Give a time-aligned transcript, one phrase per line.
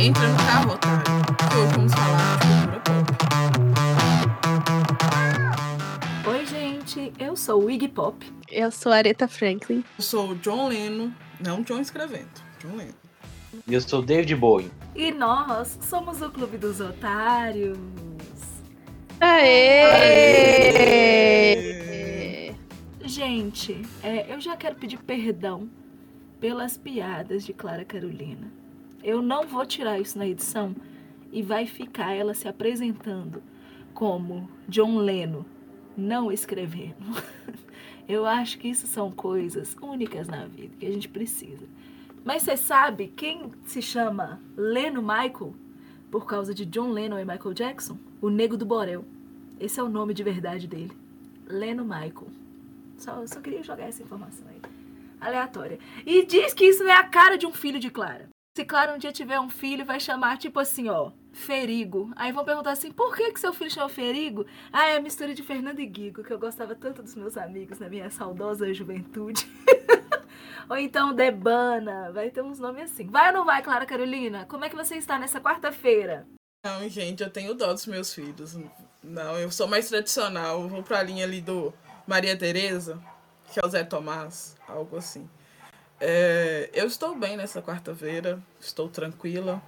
[0.00, 1.02] Entra no carro, otário.
[1.50, 3.04] Que hoje vamos falar de cultura pop.
[6.30, 7.12] Oi, gente.
[7.18, 8.24] Eu sou o Iggy Pop.
[8.48, 9.82] Eu sou a Aretha Franklin.
[9.98, 11.12] Eu sou o John Leno.
[11.40, 12.28] Não John escrevendo.
[12.60, 12.94] John Leno.
[13.66, 14.70] E eu sou o David Bowie.
[14.94, 17.76] E nós somos o Clube dos Otários.
[19.20, 19.82] Aê!
[19.82, 20.94] Aê!
[23.04, 25.68] Gente, é, eu já quero pedir perdão
[26.38, 28.57] pelas piadas de Clara Carolina.
[29.08, 30.76] Eu não vou tirar isso na edição
[31.32, 33.42] e vai ficar ela se apresentando
[33.94, 35.46] como John Leno,
[35.96, 37.06] não escrevendo.
[38.06, 41.66] Eu acho que isso são coisas únicas na vida que a gente precisa.
[42.22, 45.54] Mas você sabe quem se chama Leno Michael
[46.10, 47.96] por causa de John Lennon e Michael Jackson?
[48.20, 49.06] O Nego do Borel.
[49.58, 50.92] Esse é o nome de verdade dele.
[51.46, 52.26] Leno Michael.
[52.98, 54.60] Só, só queria jogar essa informação aí.
[55.18, 55.78] Aleatória.
[56.04, 58.28] E diz que isso é a cara de um filho de Clara.
[58.58, 62.10] Se Clara um dia tiver um filho, vai chamar tipo assim, ó, Ferigo.
[62.16, 64.44] Aí vão perguntar assim, por que, que seu filho chama Ferigo?
[64.72, 67.78] Ah, é a mistura de Fernando e Guigo, que eu gostava tanto dos meus amigos
[67.78, 69.46] na minha saudosa juventude.
[70.68, 73.06] ou então Debana, vai ter uns nomes assim.
[73.06, 74.44] Vai ou não vai, Clara Carolina?
[74.46, 76.26] Como é que você está nessa quarta-feira?
[76.66, 78.58] Não, gente, eu tenho dó dos meus filhos.
[79.04, 80.62] Não, eu sou mais tradicional.
[80.62, 81.72] Eu vou pra linha ali do
[82.08, 83.00] Maria Tereza,
[83.52, 85.30] que é o Zé Tomás, algo assim.
[86.00, 89.60] É, eu estou bem nessa quarta-feira, estou tranquila.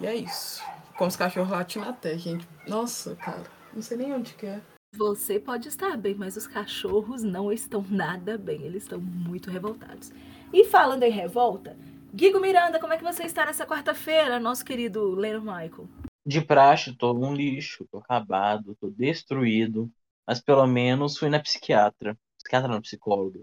[0.00, 0.62] E é isso.
[0.96, 2.46] Com os cachorros latindo até, gente.
[2.66, 4.60] Nossa, cara, não sei nem onde que é.
[4.94, 8.62] Você pode estar bem, mas os cachorros não estão nada bem.
[8.62, 10.12] Eles estão muito revoltados.
[10.52, 11.74] E falando em revolta,
[12.14, 15.88] Guigo Miranda, como é que você está nessa quarta-feira, nosso querido Leno Michael?
[16.26, 19.90] De praxe, tô um lixo, tô acabado, tô destruído.
[20.26, 22.16] Mas pelo menos fui na psiquiatra.
[22.36, 23.40] Psiquiatra não, psicóloga.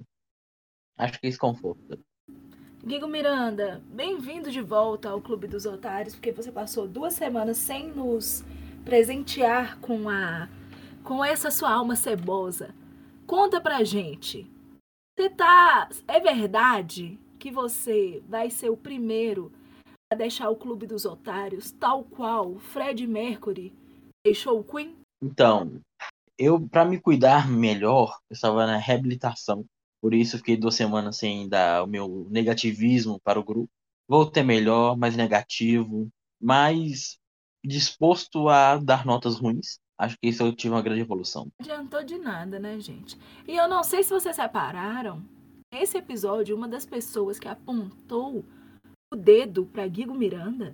[1.00, 1.98] Acho que isso conforta.
[2.86, 7.88] Guigo Miranda, bem-vindo de volta ao Clube dos Otários, porque você passou duas semanas sem
[7.88, 8.44] nos
[8.84, 10.50] presentear com a
[11.02, 12.76] com essa sua alma cebosa.
[13.26, 14.46] Conta pra gente.
[15.18, 15.90] Você tá.
[16.06, 19.54] É verdade que você vai ser o primeiro
[20.12, 23.72] a deixar o Clube dos Otários, tal qual Fred Mercury
[24.26, 24.98] deixou o Queen?
[25.24, 25.80] Então,
[26.38, 29.66] eu, para me cuidar melhor, eu estava na reabilitação.
[30.02, 33.70] Por isso, fiquei duas semanas sem dar o meu negativismo para o grupo.
[34.08, 36.10] Voltei melhor, mais negativo,
[36.42, 37.18] mais
[37.64, 39.80] disposto a dar notas ruins.
[39.98, 41.44] Acho que isso eu tive uma grande evolução.
[41.60, 43.18] Não adiantou de nada, né, gente?
[43.46, 45.22] E eu não sei se vocês repararam,
[45.72, 48.46] nesse episódio, uma das pessoas que apontou
[49.14, 50.74] o dedo para Guigo Miranda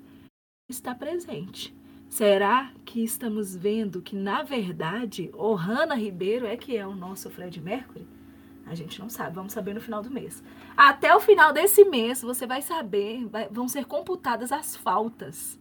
[0.70, 1.76] está presente.
[2.08, 7.60] Será que estamos vendo que, na verdade, Ohana Ribeiro é que é o nosso Fred
[7.60, 8.08] Mercury?
[8.66, 10.44] A gente não sabe, vamos saber no final do mês.
[10.76, 15.60] Até o final desse mês, você vai saber, vai, vão ser computadas as faltas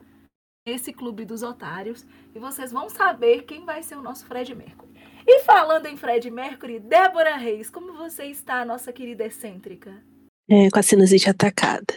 [0.66, 4.94] nesse clube dos otários e vocês vão saber quem vai ser o nosso Fred Mercury.
[5.26, 10.02] E falando em Fred Mercury, Débora Reis, como você está, nossa querida excêntrica?
[10.48, 11.94] É, com a sinusite atacada.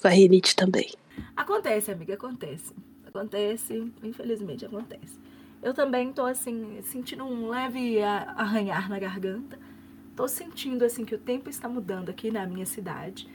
[0.00, 0.92] Com a rinite também.
[1.36, 2.74] Acontece, amiga, acontece.
[3.04, 5.18] Acontece, infelizmente acontece.
[5.62, 9.58] Eu também tô assim, sentindo um leve arranhar na garganta.
[10.16, 13.28] Tô sentindo assim que o tempo está mudando aqui na minha cidade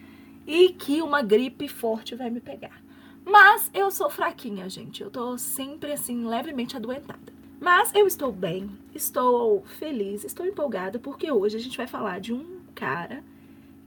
[0.47, 2.81] e que uma gripe forte vai me pegar.
[3.25, 5.03] Mas eu sou fraquinha, gente.
[5.03, 7.34] Eu tô sempre assim levemente adoentada.
[7.59, 12.34] Mas eu estou bem, estou feliz, estou empolgada porque hoje a gente vai falar de
[12.34, 13.22] um cara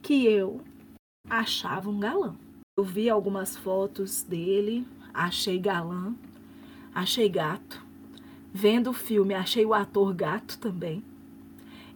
[0.02, 0.60] que eu
[1.28, 2.36] achava um galã.
[2.76, 6.14] Eu vi algumas fotos dele, achei galã,
[6.94, 7.82] achei gato.
[8.52, 11.02] Vendo o filme, achei o ator gato também.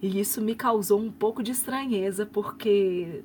[0.02, 3.22] E isso me causou um pouco de estranheza, porque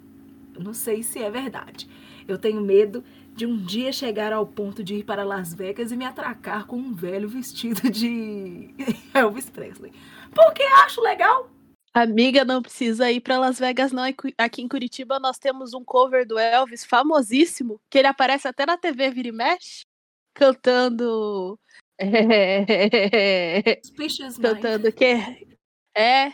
[0.58, 1.90] não sei se é verdade.
[2.28, 3.04] Eu tenho medo
[3.36, 6.78] de um dia chegar ao ponto de ir para Las Vegas e me atracar com
[6.78, 8.74] um velho vestido de
[9.14, 9.92] Elvis Presley.
[10.34, 11.50] Porque acho legal.
[11.94, 14.04] Amiga, não precisa ir para Las Vegas, não.
[14.38, 18.78] Aqui em Curitiba nós temos um cover do Elvis famosíssimo, que ele aparece até na
[18.78, 19.86] TV Vira e Mexe,
[20.34, 21.60] cantando.
[24.42, 25.48] Cantando o quê?
[25.96, 26.32] É,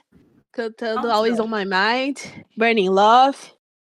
[0.58, 2.18] cantando Always on My Mind,
[2.58, 3.38] Burning Love.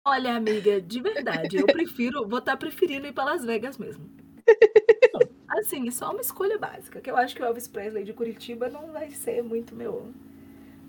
[0.05, 4.09] Olha, amiga, de verdade, eu prefiro, vou estar tá preferindo ir para Las Vegas mesmo.
[5.49, 8.93] Assim, só uma escolha básica, que eu acho que o Elvis Presley de Curitiba não
[8.93, 10.13] vai ser muito meu,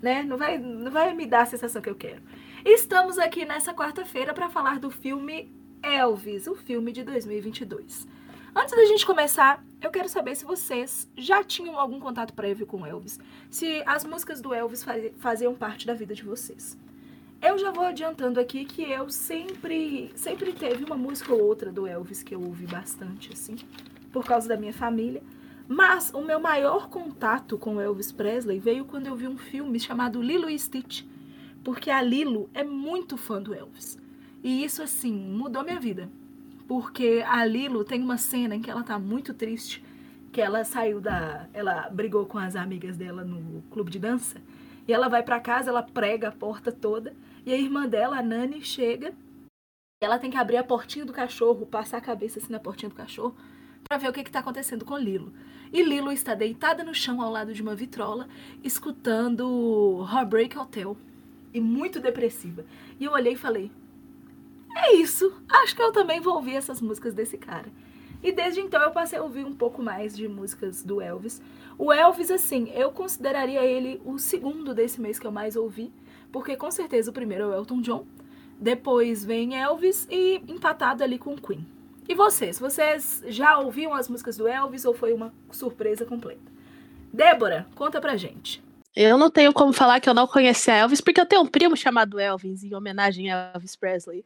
[0.01, 0.23] né?
[0.23, 2.21] Não vai, não vai me dar a sensação que eu quero.
[2.63, 5.53] Estamos aqui nessa quarta-feira para falar do filme
[5.83, 8.07] Elvis, o filme de 2022.
[8.55, 12.85] Antes da gente começar, eu quero saber se vocês já tinham algum contato prévio com
[12.85, 13.19] Elvis,
[13.49, 14.85] se as músicas do Elvis
[15.17, 16.77] faziam parte da vida de vocês.
[17.41, 21.87] Eu já vou adiantando aqui que eu sempre, sempre teve uma música ou outra do
[21.87, 23.55] Elvis que eu ouvi bastante, assim,
[24.11, 25.23] por causa da minha família.
[25.67, 30.21] Mas o meu maior contato com Elvis Presley veio quando eu vi um filme chamado
[30.21, 31.03] Lilo e Stitch,
[31.63, 33.97] porque a Lilo é muito fã do Elvis.
[34.43, 36.07] E isso, assim, mudou minha vida.
[36.67, 39.83] Porque a Lilo tem uma cena em que ela tá muito triste,
[40.31, 41.47] que ela saiu da.
[41.53, 44.41] Ela brigou com as amigas dela no clube de dança.
[44.87, 47.15] E ela vai para casa, ela prega a porta toda.
[47.45, 49.13] E a irmã dela, a Nani, chega.
[50.01, 52.95] Ela tem que abrir a portinha do cachorro, passar a cabeça assim na portinha do
[52.95, 53.35] cachorro,
[53.87, 55.33] para ver o que está acontecendo com Lilo.
[55.71, 58.27] E Lilo está deitada no chão ao lado de uma vitrola,
[58.63, 60.97] escutando Heartbreak Hotel.
[61.53, 62.65] E muito depressiva.
[62.99, 63.71] E eu olhei e falei:
[64.75, 67.67] É isso, acho que eu também vou ouvir essas músicas desse cara.
[68.21, 71.41] E desde então eu passei a ouvir um pouco mais de músicas do Elvis.
[71.77, 75.91] O Elvis, assim, eu consideraria ele o segundo desse mês que eu mais ouvi
[76.33, 78.07] porque com certeza o primeiro é o Elton John,
[78.59, 81.65] depois vem Elvis e empatado ali com Queen.
[82.09, 82.59] E vocês?
[82.59, 86.51] Vocês já ouviam as músicas do Elvis ou foi uma surpresa completa?
[87.13, 88.61] Débora, conta pra gente.
[88.95, 91.77] Eu não tenho como falar que eu não conhecia Elvis, porque eu tenho um primo
[91.77, 94.25] chamado Elvis, em homenagem a Elvis Presley.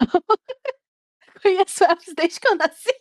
[1.42, 2.92] Conheço Elvis desde que eu nasci.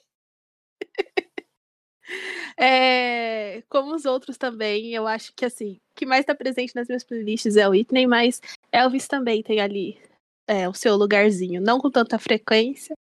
[2.57, 6.87] É, como os outros também, eu acho que assim, o que mais está presente nas
[6.87, 8.41] minhas playlists é o Whitney, mas
[8.71, 10.01] Elvis também tem ali
[10.47, 12.95] é, o seu lugarzinho, não com tanta frequência,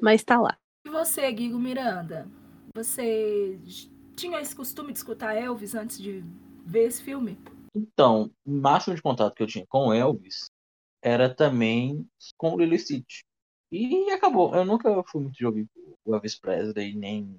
[0.00, 0.58] mas está lá.
[0.86, 2.28] E você, Guigo Miranda?
[2.74, 3.58] Você
[4.16, 6.24] tinha esse costume de escutar Elvis antes de
[6.66, 7.38] ver esse filme?
[7.74, 10.46] Então, o máximo de contato que eu tinha com Elvis
[11.02, 12.06] era também
[12.36, 13.20] com o Lilo Stitch.
[13.70, 14.54] E acabou.
[14.54, 15.68] Eu nunca fui muito de ouvir
[16.04, 17.38] o Elvis Presley, nem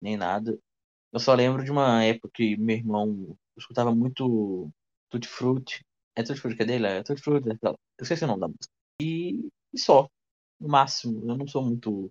[0.00, 0.58] nem nada.
[1.12, 4.70] Eu só lembro de uma época que meu irmão escutava muito
[5.08, 5.84] Tutti Frutti.
[6.16, 6.86] É Tutti Frutti que é dele?
[6.86, 7.50] É Tutti Frutti.
[7.50, 8.72] É eu esqueci o nome da música.
[9.00, 10.08] E, e só.
[10.60, 11.20] No máximo.
[11.30, 12.10] Eu não sou muito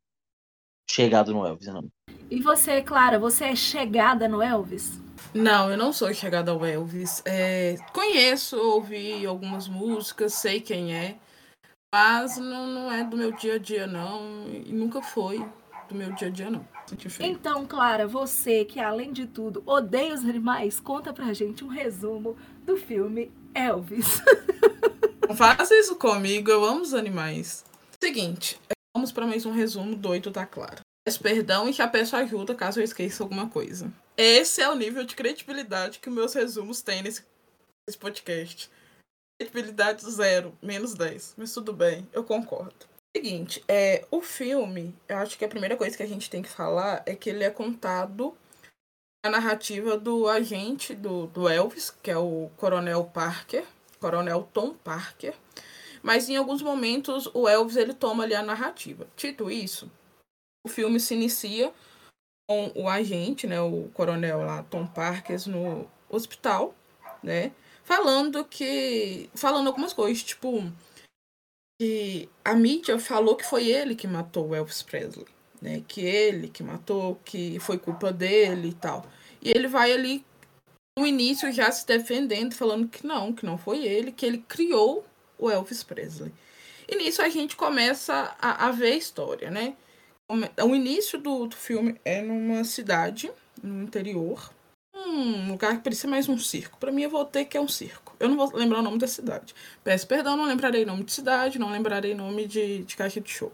[0.90, 1.90] chegado no Elvis, não.
[2.30, 5.02] E você, Clara, você é chegada no Elvis?
[5.34, 7.22] Não, eu não sou chegada ao Elvis.
[7.26, 11.18] É, conheço, ouvi algumas músicas, sei quem é,
[11.94, 14.48] mas não, não é do meu dia a dia, não.
[14.48, 15.46] E nunca foi
[15.90, 16.66] do meu dia a dia, não.
[17.20, 22.38] Então, Clara, você que além de tudo odeia os animais, conta pra gente um resumo
[22.66, 24.22] do filme Elvis.
[25.28, 27.64] Não faça isso comigo, eu amo os animais.
[28.04, 28.60] Seguinte,
[28.94, 30.82] vamos para mais um resumo doido da Clara.
[31.06, 33.92] Peço perdão e a peço ajuda caso eu esqueça alguma coisa.
[34.18, 37.24] Esse é o nível de credibilidade que meus resumos têm nesse,
[37.88, 38.70] nesse podcast.
[39.42, 41.34] Credibilidade zero, menos 10.
[41.36, 42.86] Mas tudo bem, eu concordo.
[43.16, 46.50] Seguinte, é, o filme, eu acho que a primeira coisa que a gente tem que
[46.50, 48.38] falar é que ele é contado
[49.26, 53.66] a narrativa do agente do, do Elvis, que é o Coronel Parker,
[54.00, 55.34] Coronel Tom Parker.
[56.04, 59.08] Mas em alguns momentos o Elvis ele toma ali a narrativa.
[59.16, 59.92] Tito isso,
[60.64, 61.74] o filme se inicia
[62.48, 66.76] com o agente, né, o coronel lá, Tom Parker, no hospital,
[67.24, 67.52] né,
[67.92, 70.64] falando que falando algumas coisas, tipo,
[71.78, 75.28] que a mídia falou que foi ele que matou o Elvis Presley,
[75.62, 75.84] né?
[75.86, 79.06] Que ele que matou, que foi culpa dele e tal.
[79.42, 80.24] E ele vai ali
[80.98, 85.06] no início já se defendendo, falando que não, que não foi ele, que ele criou
[85.38, 86.32] o Elvis Presley.
[86.88, 89.76] E nisso a gente começa a, a ver a história, né?
[90.64, 93.30] O início do, do filme é numa cidade
[93.62, 94.50] no interior,
[95.12, 96.78] um lugar que parecia mais um circo.
[96.80, 98.16] Para mim, eu vou ter que é um circo.
[98.20, 99.54] Eu não vou lembrar o nome da cidade.
[99.84, 103.52] Peço perdão, não lembrarei nome de cidade, não lembrarei nome de, de caixa de show.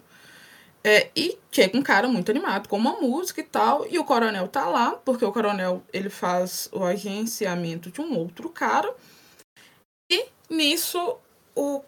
[0.84, 4.48] É, e chega um cara muito animado com uma música e tal, e o coronel
[4.48, 8.94] tá lá, porque o coronel ele faz o agenciamento de um outro cara.
[10.10, 11.18] E nisso
[11.56, 11.84] o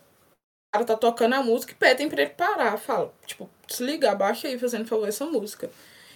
[0.74, 2.78] cara tá tocando a música e pedem pra ele parar.
[2.78, 5.72] Fala, tipo, desliga, abaixa aí, fazendo favor essa música.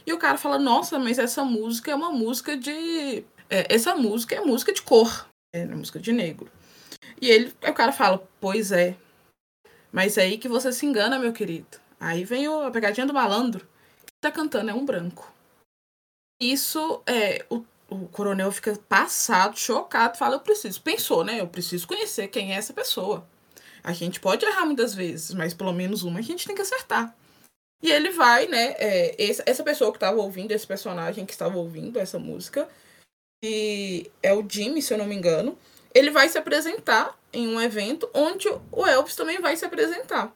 [0.06, 4.36] E o cara fala, nossa, mas essa música é uma música de é, essa música
[4.36, 6.52] é música de cor, é música de negro.
[7.22, 8.98] E ele, o cara fala, pois é.
[9.92, 11.78] Mas é aí que você se engana, meu querido.
[12.00, 13.60] Aí vem a pegadinha do malandro.
[14.06, 15.32] Que tá cantando é um branco.
[16.42, 20.82] Isso é o, o coronel fica passado, chocado, fala, eu preciso.
[20.82, 21.40] Pensou, né?
[21.40, 23.28] Eu preciso conhecer quem é essa pessoa.
[23.84, 27.16] A gente pode errar muitas vezes, mas pelo menos uma a gente tem que acertar.
[27.84, 28.74] E ele vai, né?
[28.80, 32.68] É, essa pessoa que estava ouvindo, esse personagem que estava ouvindo essa música,
[33.44, 35.60] que é o Jimmy, se eu não me engano,
[35.94, 40.34] ele vai se apresentar em um evento onde o Elvis também vai se apresentar.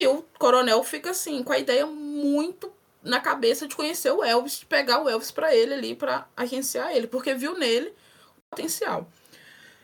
[0.00, 4.60] E o coronel fica assim, com a ideia muito na cabeça de conhecer o Elvis,
[4.60, 9.08] de pegar o Elvis para ele ali, para agenciar ele, porque viu nele o potencial.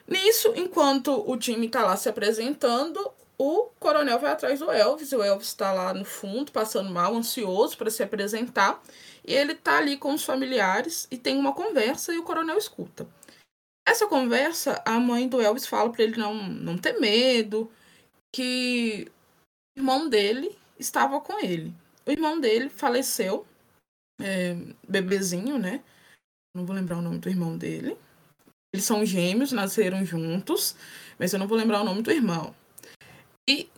[0.07, 5.23] Nisso, enquanto o Jimmy tá lá se apresentando, o coronel vai atrás do Elvis, o
[5.23, 8.83] Elvis está lá no fundo, passando mal, ansioso para se apresentar,
[9.27, 13.07] e ele tá ali com os familiares e tem uma conversa e o coronel escuta.
[13.87, 17.71] Essa conversa, a mãe do Elvis fala para ele não, não ter medo,
[18.35, 19.11] que
[19.77, 21.75] o irmão dele estava com ele.
[22.07, 23.47] O irmão dele faleceu,
[24.21, 24.55] é,
[24.89, 25.83] bebezinho, né?
[26.55, 27.97] Não vou lembrar o nome do irmão dele.
[28.73, 30.75] Eles são gêmeos, nasceram juntos,
[31.19, 32.55] mas eu não vou lembrar o nome do irmão.
[33.49, 33.69] E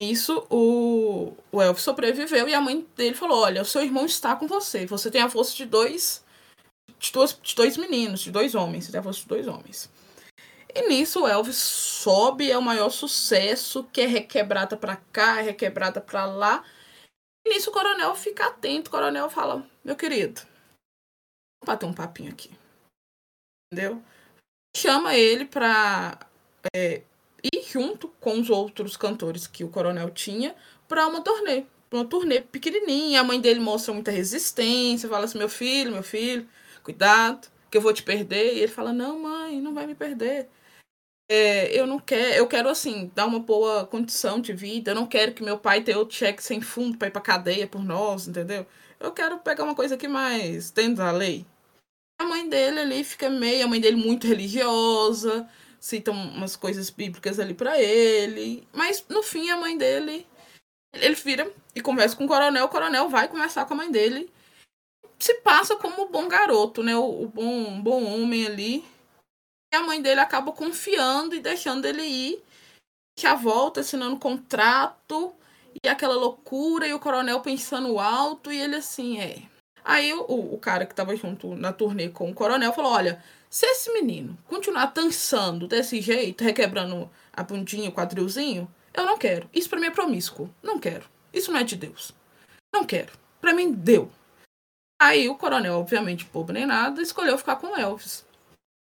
[0.00, 4.34] isso o, o Elvis sobreviveu e a mãe dele falou: Olha, o seu irmão está
[4.34, 4.86] com você.
[4.86, 6.24] Você tem a força de dois.
[6.98, 8.86] De dois, de dois meninos, de dois homens.
[8.86, 9.90] Você tem a força de dois homens.
[10.74, 16.00] E nisso o Elvis sobe, é o maior sucesso, que é requebrada pra cá, requebrada
[16.00, 16.64] pra lá.
[17.44, 18.88] E nisso o coronel fica atento.
[18.88, 20.40] O coronel fala: Meu querido,
[21.60, 22.50] vamos bater um papinho aqui.
[23.70, 24.02] Entendeu?
[24.74, 26.18] Chama ele pra
[26.74, 27.02] é,
[27.42, 30.54] ir junto com os outros cantores que o coronel tinha
[30.88, 31.64] para uma turnê.
[31.92, 33.20] Uma turnê pequenininha.
[33.20, 36.48] A mãe dele mostra muita resistência, fala assim: meu filho, meu filho,
[36.82, 38.54] cuidado, que eu vou te perder.
[38.54, 40.48] E ele fala: não, mãe, não vai me perder.
[41.32, 44.90] É, eu não quero, eu quero assim, dar uma boa condição de vida.
[44.90, 47.68] Eu não quero que meu pai tenha outro cheque sem fundo para ir pra cadeia
[47.68, 48.66] por nós, entendeu?
[48.98, 51.46] Eu quero pegar uma coisa aqui mais dentro da lei.
[52.20, 55.48] A mãe dele ali fica meio, a mãe dele muito religiosa,
[55.80, 58.68] citam umas coisas bíblicas ali para ele.
[58.72, 60.26] Mas no fim a mãe dele.
[60.92, 62.66] Ele vira e conversa com o coronel.
[62.66, 64.30] O coronel vai conversar com a mãe dele.
[65.18, 66.94] Se passa como um bom garoto, né?
[66.96, 68.84] O, o bom, bom homem ali.
[69.72, 72.42] E a mãe dele acaba confiando e deixando ele ir.
[73.18, 75.34] Já volta assinando contrato.
[75.82, 76.86] E aquela loucura.
[76.86, 78.52] E o coronel pensando alto.
[78.52, 79.49] E ele assim, é.
[79.84, 83.66] Aí o, o cara que tava junto na turnê com o coronel falou: Olha, se
[83.66, 89.48] esse menino continuar dançando desse jeito, requebrando a bundinha, o quadrilzinho, eu não quero.
[89.52, 90.52] Isso para mim é promíscuo.
[90.62, 91.08] Não quero.
[91.32, 92.12] Isso não é de Deus.
[92.72, 93.12] Não quero.
[93.40, 94.10] Para mim, deu.
[95.00, 98.24] Aí o coronel, obviamente, pobre nem nada, escolheu ficar com Elvis.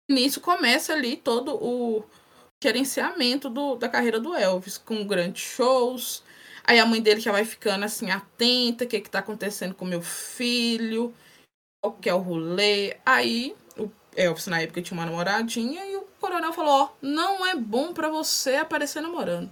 [0.10, 2.06] Nisso começa ali todo o
[2.64, 6.24] gerenciamento do, da carreira do Elvis, com grandes shows.
[6.68, 9.86] Aí a mãe dele já vai ficando assim, atenta, o que, que tá acontecendo com
[9.86, 11.14] meu filho,
[11.82, 12.98] qual que é o rolê.
[13.06, 13.56] Aí
[14.18, 18.10] Elvis na época tinha uma namoradinha e o coronel falou: Ó, não é bom para
[18.10, 19.52] você aparecer namorando.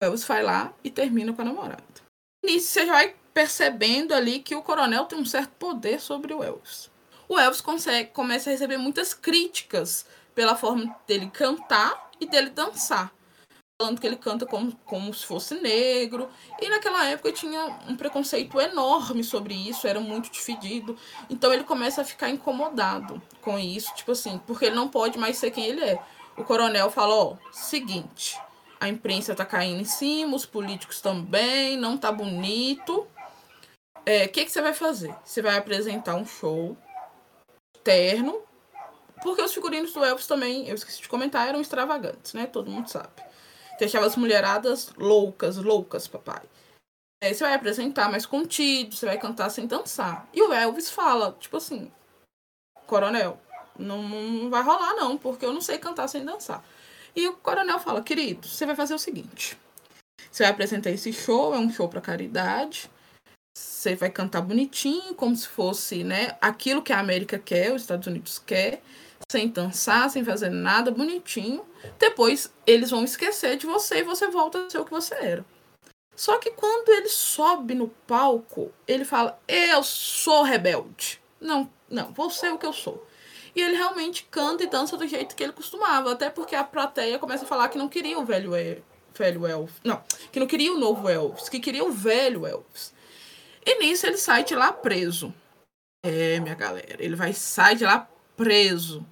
[0.00, 1.84] O Elvis vai lá e termina com a namorada.
[2.42, 6.42] Nisso você já vai percebendo ali que o coronel tem um certo poder sobre o
[6.42, 6.88] Elvis.
[7.28, 13.12] O Elvis consegue, começa a receber muitas críticas pela forma dele cantar e dele dançar
[13.80, 16.28] falando que ele canta como, como se fosse negro.
[16.60, 20.98] E naquela época tinha um preconceito enorme sobre isso, era muito dividido.
[21.30, 25.38] Então ele começa a ficar incomodado com isso, tipo assim, porque ele não pode mais
[25.38, 25.98] ser quem ele é.
[26.36, 28.38] O coronel fala, ó, seguinte,
[28.78, 32.98] a imprensa tá caindo em cima, os políticos também, não tá bonito.
[32.98, 33.08] O
[34.04, 35.14] é, que, que você vai fazer?
[35.24, 36.76] Você vai apresentar um show
[37.82, 38.42] terno,
[39.22, 42.46] porque os figurinos do Elvis também, eu esqueci de comentar, eram extravagantes, né?
[42.46, 43.29] Todo mundo sabe.
[43.80, 46.42] Deixava as mulheradas loucas, loucas, papai.
[47.24, 50.28] Aí você vai apresentar mais contido, você vai cantar sem dançar.
[50.34, 51.90] E o Elvis fala, tipo assim,
[52.86, 53.40] coronel,
[53.78, 56.62] não, não vai rolar não, porque eu não sei cantar sem dançar.
[57.16, 59.58] E o coronel fala, querido, você vai fazer o seguinte.
[60.30, 62.90] Você vai apresentar esse show, é um show para caridade.
[63.56, 68.06] Você vai cantar bonitinho, como se fosse, né, aquilo que a América quer, os Estados
[68.06, 68.82] Unidos quer
[69.30, 71.64] sem dançar, sem fazer nada, bonitinho.
[72.00, 75.44] Depois eles vão esquecer de você e você volta a ser o que você era.
[76.16, 81.22] Só que quando ele sobe no palco, ele fala: Eu sou rebelde.
[81.40, 83.06] Não, não, vou ser o que eu sou.
[83.54, 86.10] E ele realmente canta e dança do jeito que ele costumava.
[86.10, 88.82] Até porque a plateia começa a falar que não queria o velho, El
[89.16, 89.76] velho Elvis.
[89.84, 92.92] Não, que não queria o novo Elvis, que queria o velho Elvis.
[93.64, 95.32] E nisso ele sai de lá preso.
[96.04, 96.96] É, minha galera.
[96.98, 99.06] Ele vai sair de lá preso.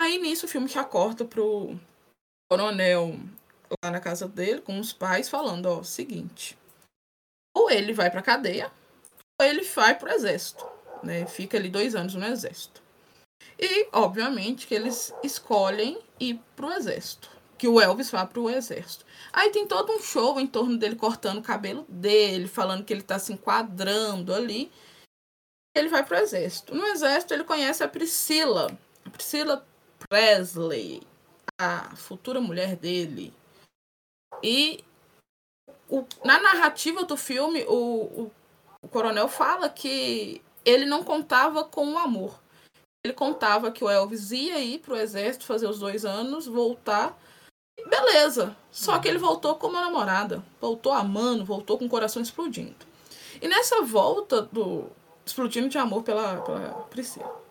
[0.00, 1.78] Aí nisso o filme já corta pro
[2.50, 3.18] coronel
[3.84, 6.56] lá na casa dele, com os pais, falando, ó, seguinte.
[7.56, 8.70] Ou ele vai pra cadeia,
[9.40, 10.64] ou ele vai pro exército.
[11.02, 11.26] Né?
[11.26, 12.82] Fica ali dois anos no exército.
[13.58, 17.28] E, obviamente, que eles escolhem ir pro exército.
[17.56, 19.04] Que o Elvis vá pro exército.
[19.32, 23.02] Aí tem todo um show em torno dele cortando o cabelo dele, falando que ele
[23.02, 24.70] tá se enquadrando ali.
[25.74, 26.74] Ele vai pro exército.
[26.74, 28.70] No exército ele conhece a Priscila.
[29.04, 29.66] A Priscila
[30.08, 31.02] Presley,
[31.58, 33.32] a futura mulher dele.
[34.42, 34.84] E
[35.88, 38.32] o, na narrativa do filme, o, o,
[38.82, 42.38] o coronel fala que ele não contava com o amor.
[43.04, 47.16] Ele contava que o Elvis ia ir para o exército fazer os dois anos, voltar
[47.86, 48.56] Beleza.
[48.70, 50.42] Só que ele voltou com uma namorada.
[50.60, 52.74] Voltou amando, voltou com o coração explodindo.
[53.40, 54.86] E nessa volta do.
[55.24, 57.47] explodindo de amor pela, pela Priscila.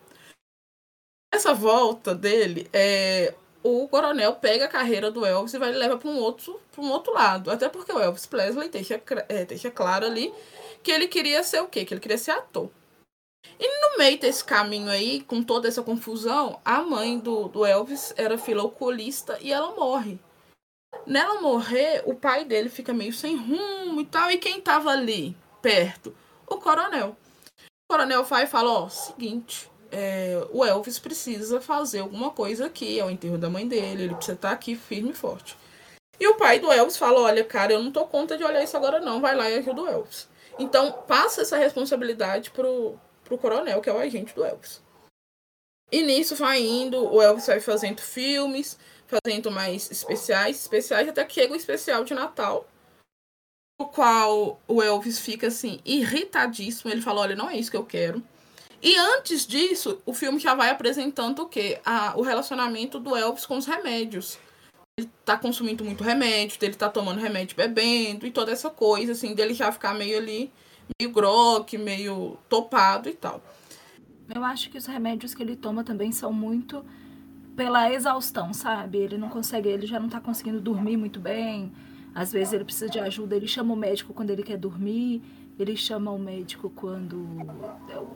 [1.38, 6.10] Nessa volta dele, é, o coronel pega a carreira do Elvis e vai levar para
[6.10, 7.48] um outro para um outro lado.
[7.48, 10.34] Até porque o Elvis Presley deixa, é, deixa claro ali
[10.82, 11.84] que ele queria ser o quê?
[11.84, 12.68] Que ele queria ser ator.
[13.56, 18.12] E no meio desse caminho aí, com toda essa confusão, a mãe do, do Elvis
[18.16, 20.18] era filoculista e ela morre.
[21.06, 24.28] Nela morrer, o pai dele fica meio sem rumo e tal.
[24.28, 26.12] E quem tava ali perto?
[26.48, 27.16] O coronel.
[27.60, 32.98] O coronel vai e fala: Ó, seguinte, é, o Elvis precisa fazer alguma coisa aqui.
[32.98, 35.56] É o enterro da mãe dele, ele precisa estar aqui firme e forte.
[36.20, 38.76] E o pai do Elvis fala: Olha, cara, eu não tô conta de olhar isso
[38.76, 39.20] agora, não.
[39.20, 40.28] Vai lá e ajuda o Elvis.
[40.58, 44.82] Então, passa essa responsabilidade pro, pro coronel, que é o agente do Elvis.
[45.90, 51.34] E nisso vai indo, o Elvis vai fazendo filmes, fazendo mais especiais, especiais, até que
[51.34, 52.68] chega o especial de Natal,
[53.80, 56.90] o qual o Elvis fica assim, irritadíssimo.
[56.90, 58.22] Ele fala: Olha, não é isso que eu quero.
[58.82, 61.80] E antes disso, o filme já vai apresentando o quê?
[61.84, 64.38] A, o relacionamento do Elvis com os remédios.
[64.96, 69.34] Ele tá consumindo muito remédio, ele tá tomando remédio bebendo e toda essa coisa, assim,
[69.34, 70.50] dele já ficar meio ali,
[71.00, 73.42] meio groque, meio topado e tal.
[74.32, 76.84] Eu acho que os remédios que ele toma também são muito
[77.56, 78.98] pela exaustão, sabe?
[78.98, 81.72] Ele não consegue, ele já não tá conseguindo dormir muito bem.
[82.14, 85.22] Às vezes ele precisa de ajuda, ele chama o médico quando ele quer dormir.
[85.58, 87.26] Ele chama o médico quando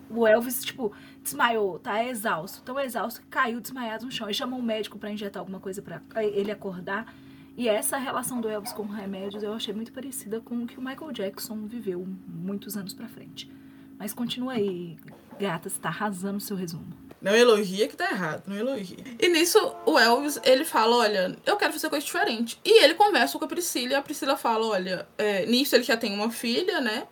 [0.08, 2.62] o Elvis, tipo, desmaiou, tá exausto.
[2.62, 4.28] Tão exausto que caiu desmaiado no chão.
[4.28, 7.12] Ele chama o médico para injetar alguma coisa para ele acordar.
[7.56, 10.82] E essa relação do Elvis com remédios eu achei muito parecida com o que o
[10.82, 13.50] Michael Jackson viveu muitos anos para frente.
[13.98, 14.96] Mas continua aí,
[15.38, 16.86] gata, você tá arrasando o seu resumo.
[17.20, 19.04] Não elogia que tá errado, não elogia.
[19.20, 22.58] E nisso, o Elvis, ele fala, olha, eu quero fazer coisa diferente.
[22.64, 25.96] E ele conversa com a Priscila, e a Priscila fala, olha, é, nisso ele já
[25.96, 27.06] tem uma filha, né?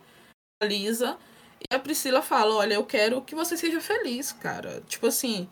[0.65, 1.17] Lisa.
[1.59, 4.81] E a Priscila fala: Olha, eu quero que você seja feliz, cara.
[4.87, 5.47] Tipo assim,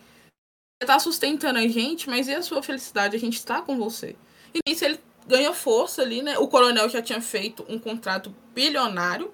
[0.82, 3.16] você tá sustentando a gente, mas e a sua felicidade?
[3.16, 4.16] A gente tá com você.
[4.54, 6.38] E nisso ele ganha força ali, né?
[6.38, 9.34] O coronel já tinha feito um contrato bilionário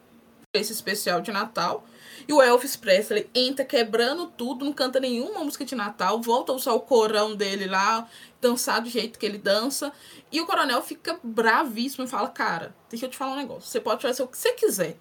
[0.60, 1.86] esse especial de Natal.
[2.28, 6.56] E o Elvis Presley entra quebrando tudo, não canta nenhuma música de Natal, volta a
[6.56, 8.08] usar o corão dele lá,
[8.42, 9.92] dançar do jeito que ele dança.
[10.32, 13.70] E o coronel fica bravíssimo e fala: Cara, deixa eu te falar um negócio.
[13.70, 14.98] Você pode fazer o que você quiser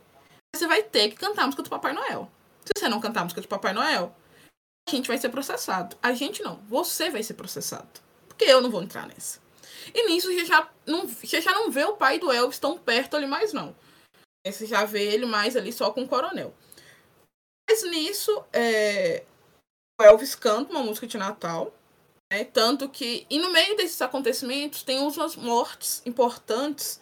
[0.54, 2.30] você vai ter que cantar a música do Papai Noel.
[2.64, 4.14] Se você não cantar a música do Papai Noel,
[4.88, 5.96] a gente vai ser processado.
[6.02, 8.00] A gente não, você vai ser processado.
[8.28, 9.40] Porque eu não vou entrar nessa.
[9.92, 13.16] E nisso você já não, você já não vê o pai do Elvis tão perto
[13.16, 13.74] ali mais, não.
[14.46, 16.54] Você já vê ele mais ali só com o coronel.
[17.68, 19.24] Mas nisso, é,
[20.00, 21.72] o Elvis canta uma música de Natal.
[22.32, 22.44] Né?
[22.44, 23.26] Tanto que.
[23.30, 27.00] E no meio desses acontecimentos tem umas mortes importantes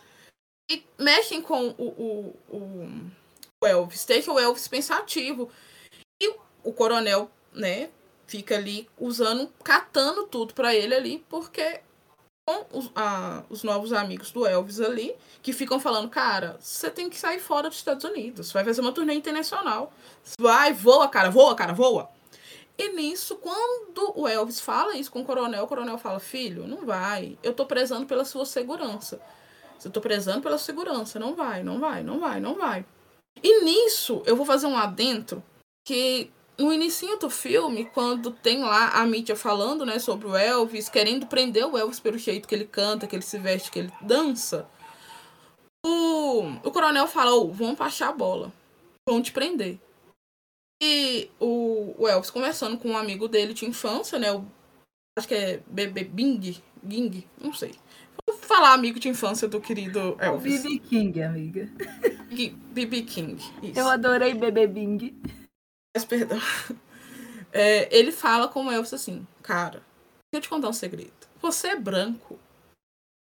[0.69, 3.11] que mexem com o, o, o
[3.67, 5.51] Elvis, deixa o Elvis pensativo.
[6.21, 7.91] E o coronel, né,
[8.27, 11.81] fica ali usando, catando tudo para ele ali, porque
[12.45, 17.09] com os, a, os novos amigos do Elvis ali, que ficam falando, cara, você tem
[17.09, 19.93] que sair fora dos Estados Unidos, vai fazer uma turnê internacional.
[20.41, 22.11] Vai, voa, cara, voa, cara, voa.
[22.77, 26.85] E nisso, quando o Elvis fala isso com o coronel, o coronel fala, filho, não
[26.85, 29.21] vai, eu tô prezando pela sua segurança.
[29.85, 32.85] Eu tô prezando pela segurança, não vai, não vai, não vai, não vai.
[33.41, 35.43] E nisso, eu vou fazer um adentro
[35.87, 40.89] que no início do filme, quando tem lá a mídia falando, né, sobre o Elvis,
[40.89, 43.93] querendo prender o Elvis pelo jeito que ele canta, que ele se veste, que ele
[44.01, 44.69] dança,
[45.85, 48.53] o, o coronel fala, oh, vão baixar a bola,
[49.09, 49.79] vão te prender.
[50.81, 54.45] E o, o Elvis conversando com um amigo dele de infância, né, o,
[55.19, 57.75] acho que é Bebê Bing, Ging, não sei.
[58.41, 60.63] Falar amigo de infância do querido Elvis.
[60.63, 60.79] B.B.
[60.81, 61.71] King, amiga.
[62.73, 63.03] B.B.
[63.03, 63.43] King.
[63.63, 63.79] Isso.
[63.79, 65.21] Eu adorei Bebê Bing.
[65.95, 66.39] Mas, perdão.
[67.55, 69.83] É, ele fala com o Elvis assim, cara,
[70.33, 71.13] deixa eu te contar um segredo.
[71.41, 72.39] Você é branco.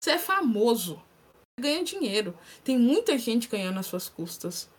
[0.00, 0.94] Você é famoso.
[0.94, 2.38] Você ganha dinheiro.
[2.62, 4.70] Tem muita gente ganhando às suas custas.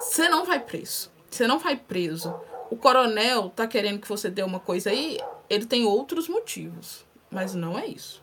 [0.00, 1.12] Você não vai preso.
[1.30, 2.34] Você não vai preso.
[2.70, 7.04] O coronel tá querendo que você dê uma coisa aí, ele tem outros motivos.
[7.30, 8.21] Mas não é isso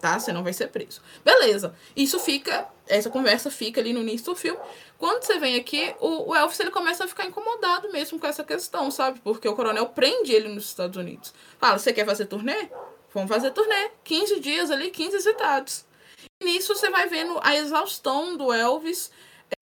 [0.00, 0.18] tá?
[0.18, 1.00] Você não vai ser preso.
[1.24, 1.74] Beleza.
[1.94, 4.58] Isso fica, essa conversa fica ali no início do filme.
[4.98, 8.42] Quando você vem aqui, o, o Elvis ele começa a ficar incomodado mesmo com essa
[8.42, 9.20] questão, sabe?
[9.20, 11.32] Porque o coronel prende ele nos Estados Unidos.
[11.58, 12.68] Fala, você quer fazer turnê?
[13.12, 13.90] Vamos fazer turnê.
[14.04, 15.86] 15 dias ali, 15 cidades.
[16.40, 19.10] E nisso você vai vendo a exaustão do Elvis.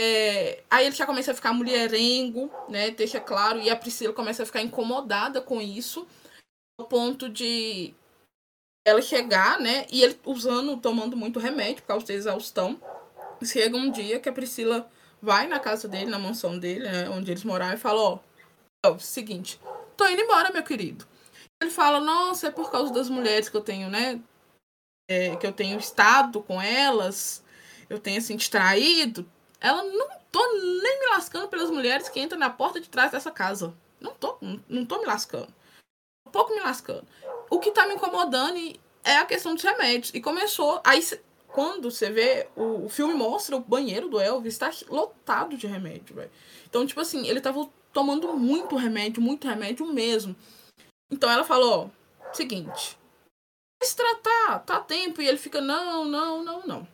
[0.00, 2.90] É, aí ele já começa a ficar mulherengo, né?
[2.90, 3.60] Deixa claro.
[3.60, 6.06] E a Priscila começa a ficar incomodada com isso.
[6.78, 7.94] Ao ponto de
[8.88, 9.86] ela chegar, né?
[9.90, 12.80] E ele usando, tomando muito remédio por causa da exaustão.
[13.44, 14.88] Chega um dia que a Priscila
[15.20, 17.08] vai na casa dele, na mansão dele, né?
[17.10, 18.18] Onde eles moravam, e fala, ó,
[18.84, 19.60] é o seguinte,
[19.96, 21.06] tô indo embora, meu querido.
[21.60, 24.20] Ele fala, nossa, é por causa das mulheres que eu tenho, né?
[25.10, 27.42] É, que eu tenho estado com elas,
[27.88, 29.28] eu tenho assim, distraído.
[29.60, 33.30] Ela não tô nem me lascando pelas mulheres que entram na porta de trás dessa
[33.30, 33.74] casa.
[34.00, 35.52] Não tô, não tô me lascando.
[36.32, 37.06] Pouco me lascando.
[37.50, 38.58] O que tá me incomodando
[39.04, 40.12] é a questão dos remédios.
[40.14, 40.80] E começou.
[40.84, 41.02] Aí,
[41.48, 46.14] quando você vê, o, o filme mostra o banheiro do Elvis tá lotado de remédio,
[46.14, 46.30] velho.
[46.68, 50.36] Então, tipo assim, ele tava tomando muito remédio, muito remédio mesmo.
[51.10, 51.90] Então ela falou:
[52.32, 52.98] seguinte,
[53.82, 55.22] se tratar, tá tempo.
[55.22, 56.88] E ele fica: não, não, não, não.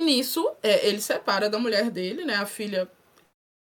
[0.00, 2.36] Nisso, é, ele separa da mulher dele, né?
[2.36, 2.90] A filha.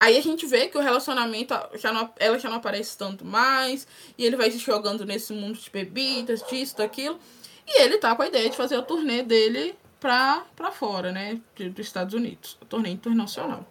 [0.02, 3.86] Aí a gente vê que o relacionamento, já não, ela já não aparece tanto mais.
[4.18, 7.18] E ele vai se jogando nesse mundo de bebidas, disso, daquilo.
[7.66, 11.40] E ele tá com a ideia de fazer a turnê dele pra, pra fora, né?
[11.56, 12.58] Dos Estados Unidos.
[12.60, 13.66] A turnê internacional.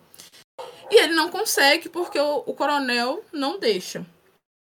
[0.90, 4.06] E ele não consegue porque o, o coronel não deixa.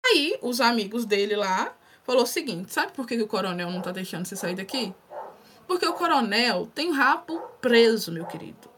[0.05, 3.91] Aí os amigos dele lá falou o seguinte: sabe por que o coronel não tá
[3.91, 4.95] deixando você sair daqui?
[5.67, 8.76] Porque o coronel tem rabo preso, meu querido.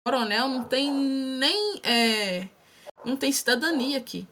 [0.00, 1.80] O coronel não tem nem.
[1.82, 2.48] É,
[3.04, 4.26] não tem cidadania aqui.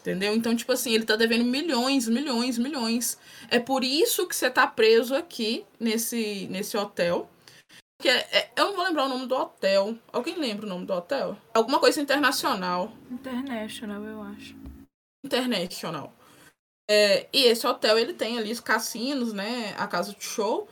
[0.00, 0.34] Entendeu?
[0.34, 3.18] Então, tipo assim, ele tá devendo milhões, milhões, milhões.
[3.50, 7.28] É por isso que você tá preso aqui nesse, nesse hotel.
[8.00, 9.96] Que é, é, eu não vou lembrar o nome do hotel.
[10.12, 11.36] Alguém lembra o nome do hotel?
[11.52, 12.92] Alguma coisa internacional.
[13.10, 14.54] International, eu acho.
[15.24, 16.12] International.
[16.88, 19.74] É, e esse hotel, ele tem ali os cassinos, né?
[19.76, 20.68] A casa de show.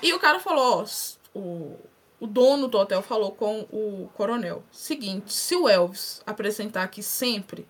[0.00, 1.78] E o cara falou, ó, o,
[2.22, 4.62] o dono do hotel falou com o coronel.
[4.70, 7.66] Seguinte, se o Elvis apresentar aqui sempre,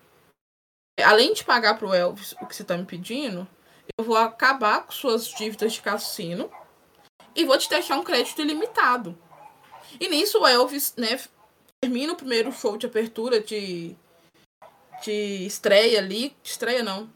[1.03, 3.47] além de pagar pro Elvis o que você tá me pedindo,
[3.97, 6.51] eu vou acabar com suas dívidas de cassino
[7.35, 9.17] e vou te deixar um crédito ilimitado.
[9.99, 11.19] E nisso o Elvis, né,
[11.81, 13.95] termina o primeiro show de abertura de
[15.03, 17.09] de estreia ali, de estreia não.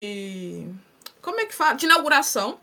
[0.00, 0.72] De
[1.20, 1.74] como é que fala?
[1.74, 2.60] De inauguração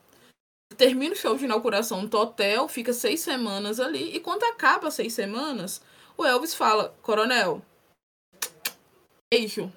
[0.76, 5.14] termina o show de inauguração do hotel, fica seis semanas ali, e quando acaba seis
[5.14, 5.82] semanas,
[6.18, 7.62] o Elvis fala, coronel,
[9.32, 9.72] beijo,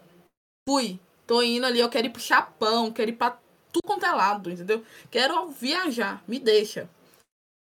[0.68, 3.38] fui, tô indo ali, eu quero ir pro Japão, quero ir pra
[3.72, 4.84] tudo quanto é lado, entendeu?
[5.10, 6.88] Quero viajar, me deixa.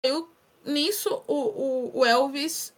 [0.05, 0.29] Eu,
[0.65, 2.75] nisso, o, o, o Elvis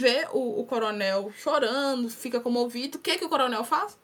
[0.00, 3.98] vê o, o coronel chorando, fica comovido, o que que o coronel faz?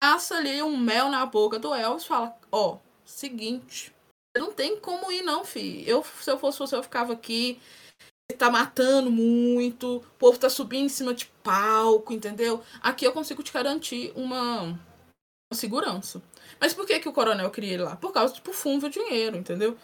[0.00, 3.92] Passa ali um mel na boca do Elvis fala, ó, oh, seguinte,
[4.36, 5.88] não tem como ir, não, fi.
[5.88, 7.60] Eu, se eu fosse você, eu ficava aqui.
[8.38, 9.96] Tá matando muito.
[9.96, 12.62] O povo tá subindo em cima de palco, entendeu?
[12.80, 14.78] Aqui eu consigo te garantir uma,
[15.52, 16.22] segurança.
[16.60, 17.96] Mas por que, que o coronel queria ir lá?
[17.96, 19.76] Por causa, tipo, fundo o dinheiro, entendeu?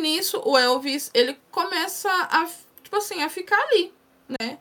[0.00, 2.48] Nisso, o Elvis, ele começa a,
[2.82, 3.92] tipo assim, a ficar ali,
[4.28, 4.58] né?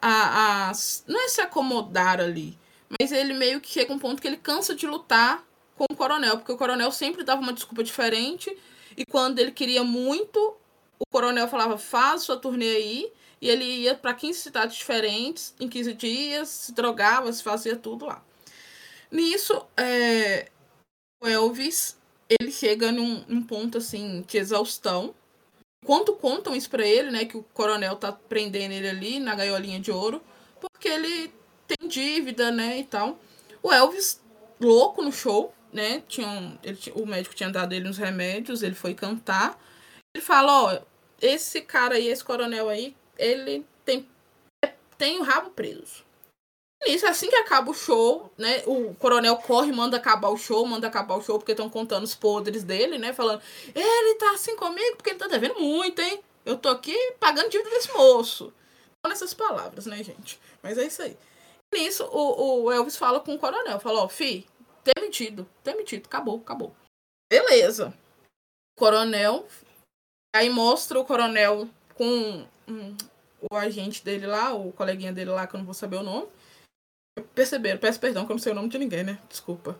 [0.00, 0.72] A, a,
[1.06, 2.58] não é se acomodar ali,
[3.00, 5.45] mas ele meio que chega um ponto que ele cansa de lutar
[5.76, 8.56] com o coronel, porque o coronel sempre dava uma desculpa diferente.
[8.96, 10.56] E quando ele queria muito,
[10.98, 13.12] o coronel falava: faz sua turnê aí.
[13.40, 18.06] E ele ia para 15 cidades diferentes em 15 dias, se drogava, se fazia tudo
[18.06, 18.24] lá.
[19.10, 20.48] Nisso, é,
[21.22, 25.14] o Elvis ele chega num, num, ponto assim de exaustão.
[25.84, 27.24] Quanto contam isso para ele, né?
[27.26, 30.22] Que o coronel tá prendendo ele ali na gaiolinha de ouro,
[30.58, 31.32] porque ele
[31.66, 32.78] tem dívida, né?
[32.78, 33.18] E tal.
[33.62, 34.20] O Elvis,
[34.58, 36.02] louco no show, né?
[36.62, 39.60] Ele, o médico tinha dado ele uns remédios, ele foi cantar.
[40.14, 40.78] Ele fala, ó,
[41.20, 44.08] esse cara aí, esse coronel aí, ele tem,
[44.96, 46.04] tem o rabo preso.
[46.84, 48.62] Nisso, assim que acaba o show, né?
[48.66, 52.14] O coronel corre, manda acabar o show, manda acabar o show, porque estão contando os
[52.14, 53.12] podres dele, né?
[53.12, 53.42] Falando,
[53.74, 56.20] ele tá assim comigo porque ele tá devendo muito, hein?
[56.44, 58.52] Eu tô aqui pagando dívida desse moço.
[59.04, 60.40] Olha essas palavras, né, gente?
[60.62, 61.16] Mas é isso aí.
[61.74, 64.46] Nisso, o, o Elvis fala com o coronel, fala, ó, fi,
[65.06, 65.48] Demitido.
[65.62, 66.06] Demitido.
[66.06, 66.74] Acabou, acabou.
[67.30, 67.96] Beleza.
[68.76, 69.46] Coronel.
[70.34, 72.96] Aí mostra o coronel com um,
[73.50, 76.28] o agente dele lá, o coleguinha dele lá, que eu não vou saber o nome.
[77.34, 79.18] Perceberam, peço perdão que eu não sei o nome de ninguém, né?
[79.28, 79.78] Desculpa.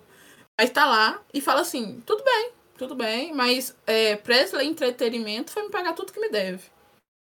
[0.59, 5.65] Aí tá lá e fala assim: tudo bem, tudo bem, mas é, Presley Entretenimento foi
[5.65, 6.71] me pagar tudo que me deve.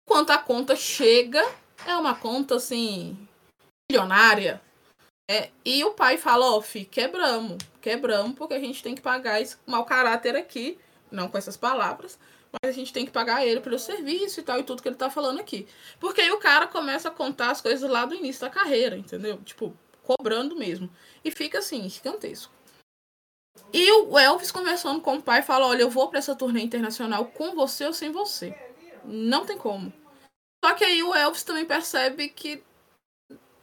[0.07, 1.41] Quanto a conta chega,
[1.87, 3.17] é uma conta assim,
[3.89, 4.61] milionária.
[5.27, 9.01] É, e o pai fala, ó, oh, fi, quebramos, quebramos, porque a gente tem que
[9.01, 10.79] pagar esse mau caráter aqui,
[11.11, 12.17] não com essas palavras,
[12.51, 14.95] mas a gente tem que pagar ele pelo serviço e tal, e tudo que ele
[14.95, 15.67] tá falando aqui.
[15.99, 19.37] Porque aí o cara começa a contar as coisas lá do início da carreira, entendeu?
[19.43, 19.71] Tipo,
[20.01, 20.89] cobrando mesmo.
[21.23, 22.51] E fica assim, gigantesco.
[23.71, 27.25] E o Elvis conversando com o pai fala: Olha, eu vou para essa turnê internacional
[27.27, 28.57] com você ou sem você.
[29.03, 29.93] Não tem como.
[30.63, 32.63] Só que aí o Elvis também percebe que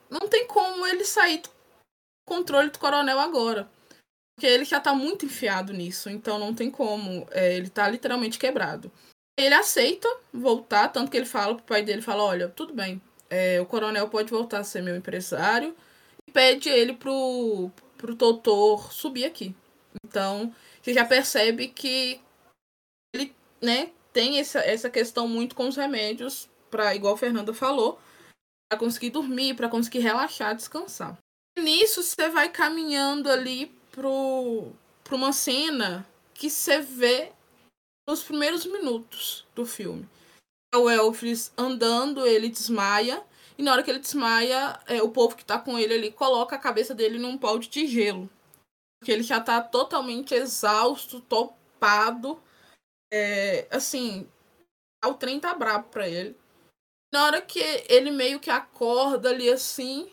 [0.09, 1.51] não tem como ele sair do
[2.25, 3.69] controle do coronel agora.
[4.35, 7.27] Porque ele já tá muito enfiado nisso, então não tem como.
[7.31, 8.91] É, ele tá literalmente quebrado.
[9.39, 13.61] Ele aceita voltar, tanto que ele fala pro pai dele, fala, olha, tudo bem, é,
[13.61, 15.75] o coronel pode voltar a ser meu empresário.
[16.27, 19.55] E pede ele pro, pro doutor subir aqui.
[20.05, 22.21] Então, você já percebe que
[23.15, 27.99] ele, né, tem essa, essa questão muito com os remédios, para igual a Fernanda falou,
[28.69, 31.19] para conseguir dormir, para conseguir relaxar, descansar.
[31.59, 34.73] E nisso você vai caminhando ali pro,
[35.05, 37.33] pro uma cena que você vê
[38.09, 40.09] nos primeiros minutos do filme.
[40.75, 43.23] É o Elvis andando, ele desmaia,
[43.57, 46.57] e na hora que ele desmaia, é, o povo que tá com ele ali coloca
[46.57, 48.29] a cabeça dele num pau de gelo.
[48.99, 52.43] Porque ele já tá totalmente exausto, topado.
[53.13, 54.29] É, assim,
[55.05, 56.37] o trem tá brabo pra ele.
[57.13, 60.11] Na hora que ele meio que acorda ali assim,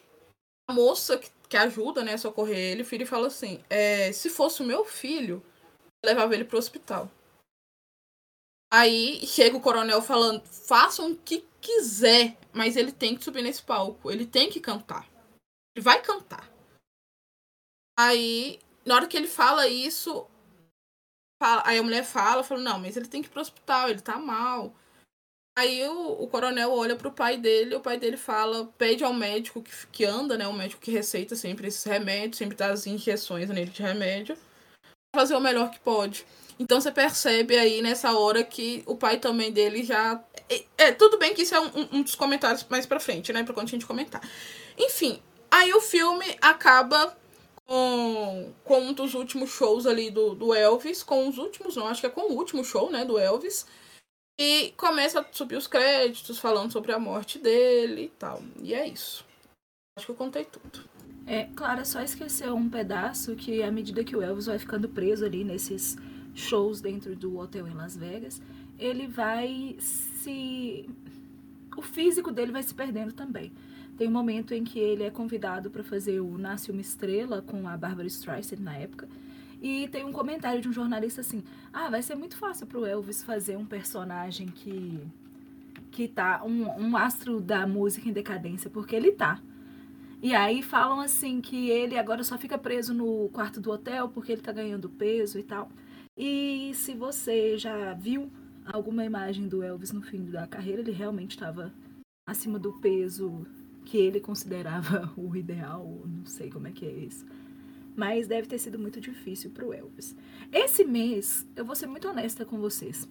[0.70, 4.62] a moça que, que ajuda, né, a socorrer ele, filho, fala assim: é, se fosse
[4.62, 5.44] o meu filho,
[6.04, 7.10] eu levava ele pro hospital.
[8.72, 13.64] Aí chega o coronel falando: façam o que quiser, mas ele tem que subir nesse
[13.64, 15.10] palco, ele tem que cantar.
[15.76, 16.48] Ele vai cantar.
[17.98, 20.28] Aí, na hora que ele fala isso,
[21.42, 24.02] fala, aí a mulher fala, fala: não, mas ele tem que ir pro hospital, ele
[24.02, 24.74] tá mal.
[25.58, 29.62] Aí o, o coronel olha pro pai dele, o pai dele fala, pede ao médico
[29.62, 30.48] que, que anda, né?
[30.48, 34.38] O médico que receita sempre esses remédios, sempre dá as injeções nele de remédio,
[35.14, 36.26] fazer o melhor que pode.
[36.60, 40.22] Então você percebe aí nessa hora que o pai também dele já.
[40.50, 43.44] É, é tudo bem que isso é um, um, dos comentários mais pra frente, né?
[43.44, 44.22] Pra quando a gente comentar.
[44.78, 47.18] Enfim, aí o filme acaba
[47.66, 52.02] com, com um dos últimos shows ali do, do Elvis, com os últimos, não, acho
[52.02, 53.66] que é com o último show, né, do Elvis.
[54.42, 58.42] E começa a subir os créditos falando sobre a morte dele e tal.
[58.64, 59.26] E é isso.
[59.98, 60.88] Acho que eu contei tudo.
[61.28, 65.26] É, Clara só esqueceu um pedaço que à medida que o Elvis vai ficando preso
[65.26, 65.98] ali nesses
[66.34, 68.42] shows dentro do hotel em Las Vegas,
[68.80, 70.90] ele vai se.
[71.76, 73.52] O físico dele vai se perdendo também.
[73.98, 77.68] Tem um momento em que ele é convidado para fazer o Nasce uma Estrela com
[77.68, 79.10] a Barbara Streisand na época.
[79.62, 81.44] E tem um comentário de um jornalista assim:
[81.74, 85.00] Ah, vai ser muito fácil pro Elvis fazer um personagem que.
[85.92, 86.44] que tá.
[86.44, 89.42] Um, um astro da música em decadência, porque ele tá.
[90.22, 94.34] E aí falam assim que ele agora só fica preso no quarto do hotel porque
[94.34, 95.70] ele tá ganhando peso e tal.
[96.18, 98.30] E se você já viu
[98.66, 101.74] alguma imagem do Elvis no fim da carreira, ele realmente estava
[102.28, 103.46] acima do peso
[103.86, 107.26] que ele considerava o ideal, não sei como é que é isso.
[107.96, 110.16] Mas deve ter sido muito difícil para o Elvis.
[110.52, 113.08] Esse mês, eu vou ser muito honesta com vocês,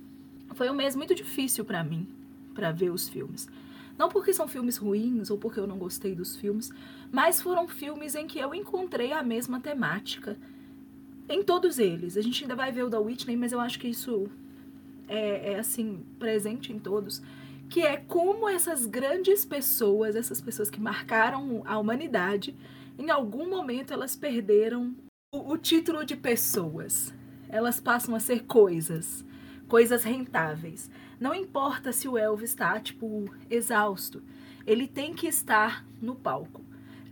[0.55, 2.09] foi um mês muito difícil para mim,
[2.55, 3.49] para ver os filmes.
[3.99, 6.71] Não porque são filmes ruins ou porque eu não gostei dos filmes,
[7.11, 10.37] mas foram filmes em que eu encontrei a mesma temática
[11.29, 12.17] em todos eles.
[12.17, 14.29] A gente ainda vai ver o da Whitney, mas eu acho que isso
[15.09, 17.21] é, é assim, presente em todos.
[17.69, 22.55] Que é como essas grandes pessoas, essas pessoas que marcaram a humanidade,
[22.99, 24.95] em algum momento elas perderam
[25.33, 27.15] o, o título de pessoas.
[27.49, 29.25] Elas passam a ser coisas,
[29.69, 30.91] coisas rentáveis.
[31.19, 34.23] Não importa se o Elvis está, tipo, exausto.
[34.67, 36.69] Ele tem que estar no palco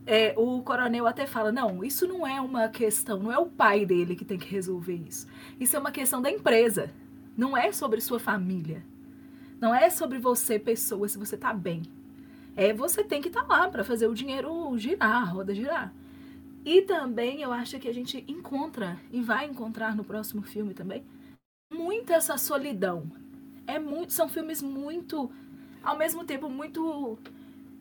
[0.07, 3.85] é, o coronel até fala: não, isso não é uma questão, não é o pai
[3.85, 5.27] dele que tem que resolver isso.
[5.59, 6.91] Isso é uma questão da empresa.
[7.37, 8.83] Não é sobre sua família.
[9.61, 11.83] Não é sobre você, pessoa, se você tá bem.
[12.57, 15.93] É você tem que estar tá lá para fazer o dinheiro girar, a roda girar.
[16.65, 21.05] E também eu acho que a gente encontra e vai encontrar no próximo filme também
[21.73, 23.11] muita essa solidão.
[23.67, 25.31] É muito, são filmes muito
[25.83, 27.19] ao mesmo tempo muito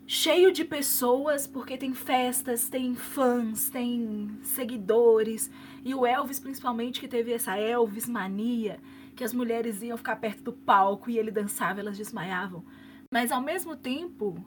[0.06, 5.50] cheio de pessoas, porque tem festas, tem fãs, tem seguidores.
[5.84, 8.80] E o Elvis, principalmente, que teve essa Elvis mania,
[9.16, 12.64] que as mulheres iam ficar perto do palco e ele dançava, elas desmaiavam.
[13.12, 14.44] Mas ao mesmo tempo,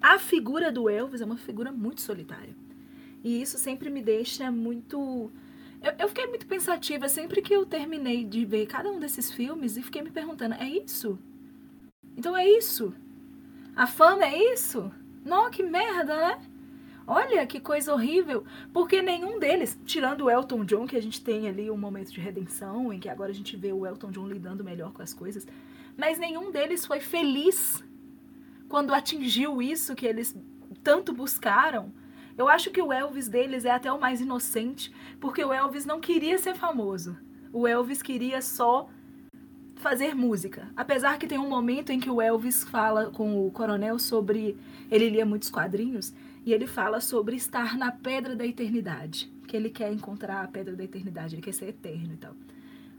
[0.00, 2.54] a figura do Elvis é uma figura muito solitária.
[3.22, 5.30] E isso sempre me deixa muito.
[5.82, 9.76] Eu, eu fiquei muito pensativa sempre que eu terminei de ver cada um desses filmes
[9.76, 11.18] e fiquei me perguntando: é isso?
[12.16, 12.94] Então é isso?
[13.76, 14.90] A fama é isso?
[15.24, 16.40] Não, que merda, né?
[17.06, 21.48] Olha que coisa horrível, porque nenhum deles, tirando o Elton John, que a gente tem
[21.48, 24.62] ali um momento de redenção, em que agora a gente vê o Elton John lidando
[24.62, 25.46] melhor com as coisas,
[25.96, 27.82] mas nenhum deles foi feliz
[28.70, 30.34] quando atingiu isso que eles
[30.82, 31.92] tanto buscaram.
[32.38, 36.00] Eu acho que o Elvis deles é até o mais inocente, porque o Elvis não
[36.00, 37.18] queria ser famoso.
[37.52, 38.88] O Elvis queria só
[39.74, 40.70] fazer música.
[40.76, 44.56] Apesar que tem um momento em que o Elvis fala com o coronel sobre.
[44.88, 46.14] Ele lia muitos quadrinhos
[46.46, 49.30] e ele fala sobre estar na pedra da eternidade.
[49.48, 52.36] Que ele quer encontrar a pedra da eternidade, ele quer ser eterno e tal.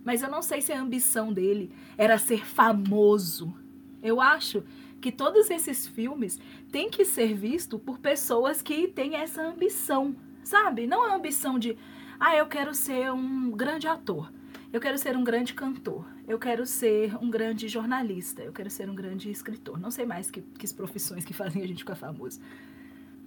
[0.04, 3.56] Mas eu não sei se a ambição dele era ser famoso.
[4.04, 4.64] Eu acho
[5.02, 6.40] que todos esses filmes
[6.72, 10.86] têm que ser vistos por pessoas que têm essa ambição, sabe?
[10.86, 11.76] Não a ambição de,
[12.20, 14.32] ah, eu quero ser um grande ator,
[14.72, 18.90] eu quero ser um grande cantor, eu quero ser um grande jornalista, eu quero ser
[18.90, 19.80] um grande escritor.
[19.80, 22.40] Não sei mais que, que profissões que fazem a gente ficar famoso.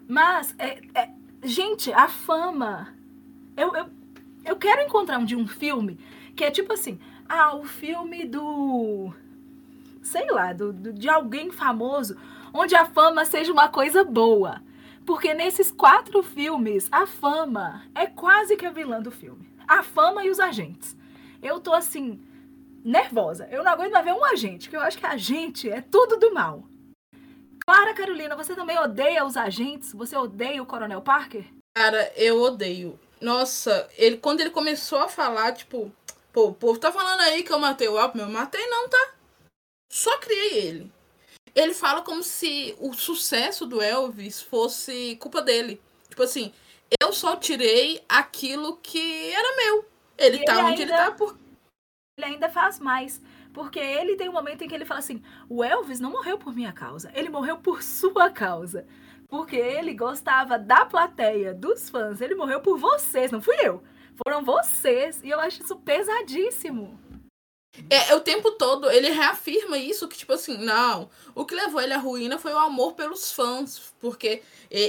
[0.09, 1.11] Mas, é, é,
[1.43, 2.95] gente, a fama.
[3.57, 3.87] Eu, eu,
[4.45, 5.99] eu quero encontrar um de um filme
[6.35, 9.13] que é tipo assim: ah, o filme do
[10.05, 12.17] sei lá, do, do, de alguém famoso,
[12.53, 14.63] onde a fama seja uma coisa boa.
[15.05, 19.53] Porque nesses quatro filmes, a fama é quase que a vilã do filme.
[19.67, 20.97] A fama e os agentes.
[21.43, 22.21] Eu tô assim,
[22.85, 23.49] nervosa.
[23.51, 26.17] Eu não aguento mais ver um agente, que eu acho que a gente é tudo
[26.17, 26.65] do mal.
[27.67, 29.93] Clara Carolina, você também odeia os agentes?
[29.93, 31.45] Você odeia o Coronel Parker?
[31.75, 32.99] Cara, eu odeio.
[33.21, 35.91] Nossa, ele quando ele começou a falar, tipo,
[36.31, 38.25] pô, o povo tá falando aí que eu matei o Alckmin.
[38.25, 39.14] Eu matei não, tá?
[39.95, 40.93] Só criei ele.
[41.55, 45.81] Ele fala como se o sucesso do Elvis fosse culpa dele.
[46.09, 46.53] Tipo assim,
[47.01, 49.89] eu só tirei aquilo que era meu.
[50.19, 51.39] Ele e tá ele onde ainda, ele tá por.
[52.19, 53.23] Ele ainda faz mais.
[53.53, 56.53] Porque ele tem um momento em que ele fala assim: o Elvis não morreu por
[56.53, 58.85] minha causa, ele morreu por sua causa.
[59.29, 62.21] Porque ele gostava da plateia, dos fãs.
[62.21, 63.81] Ele morreu por vocês, não fui eu.
[64.27, 65.23] Foram vocês.
[65.23, 66.99] E eu acho isso pesadíssimo.
[67.91, 71.81] É, é, o tempo todo ele reafirma isso, que tipo assim, não, o que levou
[71.81, 74.43] ele à ruína foi o amor pelos fãs, porque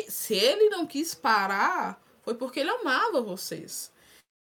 [0.07, 3.91] se ele não quis parar, foi porque ele amava vocês.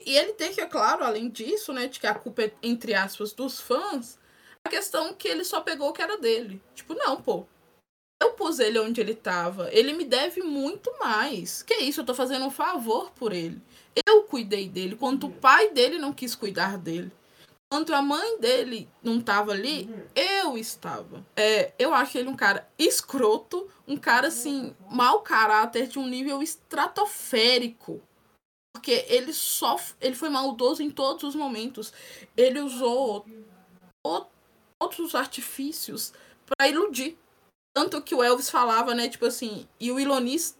[0.05, 3.61] E ele deixa claro, além disso, né, de que a culpa é, entre aspas, dos
[3.61, 4.19] fãs,
[4.65, 6.61] a questão que ele só pegou o que era dele.
[6.75, 7.47] Tipo, não, pô,
[8.21, 11.63] eu pus ele onde ele tava, ele me deve muito mais.
[11.63, 13.61] Que isso, eu tô fazendo um favor por ele.
[14.07, 17.13] Eu cuidei dele, quando o pai dele não quis cuidar dele.
[17.73, 21.25] Enquanto a mãe dele não estava ali, eu estava.
[21.35, 26.43] É, eu acho ele um cara escroto, um cara assim, mau caráter de um nível
[26.43, 28.03] estratosférico.
[28.75, 31.95] Porque ele só ele foi maldoso em todos os momentos.
[32.37, 33.25] Ele usou
[34.05, 36.13] todos os artifícios
[36.45, 37.17] para iludir.
[37.75, 39.99] Tanto que o Elvis falava, né, tipo assim, e o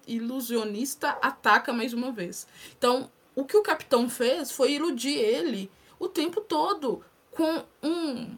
[0.07, 2.47] ilusionista ataca mais uma vez.
[2.79, 5.71] Então, o que o capitão fez foi iludir ele
[6.03, 8.37] o tempo todo com um,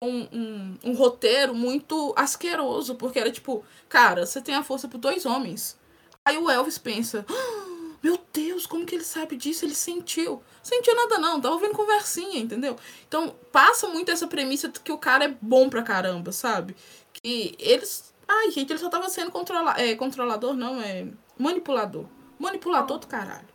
[0.00, 4.98] um, um, um roteiro muito asqueroso, porque era tipo, cara, você tem a força por
[4.98, 5.76] dois homens.
[6.24, 9.64] Aí o Elvis pensa, ah, meu Deus, como que ele sabe disso?
[9.64, 10.40] Ele sentiu.
[10.62, 12.76] Sentiu nada não, tava ouvindo conversinha, entendeu?
[13.08, 16.76] Então, passa muito essa premissa de que o cara é bom pra caramba, sabe?
[17.12, 18.14] Que eles...
[18.28, 19.74] Ai, gente, ele só tava sendo controla...
[19.76, 22.06] é, controlador, não, é manipulador.
[22.38, 23.51] Manipulador do caralho.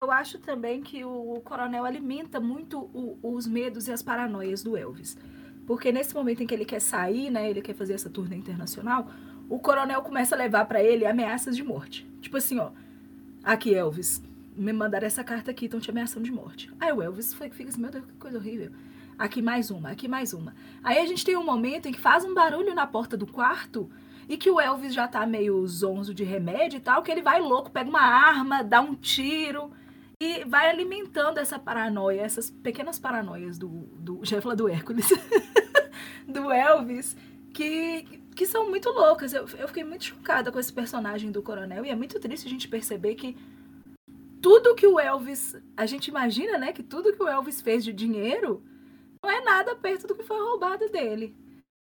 [0.00, 4.76] Eu acho também que o coronel alimenta muito o, os medos e as paranoias do
[4.76, 5.18] Elvis.
[5.66, 9.10] Porque nesse momento em que ele quer sair, né, ele quer fazer essa turnê internacional,
[9.48, 12.08] o coronel começa a levar para ele ameaças de morte.
[12.20, 12.70] Tipo assim, ó,
[13.42, 14.22] aqui Elvis,
[14.56, 16.70] me mandaram essa carta aqui, estão te ameaçando de morte.
[16.78, 18.70] Aí o Elvis fica assim, meu Deus, que coisa horrível.
[19.18, 20.54] Aqui mais uma, aqui mais uma.
[20.80, 23.90] Aí a gente tem um momento em que faz um barulho na porta do quarto
[24.28, 27.40] e que o Elvis já tá meio zonzo de remédio e tal, que ele vai
[27.40, 29.72] louco, pega uma arma, dá um tiro
[30.20, 35.08] e vai alimentando essa paranoia, essas pequenas paranoias do, do já ia falar do Hércules,
[36.26, 37.16] do Elvis,
[37.54, 38.02] que,
[38.34, 39.32] que são muito loucas.
[39.32, 42.50] Eu, eu fiquei muito chocada com esse personagem do coronel e é muito triste a
[42.50, 43.36] gente perceber que
[44.42, 47.92] tudo que o Elvis, a gente imagina, né, que tudo que o Elvis fez de
[47.92, 48.62] dinheiro
[49.22, 51.34] não é nada perto do que foi roubado dele.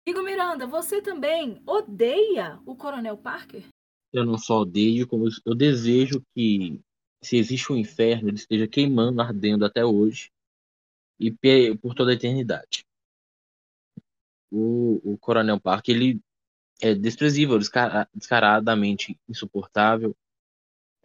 [0.07, 3.63] Igor Miranda, você também odeia o Coronel Parker?
[4.13, 6.79] Eu não só odeio, como eu desejo que
[7.25, 10.31] se existe um inferno, ele esteja queimando, ardendo até hoje
[11.19, 11.31] e
[11.81, 12.85] por toda a eternidade.
[14.51, 16.21] O, o Coronel Park ele
[16.82, 17.57] é desprezível,
[18.13, 20.15] descaradamente insuportável.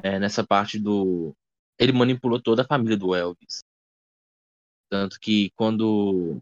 [0.02, 1.34] É, nessa parte do.
[1.78, 3.62] Ele manipulou toda a família do Elvis.
[4.88, 6.40] Tanto que quando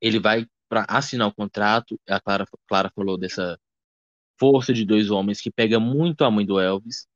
[0.00, 3.58] ele vai para assinar o contrato, a Clara, Clara falou dessa
[4.38, 7.06] força de dois homens que pega muito a mãe do Elvis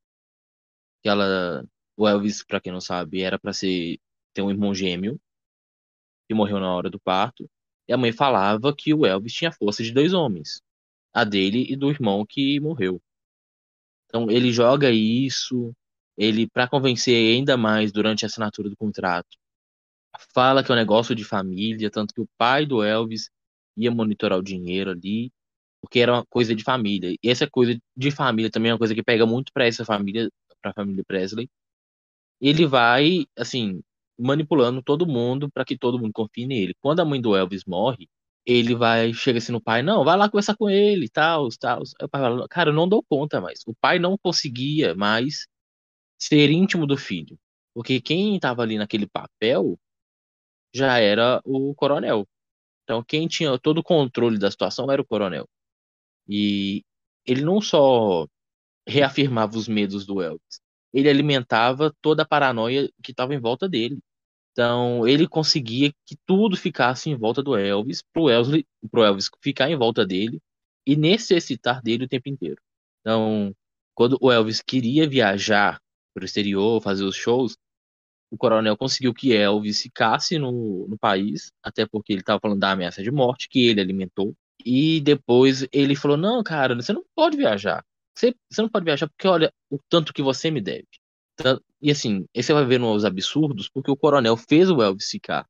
[1.05, 1.63] que ela,
[1.99, 4.01] o Elvis, para quem não sabe, era para ser
[4.33, 5.21] ter um irmão gêmeo
[6.27, 7.49] que morreu na hora do parto.
[7.87, 10.63] E a mãe falava que o Elvis tinha força de dois homens,
[11.13, 13.03] a dele e do irmão que morreu.
[14.09, 15.75] Então ele joga isso,
[16.17, 19.37] ele para convencer ainda mais durante a assinatura do contrato,
[20.33, 23.29] fala que é um negócio de família, tanto que o pai do Elvis
[23.77, 25.31] ia monitorar o dinheiro ali,
[25.83, 27.15] porque era uma coisa de família.
[27.23, 30.31] E essa coisa de família também é uma coisa que pega muito para essa família,
[30.65, 31.51] para a família Presley.
[32.41, 33.83] Ele vai, assim,
[34.19, 36.75] manipulando todo mundo para que todo mundo confie nele.
[36.81, 38.09] Quando a mãe do Elvis morre,
[38.47, 41.83] ele vai, chega assim no pai, não, vai lá conversar com ele, tal, tal.
[42.03, 43.61] O pai fala, cara, eu não dou conta mais.
[43.67, 45.47] O pai não conseguia mais
[46.19, 47.39] ser íntimo do filho.
[47.75, 49.79] Porque quem estava ali naquele papel
[50.75, 52.27] já era o coronel.
[52.85, 55.49] Então quem tinha todo o controle da situação era o coronel.
[56.29, 56.85] E
[57.27, 58.27] ele não só
[58.87, 60.61] reafirmava os medos do Elvis,
[60.93, 63.99] ele alimentava toda a paranoia que estava em volta dele.
[64.53, 69.69] Então, ele conseguia que tudo ficasse em volta do Elvis, pro Elvis, pro Elvis ficar
[69.69, 70.41] em volta dele
[70.87, 72.61] e necessitar dele o tempo inteiro.
[73.01, 73.53] Então,
[73.95, 75.81] quando o Elvis queria viajar
[76.15, 77.57] para o exterior, fazer os shows,
[78.31, 82.73] o coronel conseguiu que Elvis ficasse no, no país, até porque ele estava falando da
[82.73, 84.35] ameaça de morte que ele alimentou.
[84.65, 87.85] E depois ele falou: Não, cara, você não pode viajar.
[88.15, 90.87] Você, você não pode viajar porque olha o tanto que você me deve.
[91.83, 95.47] E assim, esse vai ver nos absurdos, porque o coronel fez o Elvis ficar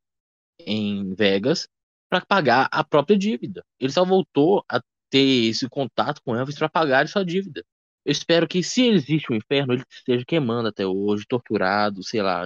[0.58, 1.68] em Vegas
[2.08, 3.62] para pagar a própria dívida.
[3.78, 7.64] Ele só voltou a ter esse contato com Elvis para pagar sua dívida.
[8.04, 12.44] Eu espero que, se existe um inferno, ele esteja queimando até hoje, torturado, sei lá,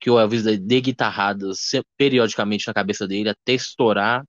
[0.00, 4.24] que o Elvis dê guitarradas periodicamente na cabeça dele até estourar,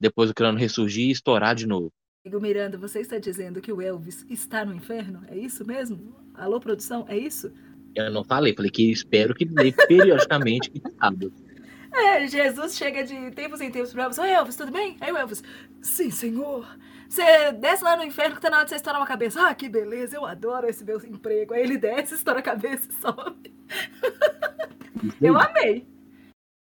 [0.00, 1.92] depois o crânio ressurgir e estourar de novo.
[2.26, 5.22] Amigo Miranda, você está dizendo que o Elvis está no inferno?
[5.28, 6.16] É isso mesmo?
[6.32, 7.52] Alô, produção, é isso?
[7.94, 11.30] Eu não falei, falei que espero que dê periodicamente guitarradas.
[11.96, 14.18] É, Jesus chega de tempos em tempos pro Elvis.
[14.18, 14.96] Oi, Elvis, tudo bem?
[15.00, 15.44] Aí o Elvis,
[15.80, 16.66] sim, senhor.
[17.08, 19.46] Você desce lá no inferno que tá na hora de você estourar uma cabeça.
[19.46, 21.54] Ah, que beleza, eu adoro esse meu emprego.
[21.54, 23.54] Aí ele desce, estoura a cabeça e sobe.
[25.22, 25.86] eu amei.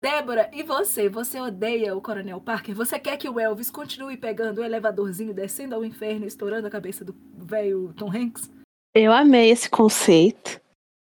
[0.01, 1.09] Débora, e você?
[1.09, 2.74] Você odeia o Coronel Parker?
[2.74, 7.05] Você quer que o Elvis continue pegando o elevadorzinho, descendo ao inferno estourando a cabeça
[7.05, 8.49] do velho Tom Hanks?
[8.94, 10.61] Eu amei esse conceito.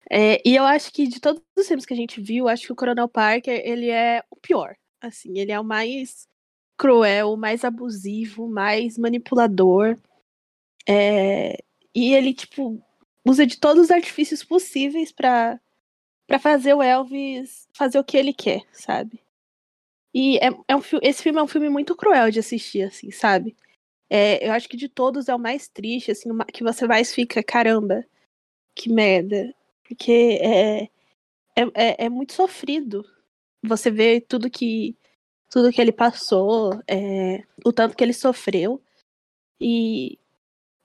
[0.09, 2.72] É, e eu acho que de todos os filmes que a gente viu, acho que
[2.72, 4.76] o Coronel Parker, ele é o pior.
[5.01, 6.28] Assim, ele é o mais
[6.78, 9.97] cruel, o mais abusivo, mais manipulador.
[10.89, 11.59] É,
[11.93, 12.80] e ele, tipo,
[13.26, 15.61] usa de todos os artifícios possíveis para
[16.27, 19.20] para fazer o Elvis fazer o que ele quer, sabe?
[20.14, 23.57] E é, é um, esse filme é um filme muito cruel de assistir, assim, sabe?
[24.09, 27.43] É, eu acho que de todos é o mais triste, assim, que você mais fica,
[27.43, 28.05] caramba,
[28.74, 29.55] que merda.
[29.85, 30.85] Porque é,
[31.55, 33.05] é, é, é muito sofrido.
[33.62, 34.97] Você vê tudo que
[35.51, 38.83] tudo que ele passou, é, o tanto que ele sofreu.
[39.61, 40.18] E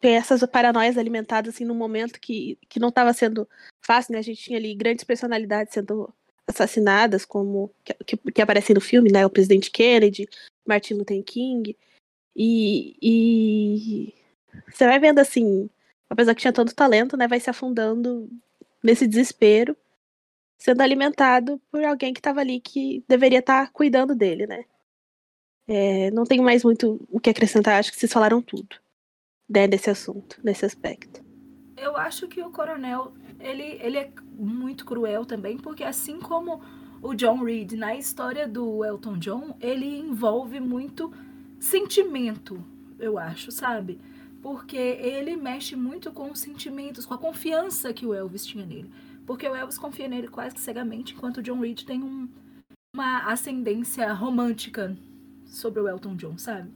[0.09, 3.47] essas paranoias alimentadas assim num momento que, que não estava sendo
[3.81, 4.19] fácil, né?
[4.19, 6.11] A gente tinha ali grandes personalidades sendo
[6.47, 7.71] assassinadas, como
[8.05, 9.25] que, que aparecem no filme, né?
[9.25, 10.27] O presidente Kennedy,
[10.65, 11.77] Martin Luther King.
[12.35, 14.13] E, e
[14.71, 15.69] você vai vendo assim,
[16.09, 17.27] apesar que tinha tanto talento, né?
[17.27, 18.29] Vai se afundando
[18.83, 19.77] nesse desespero,
[20.57, 24.65] sendo alimentado por alguém que estava ali que deveria estar tá cuidando dele, né?
[25.67, 28.80] É, não tenho mais muito o que acrescentar, acho que vocês falaram tudo
[29.51, 31.23] né, desse assunto, nesse aspecto.
[31.77, 36.61] Eu acho que o coronel, ele, ele é muito cruel também, porque assim como
[37.01, 41.11] o John Reed na história do Elton John, ele envolve muito
[41.59, 42.63] sentimento,
[42.99, 43.99] eu acho, sabe?
[44.41, 48.91] porque ele mexe muito com os sentimentos, com a confiança que o Elvis tinha nele.
[49.25, 52.27] Porque o Elvis confia nele quase que cegamente, enquanto o John Reed tem um,
[52.93, 54.97] uma ascendência romântica
[55.45, 56.71] sobre o Elton John, sabe?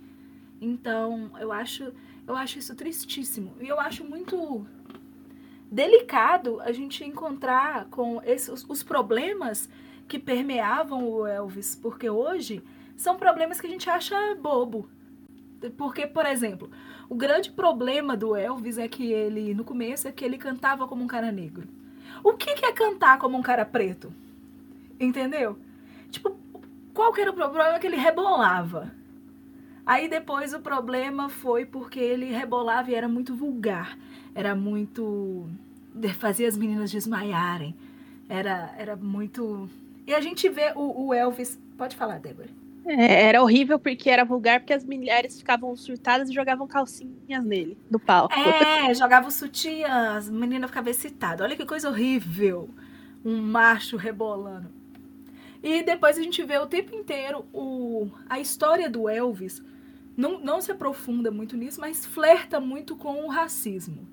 [0.61, 1.91] Então, eu acho,
[2.27, 3.53] eu acho isso tristíssimo.
[3.59, 4.65] E eu acho muito
[5.71, 9.69] delicado a gente encontrar com esses, os problemas
[10.07, 12.63] que permeavam o Elvis, porque hoje
[12.95, 14.89] são problemas que a gente acha bobo.
[15.77, 16.69] Porque, por exemplo,
[17.09, 21.03] o grande problema do Elvis é que ele, no começo, é que ele cantava como
[21.03, 21.67] um cara negro.
[22.23, 24.13] O que, que é cantar como um cara preto?
[24.99, 25.57] Entendeu?
[26.09, 26.37] Tipo,
[26.93, 27.79] qual que era o problema?
[27.79, 28.91] Que ele rebolava.
[29.85, 33.97] Aí depois o problema foi porque ele rebolava e era muito vulgar.
[34.33, 35.47] Era muito.
[36.17, 37.75] fazia as meninas desmaiarem.
[38.27, 39.69] Era, era muito.
[40.07, 41.59] E a gente vê o, o Elvis.
[41.77, 42.49] Pode falar, Débora.
[42.85, 47.75] É, era horrível porque era vulgar, porque as mulheres ficavam surtadas e jogavam calcinhas nele,
[47.89, 48.33] no palco.
[48.37, 51.41] É, jogavam sutiã, as meninas ficavam excitadas.
[51.45, 52.69] Olha que coisa horrível.
[53.23, 54.69] Um macho rebolando.
[55.63, 59.63] E depois a gente vê o tempo inteiro o, a história do Elvis.
[60.15, 64.07] Não, não se aprofunda muito nisso, mas flerta muito com o racismo.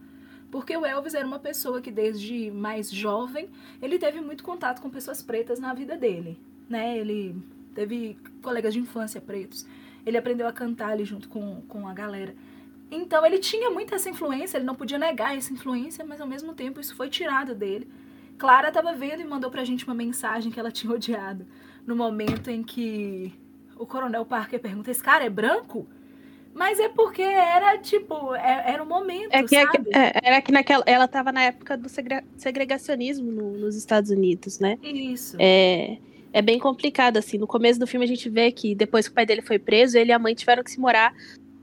[0.51, 3.49] Porque o Elvis era uma pessoa que desde mais jovem,
[3.81, 6.39] ele teve muito contato com pessoas pretas na vida dele,
[6.69, 6.99] né?
[6.99, 7.35] Ele
[7.75, 9.67] teve colegas de infância pretos.
[10.05, 12.35] Ele aprendeu a cantar ali junto com, com a galera.
[12.91, 16.53] Então ele tinha muita essa influência, ele não podia negar essa influência, mas ao mesmo
[16.53, 17.89] tempo isso foi tirado dele.
[18.37, 21.47] Clara estava vendo e mandou pra gente uma mensagem que ela tinha odiado
[21.87, 23.33] no momento em que
[23.83, 25.87] o Coronel Parker pergunta: esse cara é branco?
[26.55, 29.89] Mas é porque era, tipo, é, era o um momento, é que, sabe?
[29.91, 31.89] É, era que naquela, ela estava na época do
[32.37, 34.79] segregacionismo no, nos Estados Unidos, né?
[34.83, 35.35] Isso.
[35.41, 35.97] É,
[36.31, 37.39] é bem complicado, assim.
[37.39, 39.97] No começo do filme a gente vê que depois que o pai dele foi preso,
[39.97, 41.15] ele e a mãe tiveram que se morar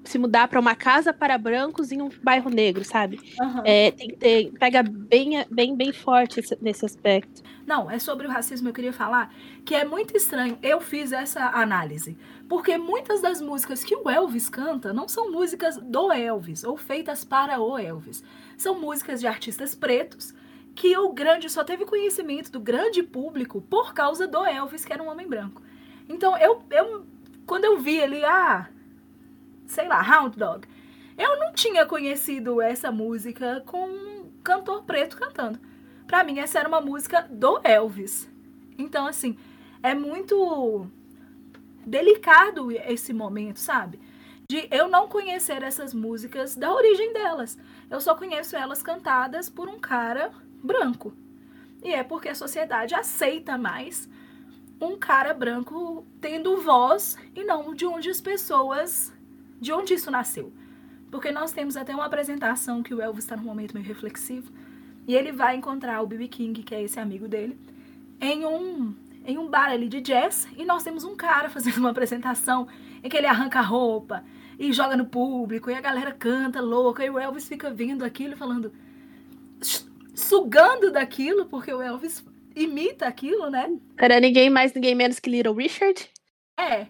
[0.04, 3.20] se mudar para uma casa para brancos em um bairro negro, sabe?
[3.39, 3.62] Uhum.
[3.64, 7.43] É, tem, tem, pega bem, bem, bem forte esse, nesse aspecto.
[7.66, 9.34] Não, é sobre o racismo eu queria falar
[9.64, 10.58] que é muito estranho.
[10.64, 15.78] Eu fiz essa análise porque muitas das músicas que o Elvis canta não são músicas
[15.78, 18.24] do Elvis ou feitas para o Elvis.
[18.58, 20.34] São músicas de artistas pretos
[20.74, 25.04] que o grande só teve conhecimento do grande público por causa do Elvis, que era
[25.04, 25.62] um homem branco.
[26.08, 27.06] Então eu, eu
[27.45, 28.68] quando eu vi ele, ah,
[29.70, 30.67] sei lá, Hound Dog.
[31.17, 35.59] Eu não tinha conhecido essa música com um cantor preto cantando.
[36.07, 38.30] Para mim, essa era uma música do Elvis.
[38.78, 39.38] Então, assim,
[39.84, 40.88] é muito
[41.86, 43.99] delicado esse momento, sabe?
[44.49, 47.57] De eu não conhecer essas músicas da origem delas.
[47.89, 50.32] Eu só conheço elas cantadas por um cara
[50.63, 51.13] branco.
[51.84, 54.09] E é porque a sociedade aceita mais
[54.82, 59.13] um cara branco tendo voz e não de onde as pessoas
[59.60, 60.51] de onde isso nasceu.
[61.12, 64.51] Porque nós temos até uma apresentação que o Elvis está num momento meio reflexivo
[65.07, 66.28] e ele vai encontrar o B.B.
[66.28, 67.57] King, que é esse amigo dele,
[68.22, 68.93] em um,
[69.26, 72.68] em um bar ali de jazz e nós temos um cara fazendo uma apresentação
[73.03, 74.24] em que ele arranca a roupa
[74.57, 78.36] e joga no público e a galera canta louca e o Elvis fica vendo aquilo
[78.36, 78.72] falando
[80.14, 82.24] sugando daquilo porque o Elvis
[82.55, 83.72] imita aquilo, né?
[83.97, 86.10] Era ninguém mais, ninguém menos que Little Richard?
[86.60, 86.88] É,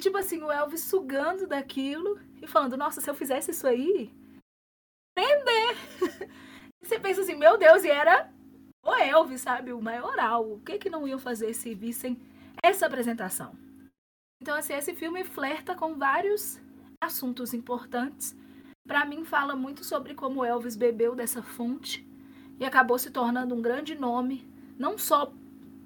[0.00, 4.12] tipo assim, o Elvis sugando daquilo e falando, nossa, se eu fizesse isso aí,
[5.14, 5.76] prender.
[6.82, 8.30] você pensa assim, meu Deus, e era
[8.84, 9.72] o Elvis, sabe?
[9.72, 10.52] O maioral.
[10.52, 12.18] O que que não iam fazer se vissem
[12.62, 13.54] essa apresentação?
[14.42, 16.58] Então, assim, esse filme flerta com vários
[17.00, 18.34] assuntos importantes.
[18.86, 22.06] Para mim, fala muito sobre como Elvis bebeu dessa fonte
[22.58, 24.46] e acabou se tornando um grande nome,
[24.78, 25.32] não só,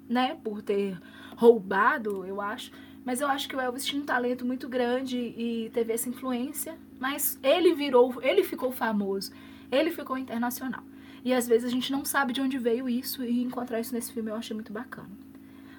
[0.09, 0.99] né, por ter
[1.37, 2.71] roubado, eu acho,
[3.05, 6.75] mas eu acho que o Elvis tinha um talento muito grande e teve essa influência.
[6.99, 9.31] Mas ele virou, ele ficou famoso,
[9.71, 10.83] ele ficou internacional.
[11.23, 14.11] E às vezes a gente não sabe de onde veio isso e encontrar isso nesse
[14.11, 15.09] filme eu achei muito bacana.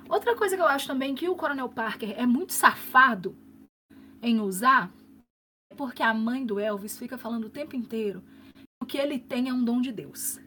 [0.09, 3.37] Outra coisa que eu acho também que o Coronel Parker é muito safado
[4.23, 4.93] em usar
[5.71, 8.23] é porque a mãe do Elvis fica falando o tempo inteiro
[8.55, 10.39] que o que ele tem é um dom de Deus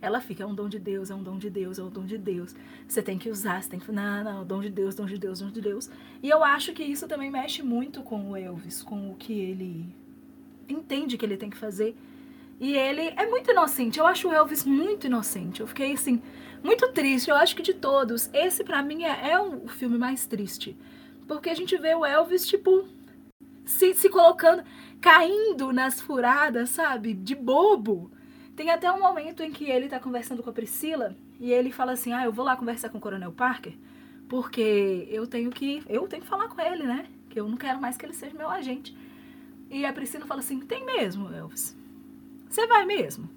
[0.00, 2.04] ela fica, é um dom de Deus, é um dom de Deus, é um dom
[2.04, 2.54] de Deus.
[2.86, 3.90] Você tem que usar, você tem que.
[3.90, 5.90] Não, não, dom de Deus, dom de Deus, dom de Deus.
[6.22, 9.94] E eu acho que isso também mexe muito com o Elvis, com o que ele
[10.68, 11.96] entende que ele tem que fazer.
[12.60, 13.98] E ele é muito inocente.
[13.98, 15.60] Eu acho o Elvis muito inocente.
[15.60, 16.22] Eu fiquei assim,
[16.62, 17.30] muito triste.
[17.30, 20.76] Eu acho que de todos, esse para mim é, é o filme mais triste.
[21.26, 22.88] Porque a gente vê o Elvis, tipo,
[23.64, 24.62] se, se colocando,
[25.00, 27.14] caindo nas furadas, sabe?
[27.14, 28.10] De bobo.
[28.58, 31.92] Tem até um momento em que ele tá conversando com a Priscila e ele fala
[31.92, 33.72] assim: "Ah, eu vou lá conversar com o Coronel Parker,
[34.28, 37.06] porque eu tenho que, eu tenho que falar com ele, né?
[37.30, 38.98] Que eu não quero mais que ele seja meu agente".
[39.70, 41.76] E a Priscila fala assim: "Tem mesmo, Elvis.
[42.50, 43.30] Você vai mesmo?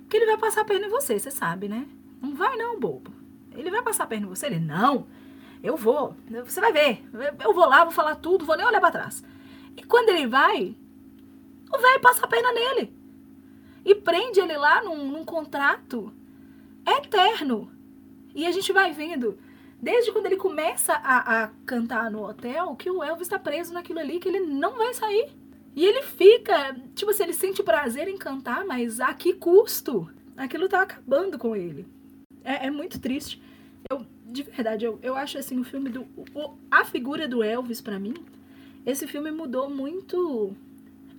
[0.00, 1.88] Porque ele vai passar a perna em você, você sabe, né?
[2.20, 3.10] Não vai não, bobo.
[3.52, 5.06] Ele vai passar a perna em você, ele não.
[5.62, 6.14] Eu vou.
[6.44, 7.02] Você vai ver.
[7.42, 9.24] Eu vou lá, vou falar tudo, vou nem olhar para trás.
[9.74, 10.76] E quando ele vai,
[11.72, 13.01] o velho passa a perna nele
[13.84, 16.12] e prende ele lá num, num contrato
[16.86, 17.70] eterno.
[18.34, 19.38] E a gente vai vendo,
[19.80, 23.98] desde quando ele começa a, a cantar no hotel, que o Elvis está preso naquilo
[23.98, 25.30] ali, que ele não vai sair.
[25.74, 30.08] E ele fica, tipo assim, ele sente prazer em cantar, mas a que custo?
[30.36, 31.86] Aquilo tá acabando com ele.
[32.44, 33.42] É, é muito triste.
[33.90, 36.02] Eu, de verdade, eu, eu acho assim, o filme do.
[36.34, 38.14] O, a figura do Elvis, para mim,
[38.84, 40.54] esse filme mudou muito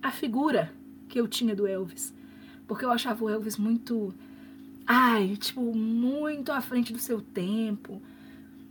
[0.02, 0.72] a figura
[1.08, 2.14] que eu tinha do Elvis.
[2.66, 4.14] Porque eu achava o Elvis muito.
[4.86, 8.00] Ai, tipo, muito à frente do seu tempo.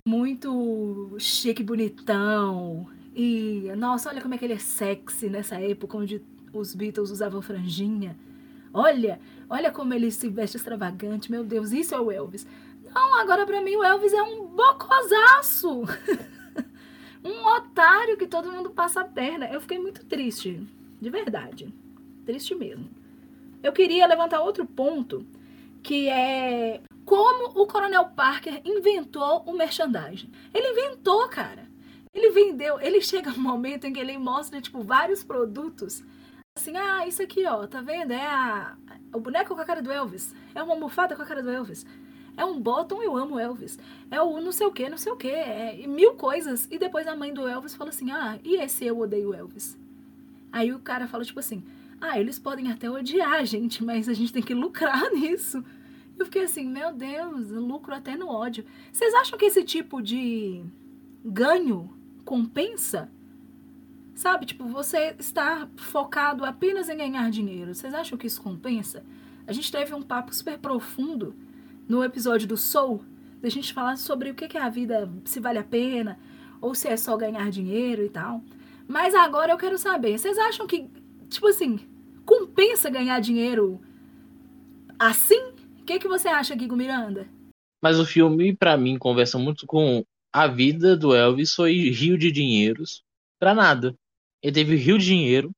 [0.07, 2.87] Muito chique, bonitão.
[3.15, 6.21] E, nossa, olha como é que ele é sexy nessa época onde
[6.51, 8.17] os Beatles usavam franjinha.
[8.73, 9.19] Olha,
[9.49, 11.31] olha como ele se veste extravagante.
[11.31, 12.47] Meu Deus, isso é o Elvis.
[12.93, 15.83] Não, agora para mim o Elvis é um bocosaço.
[17.23, 19.47] um otário que todo mundo passa a perna.
[19.47, 20.61] Eu fiquei muito triste,
[20.99, 21.73] de verdade.
[22.25, 22.89] Triste mesmo.
[23.63, 25.25] Eu queria levantar outro ponto,
[25.81, 30.29] que é como o Coronel Parker inventou o merchandising.
[30.53, 31.67] Ele inventou, cara.
[32.13, 36.03] Ele vendeu, ele chega um momento em que ele mostra, tipo, vários produtos.
[36.55, 38.11] Assim, ah, isso aqui, ó, tá vendo?
[38.11, 38.75] É a,
[39.13, 40.35] o boneco com a cara do Elvis.
[40.53, 41.85] É uma almofada com a cara do Elvis.
[42.37, 43.79] É um bottom, eu amo Elvis.
[44.11, 45.29] É o não sei o que, não sei o que.
[45.29, 46.67] É mil coisas.
[46.69, 49.77] E depois a mãe do Elvis fala assim, ah, e esse eu odeio Elvis?
[50.51, 51.63] Aí o cara fala, tipo assim,
[52.05, 55.63] ah, eles podem até odiar a gente, mas a gente tem que lucrar nisso.
[56.19, 58.65] Eu fiquei assim, meu Deus, lucro até no ódio.
[58.91, 60.65] Vocês acham que esse tipo de
[61.23, 61.89] ganho
[62.25, 63.09] compensa?
[64.13, 67.73] Sabe, tipo, você está focado apenas em ganhar dinheiro.
[67.73, 69.05] Vocês acham que isso compensa?
[69.47, 71.33] A gente teve um papo super profundo
[71.87, 73.01] no episódio do Soul,
[73.41, 76.19] da gente falar sobre o que é a vida, se vale a pena,
[76.59, 78.43] ou se é só ganhar dinheiro e tal.
[78.85, 80.89] Mas agora eu quero saber, vocês acham que,
[81.29, 81.79] tipo assim,
[82.53, 83.81] compensa ganhar dinheiro
[84.99, 85.39] assim?
[85.79, 87.27] O que, que você acha, Guigo Miranda?
[87.81, 92.31] Mas o filme, para mim, conversa muito com a vida do Elvis foi rio de
[92.31, 93.03] dinheiros
[93.39, 93.95] para nada.
[94.41, 95.51] Ele teve rio de dinheiro,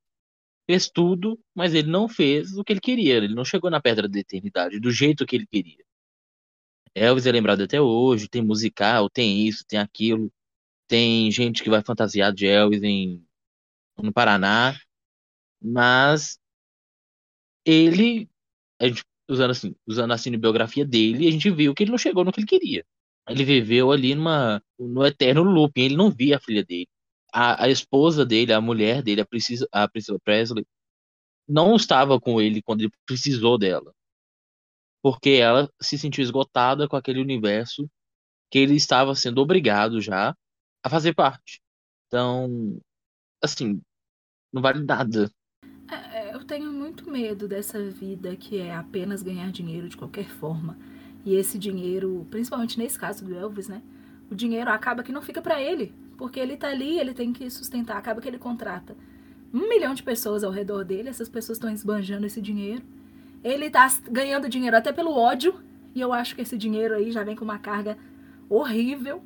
[0.65, 3.15] fez tudo, mas ele não fez o que ele queria.
[3.15, 5.83] Ele não chegou na pedra da eternidade do jeito que ele queria.
[6.95, 10.31] Elvis é lembrado até hoje, tem musical, tem isso, tem aquilo.
[10.87, 13.23] Tem gente que vai fantasiado de Elvis em,
[13.97, 14.75] no Paraná.
[15.61, 16.39] Mas
[17.65, 18.29] ele,
[18.81, 22.31] gente, usando assim, usando a cinebiografia dele, a gente viu que ele não chegou no
[22.31, 22.85] que ele queria.
[23.27, 26.87] Ele viveu ali numa, no eterno looping, ele não via a filha dele.
[27.33, 30.65] A, a esposa dele, a mulher dele, a Priscilla, a Priscilla Presley,
[31.47, 33.93] não estava com ele quando ele precisou dela.
[35.01, 37.89] Porque ela se sentiu esgotada com aquele universo
[38.51, 40.35] que ele estava sendo obrigado já
[40.83, 41.61] a fazer parte.
[42.07, 42.79] Então,
[43.43, 43.81] assim,
[44.53, 45.31] não vale nada.
[46.47, 50.77] Tenho muito medo dessa vida que é apenas ganhar dinheiro de qualquer forma.
[51.25, 53.81] E esse dinheiro, principalmente nesse caso do Elvis, né?
[54.29, 57.49] O dinheiro acaba que não fica para ele, porque ele tá ali, ele tem que
[57.49, 58.95] sustentar, acaba que ele contrata
[59.55, 62.83] um milhão de pessoas ao redor dele, essas pessoas estão esbanjando esse dinheiro.
[63.41, 65.55] Ele tá ganhando dinheiro até pelo ódio,
[65.93, 67.97] e eu acho que esse dinheiro aí já vem com uma carga
[68.49, 69.23] horrível.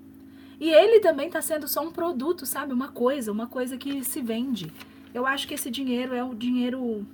[0.60, 2.74] E ele também tá sendo só um produto, sabe?
[2.74, 4.72] Uma coisa, uma coisa que se vende.
[5.14, 7.06] Eu acho que esse dinheiro é um dinheiro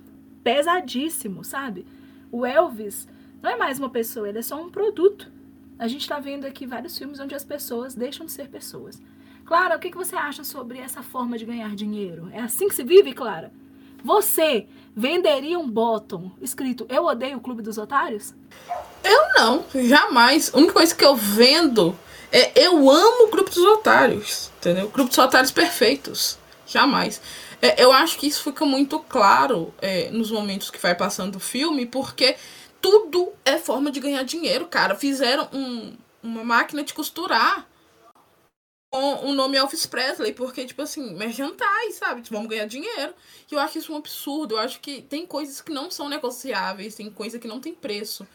[0.42, 1.86] pesadíssimo, sabe?
[2.30, 3.08] O Elvis,
[3.42, 5.30] não é mais uma pessoa, ele é só um produto.
[5.78, 9.00] A gente está vendo aqui vários filmes onde as pessoas deixam de ser pessoas.
[9.44, 12.28] Clara, o que, você acha sobre essa forma de ganhar dinheiro?
[12.32, 13.52] É assim que se vive, Clara?
[14.02, 18.34] Você venderia um bottom escrito Eu odeio o Clube dos Otários?
[19.04, 20.52] Eu não, jamais.
[20.52, 21.96] A única coisa que eu vendo
[22.32, 24.86] é Eu amo o Clube dos Otários, entendeu?
[24.86, 26.38] O Clube dos Otários perfeitos.
[26.66, 27.20] Jamais.
[27.60, 31.40] É, eu acho que isso fica muito claro é, nos momentos que vai passando o
[31.40, 32.36] filme, porque
[32.80, 34.94] tudo é forma de ganhar dinheiro, cara.
[34.94, 37.66] Fizeram um, uma máquina de costurar
[38.92, 42.22] com o nome Elvis Presley, porque, tipo assim, merchantais, sabe?
[42.22, 43.14] Tipo, vamos ganhar dinheiro.
[43.50, 44.54] E eu acho isso um absurdo.
[44.54, 48.26] Eu acho que tem coisas que não são negociáveis, tem coisa que não tem preço.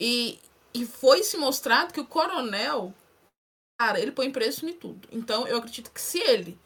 [0.00, 0.38] E,
[0.72, 2.94] e foi se mostrado que o coronel,
[3.80, 5.08] cara, ele põe preço em tudo.
[5.12, 6.58] Então, eu acredito que se ele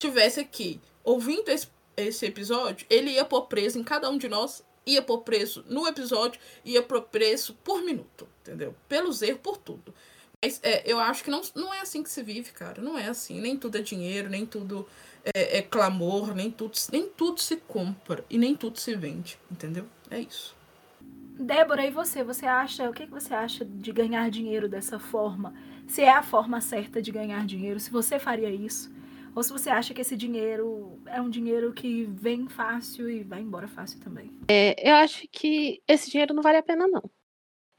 [0.00, 4.64] tivesse aqui ouvindo esse, esse episódio, ele ia pôr preço em cada um de nós
[4.86, 8.74] ia por preço no episódio, ia por preço por minuto, entendeu?
[8.88, 9.94] Pelos erros, por tudo.
[10.42, 12.82] Mas é, eu acho que não, não é assim que se vive, cara.
[12.82, 13.40] Não é assim.
[13.40, 14.86] Nem tudo é dinheiro, nem tudo
[15.34, 19.86] é, é clamor, nem tudo, nem tudo se compra e nem tudo se vende, entendeu?
[20.10, 20.54] É isso.
[21.00, 22.22] Débora, e você?
[22.22, 25.54] Você acha, o que você acha de ganhar dinheiro dessa forma?
[25.88, 28.92] Se é a forma certa de ganhar dinheiro, se você faria isso?
[29.34, 33.40] Ou se você acha que esse dinheiro é um dinheiro que vem fácil e vai
[33.40, 34.30] embora fácil também.
[34.48, 37.02] É, eu acho que esse dinheiro não vale a pena, não.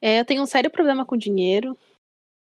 [0.01, 1.77] É, eu tenho um sério problema com dinheiro.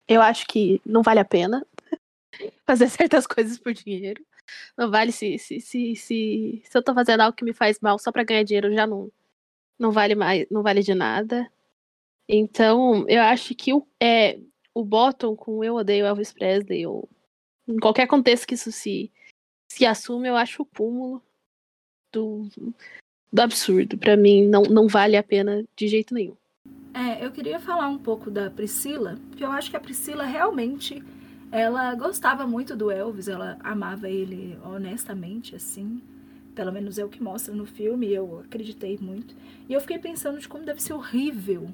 [0.09, 1.67] Eu acho que não vale a pena
[2.67, 4.25] fazer certas coisas por dinheiro.
[4.77, 7.99] Não vale se, se, se, se, se eu tô fazendo algo que me faz mal
[7.99, 9.11] só para ganhar dinheiro, já não,
[9.79, 11.51] não vale mais, não vale de nada.
[12.29, 14.39] Então, eu acho que o, é,
[14.75, 17.09] o Bottom com Eu Odeio Elvis Presley, ou
[17.67, 19.11] em qualquer contexto que isso se,
[19.69, 21.23] se assume, eu acho o cúmulo
[22.13, 22.49] do,
[23.33, 23.99] do absurdo.
[23.99, 26.37] Para mim, não, não vale a pena de jeito nenhum.
[26.95, 31.03] É, eu queria falar um pouco da Priscila, porque eu acho que a Priscila realmente
[31.51, 36.01] ela gostava muito do Elvis, ela amava ele honestamente, assim.
[36.55, 39.35] Pelo menos é o que mostra no filme, eu acreditei muito.
[39.69, 41.69] E eu fiquei pensando de como deve ser horrível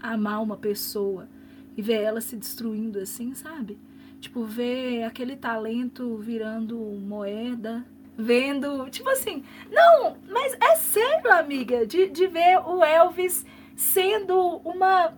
[0.00, 1.28] amar uma pessoa
[1.76, 3.78] e ver ela se destruindo assim, sabe?
[4.22, 7.84] Tipo, ver aquele talento virando moeda
[8.16, 13.44] vendo, tipo assim, não, mas é sério, amiga, de, de ver o Elvis
[13.74, 15.12] sendo uma.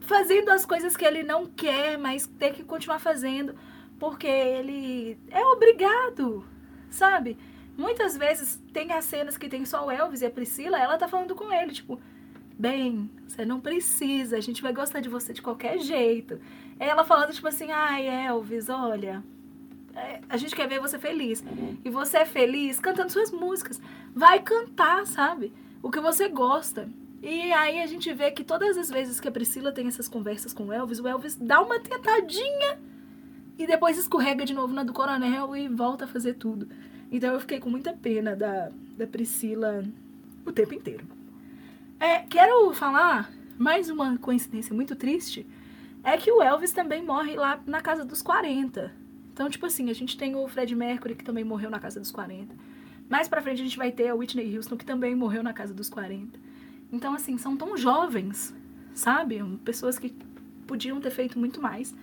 [0.00, 3.56] fazendo as coisas que ele não quer, mas ter que continuar fazendo,
[3.98, 6.46] porque ele é obrigado,
[6.88, 7.36] sabe?
[7.76, 11.08] Muitas vezes tem as cenas que tem só o Elvis e a Priscila, ela tá
[11.08, 12.00] falando com ele, tipo,
[12.58, 16.40] bem, você não precisa, a gente vai gostar de você de qualquer jeito.
[16.78, 19.22] Ela falando, tipo assim, ai, Elvis, olha,
[19.94, 21.44] é, a gente quer ver você feliz.
[21.84, 23.80] E você é feliz cantando suas músicas.
[24.14, 25.52] Vai cantar, sabe?
[25.82, 26.88] O que você gosta.
[27.22, 30.52] E aí a gente vê que todas as vezes que a Priscila tem essas conversas
[30.52, 32.78] com o Elvis, o Elvis dá uma tentadinha
[33.58, 36.68] e depois escorrega de novo na do Coronel e volta a fazer tudo.
[37.10, 39.84] Então eu fiquei com muita pena da, da Priscila
[40.46, 41.17] o tempo inteiro.
[42.00, 43.28] É, quero falar
[43.58, 45.44] mais uma coincidência muito triste.
[46.04, 48.92] É que o Elvis também morre lá na casa dos 40.
[49.32, 52.12] Então, tipo assim, a gente tem o Fred Mercury, que também morreu na casa dos
[52.12, 52.54] 40.
[53.08, 55.74] Mais pra frente a gente vai ter a Whitney Houston, que também morreu na casa
[55.74, 56.38] dos 40.
[56.92, 58.54] Então, assim, são tão jovens,
[58.94, 59.42] sabe?
[59.64, 60.14] Pessoas que
[60.68, 61.94] podiam ter feito muito mais.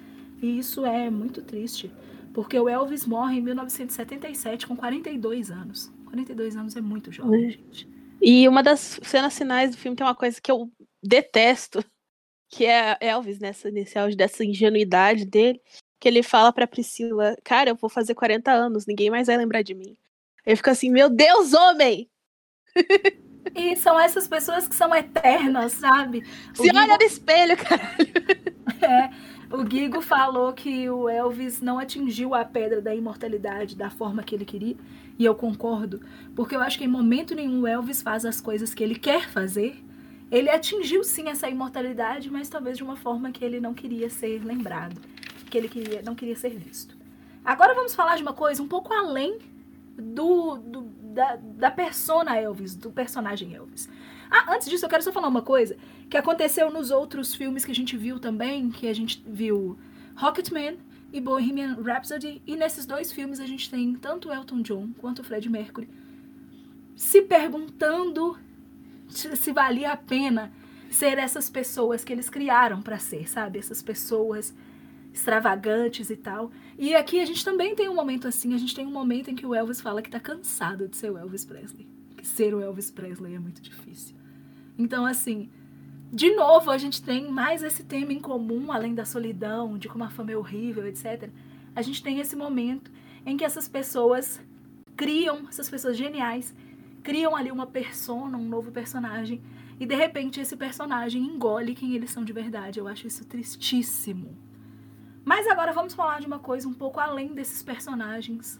[0.41, 1.89] E isso é muito triste.
[2.33, 5.89] Porque o Elvis morre em 1977 com 42 anos.
[6.05, 7.94] 42 anos é muito jovem, gente.
[8.27, 10.67] E uma das cenas finais do filme tem uma coisa que eu
[11.03, 11.85] detesto,
[12.49, 15.61] que é Elvis nessa nesse auge dessa ingenuidade dele,
[15.99, 19.61] que ele fala pra Priscila, cara, eu vou fazer 40 anos, ninguém mais vai lembrar
[19.61, 19.95] de mim.
[20.43, 22.09] Ele fica assim, meu Deus, homem!
[23.53, 26.23] E são essas pessoas que são eternas, sabe?
[26.53, 26.79] O Se Guigo...
[26.79, 28.07] olha no espelho, caralho.
[28.81, 29.09] É,
[29.51, 34.33] o Guigo falou que o Elvis não atingiu a pedra da imortalidade da forma que
[34.33, 34.75] ele queria,
[35.17, 36.01] e eu concordo,
[36.35, 39.29] porque eu acho que em momento nenhum o Elvis faz as coisas que ele quer
[39.29, 39.83] fazer.
[40.31, 44.43] Ele atingiu sim essa imortalidade, mas talvez de uma forma que ele não queria ser
[44.43, 44.99] lembrado,
[45.49, 46.97] que ele queria, não queria ser visto.
[47.43, 49.37] Agora vamos falar de uma coisa um pouco além
[49.95, 50.81] do, do
[51.15, 53.87] da, da persona Elvis, do personagem Elvis.
[54.29, 55.77] Ah, antes disso, eu quero só falar uma coisa
[56.09, 59.77] que aconteceu nos outros filmes que a gente viu também, que a gente viu
[60.15, 60.77] Rocketman
[61.11, 65.49] e Bohemian Rhapsody, e nesses dois filmes a gente tem tanto Elton John quanto Fred
[65.49, 65.89] Mercury
[66.95, 68.37] se perguntando
[69.07, 70.51] se valia a pena
[70.89, 73.59] ser essas pessoas que eles criaram para ser, sabe?
[73.59, 74.53] Essas pessoas
[75.13, 76.51] extravagantes e tal.
[76.77, 79.35] E aqui a gente também tem um momento assim, a gente tem um momento em
[79.35, 81.87] que o Elvis fala que tá cansado de ser o Elvis Presley.
[82.17, 84.15] Que ser o Elvis Presley é muito difícil.
[84.77, 85.49] Então, assim,
[86.15, 90.05] de novo, a gente tem mais esse tema em comum, além da solidão, de como
[90.05, 91.29] a fama é horrível, etc.
[91.75, 92.89] A gente tem esse momento
[93.25, 94.41] em que essas pessoas
[94.95, 96.55] criam, essas pessoas geniais,
[97.03, 99.41] criam ali uma persona, um novo personagem,
[99.77, 102.79] e de repente esse personagem engole quem eles são de verdade.
[102.79, 104.37] Eu acho isso tristíssimo.
[105.25, 108.57] Mas agora vamos falar de uma coisa um pouco além desses personagens,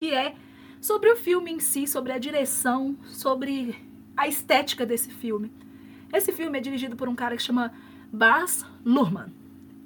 [0.00, 0.34] que é
[0.80, 3.86] sobre o filme em si, sobre a direção, sobre
[4.16, 5.52] a estética desse filme.
[6.12, 7.72] Esse filme é dirigido por um cara que chama
[8.12, 9.32] Baz Luhrmann.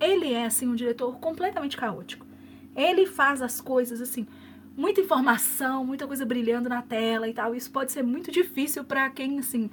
[0.01, 2.27] Ele é assim um diretor completamente caótico.
[2.75, 4.27] Ele faz as coisas assim,
[4.77, 7.55] muita informação, muita coisa brilhando na tela e tal.
[7.55, 9.69] Isso pode ser muito difícil para quem assim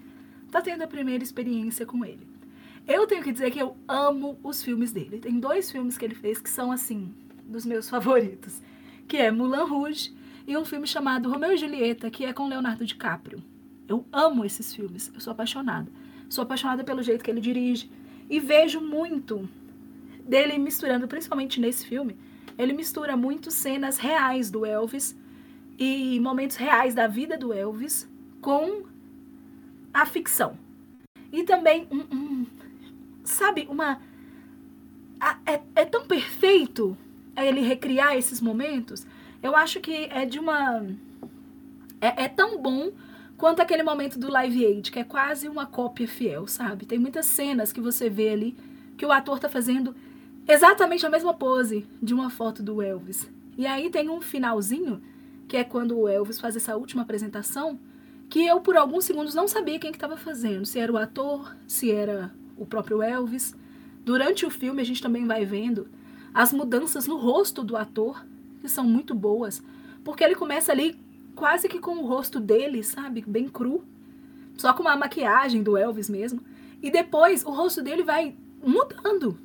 [0.51, 2.27] tá tendo a primeira experiência com ele.
[2.87, 5.19] Eu tenho que dizer que eu amo os filmes dele.
[5.19, 7.13] Tem dois filmes que ele fez que são, assim,
[7.45, 8.61] dos meus favoritos.
[9.07, 10.15] Que é Moulin Rouge
[10.47, 13.43] e um filme chamado Romeu e Julieta, que é com Leonardo DiCaprio.
[13.89, 15.11] Eu amo esses filmes.
[15.13, 15.91] Eu sou apaixonada.
[16.29, 17.89] Sou apaixonada pelo jeito que ele dirige.
[18.29, 19.47] E vejo muito
[20.23, 22.17] dele misturando, principalmente nesse filme,
[22.57, 25.15] ele mistura muito cenas reais do Elvis
[25.77, 28.09] e momentos reais da vida do Elvis
[28.41, 28.83] com
[29.93, 30.57] a ficção.
[31.31, 32.45] E também um, um,
[33.23, 34.01] sabe, uma.
[35.45, 36.97] É, é tão perfeito
[37.35, 39.05] ele recriar esses momentos.
[39.41, 40.83] Eu acho que é de uma.
[42.01, 42.91] É, é tão bom
[43.37, 46.85] quanto aquele momento do Live Aid, que é quase uma cópia fiel, sabe?
[46.85, 48.57] Tem muitas cenas que você vê ali
[48.97, 49.95] que o ator tá fazendo
[50.47, 53.29] exatamente a mesma pose de uma foto do Elvis.
[53.57, 55.01] E aí tem um finalzinho,
[55.47, 57.79] que é quando o Elvis faz essa última apresentação,
[58.29, 61.55] que eu por alguns segundos não sabia quem que estava fazendo, se era o ator,
[61.67, 63.55] se era o próprio Elvis.
[64.03, 65.87] Durante o filme, a gente também vai vendo
[66.33, 68.25] as mudanças no rosto do ator,
[68.61, 69.63] que são muito boas,
[70.03, 70.99] porque ele começa ali
[71.37, 73.23] quase que com o rosto dele, sabe?
[73.25, 73.85] Bem cru,
[74.57, 76.41] só com uma maquiagem do Elvis mesmo.
[76.81, 79.37] E depois o rosto dele vai mudando.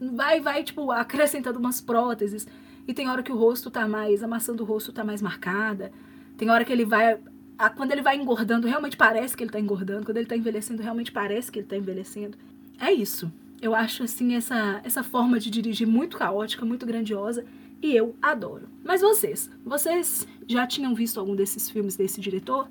[0.00, 2.46] Vai, vai, tipo, acrescentando umas próteses.
[2.86, 5.90] E tem hora que o rosto tá mais, a maçã do rosto tá mais marcada.
[6.36, 7.18] Tem hora que ele vai
[7.58, 10.04] a, quando ele vai engordando, realmente parece que ele está engordando.
[10.04, 12.36] Quando ele está envelhecendo, realmente parece que ele está envelhecendo.
[12.80, 13.32] É isso.
[13.60, 17.44] Eu acho, assim, essa, essa forma de dirigir muito caótica, muito grandiosa.
[17.82, 18.68] E eu adoro.
[18.84, 22.68] Mas vocês, vocês já tinham visto algum desses filmes desse diretor?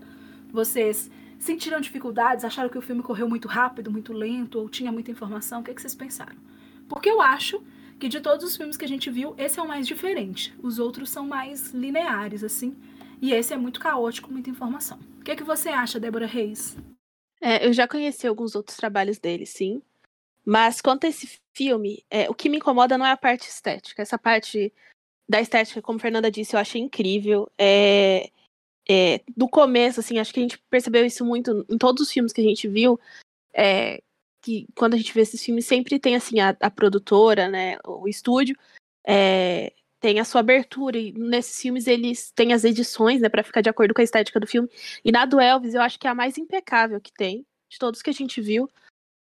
[0.52, 5.12] Vocês sentiram dificuldades, acharam que o filme correu muito rápido, muito lento, ou tinha muita
[5.12, 5.60] informação?
[5.60, 6.38] O que, é que vocês pensaram?
[6.88, 7.62] Porque eu acho
[8.00, 10.54] que de todos os filmes que a gente viu, esse é o mais diferente.
[10.64, 12.76] Os outros são mais lineares, assim.
[13.22, 15.00] E esse é muito caótico, muita informação.
[15.20, 16.76] O que, é que você acha, Débora Reis?
[17.40, 19.82] É, eu já conheci alguns outros trabalhos dele, sim.
[20.44, 24.02] Mas quanto a esse filme, é, o que me incomoda não é a parte estética.
[24.02, 24.74] Essa parte
[25.32, 27.50] da estética, como a Fernanda disse, eu achei incrível.
[27.58, 28.30] É,
[28.88, 32.34] é, do começo, assim, acho que a gente percebeu isso muito em todos os filmes
[32.34, 33.00] que a gente viu.
[33.54, 34.04] É,
[34.42, 38.10] que quando a gente vê esses filmes, sempre tem assim a, a produtora, né, o
[38.10, 38.58] estúdio,
[39.08, 39.72] é,
[40.02, 43.70] tem a sua abertura, e nesses filmes eles têm as edições, né, para ficar de
[43.70, 44.68] acordo com a estética do filme.
[45.06, 48.02] E na do Elvis, eu acho que é a mais impecável que tem, de todos
[48.02, 48.70] que a gente viu.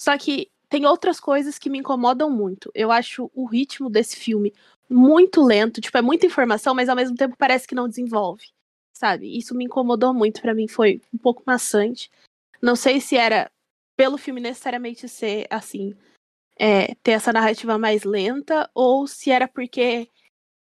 [0.02, 2.72] Só que tem outras coisas que me incomodam muito.
[2.76, 4.54] Eu acho o ritmo desse filme
[4.90, 8.46] muito lento, tipo, é muita informação, mas ao mesmo tempo parece que não desenvolve,
[8.94, 9.38] sabe?
[9.38, 12.10] Isso me incomodou muito, para mim foi um pouco maçante.
[12.62, 13.52] Não sei se era
[13.96, 15.96] pelo filme necessariamente ser assim,
[16.58, 20.08] é, ter essa narrativa mais lenta, ou se era porque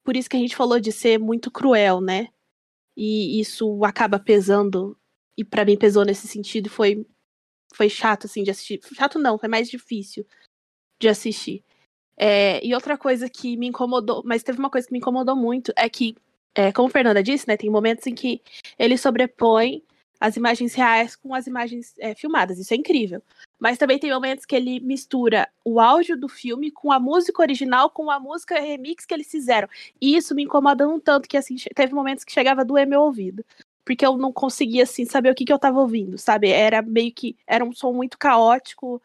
[0.05, 2.29] por isso que a gente falou de ser muito cruel, né?
[2.97, 4.99] E isso acaba pesando,
[5.37, 7.07] e para mim pesou nesse sentido, foi,
[7.73, 8.81] foi chato, assim, de assistir.
[8.95, 10.27] Chato não, foi mais difícil
[11.01, 11.65] de assistir.
[12.17, 15.73] É, e outra coisa que me incomodou, mas teve uma coisa que me incomodou muito,
[15.77, 16.17] é que,
[16.55, 18.43] é, como a Fernanda disse, né, tem momentos em que
[18.79, 19.83] ele sobrepõe
[20.21, 22.59] as imagens reais com as imagens é, filmadas.
[22.59, 23.23] Isso é incrível.
[23.59, 27.91] Mas também tem momentos que ele mistura o áudio do filme com a música original,
[27.91, 29.69] com a música remix que eles fizeram.
[30.01, 33.03] E isso me incomoda um tanto que assim, teve momentos que chegava a doer meu
[33.03, 33.45] ouvido.
[33.89, 36.51] Porque eu não conseguia assim saber o que, que eu tava ouvindo, sabe?
[36.51, 39.01] Era meio que era um som muito caótico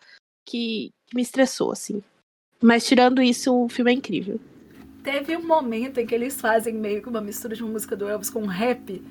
[0.45, 2.03] que, que me estressou assim.
[2.61, 4.41] Mas tirando isso, o filme é incrível.
[5.01, 8.09] Teve um momento em que eles fazem meio que uma mistura de uma música do
[8.09, 9.01] Elvis com rap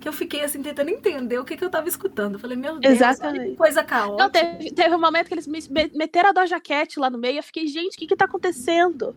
[0.00, 2.38] que eu fiquei assim tentando entender o que, que eu tava escutando.
[2.38, 3.50] Falei, meu Deus, Exatamente.
[3.50, 4.22] que coisa caótica.
[4.22, 5.58] Não, teve, teve um momento que eles me
[5.92, 7.38] meteram a Doja Cat lá no meio.
[7.38, 9.16] Eu fiquei, gente, o que que tá acontecendo?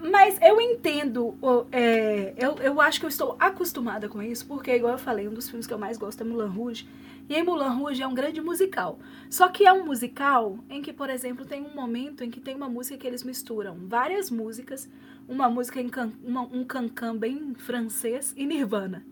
[0.00, 1.36] Mas eu entendo,
[1.72, 5.34] é, eu, eu acho que eu estou acostumada com isso, porque, igual eu falei, um
[5.34, 6.88] dos filmes que eu mais gosto é Mulan Rouge.
[7.28, 9.00] E em Mulan Rouge é um grande musical.
[9.28, 12.54] Só que é um musical em que, por exemplo, tem um momento em que tem
[12.54, 14.88] uma música que eles misturam várias músicas,
[15.28, 19.04] uma música em can, uma, um cancan bem francês e Nirvana.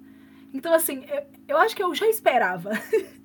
[0.55, 2.71] Então, assim, eu, eu acho que eu já esperava.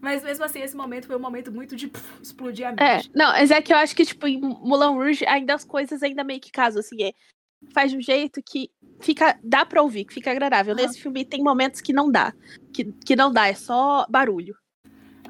[0.00, 3.10] Mas mesmo assim, esse momento foi um momento muito de pff, explodir a é, mente.
[3.12, 6.02] É, não, mas é que eu acho que, tipo, em Mulan Rouge, ainda as coisas
[6.02, 7.12] ainda meio que casam, assim, é,
[7.72, 8.70] faz de um jeito que
[9.00, 10.74] fica, dá pra ouvir, que fica agradável.
[10.74, 10.80] Uhum.
[10.80, 12.32] Nesse filme tem momentos que não dá,
[12.72, 14.56] que, que não dá, é só barulho.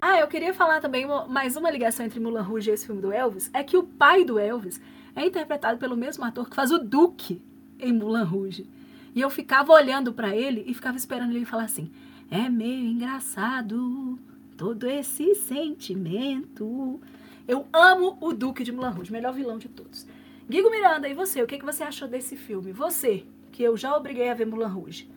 [0.01, 3.13] Ah, eu queria falar também mais uma ligação entre Mulan Rouge e esse filme do
[3.13, 4.81] Elvis, é que o pai do Elvis
[5.17, 7.43] é interpretado pelo mesmo ator que faz o Duque
[7.81, 8.69] em Mulan Rouge.
[9.15, 11.91] E eu ficava olhando para ele e ficava esperando ele falar assim:
[12.31, 14.19] é meio engraçado
[14.59, 17.01] todo esse sentimento.
[17.47, 20.05] Eu amo o Duque de Mulan Rouge, melhor vilão de todos.
[20.51, 21.41] Guigo Miranda, e você?
[21.41, 22.73] O que, que você achou desse filme?
[22.73, 25.09] Você, que eu já obriguei a ver Mulan Rouge.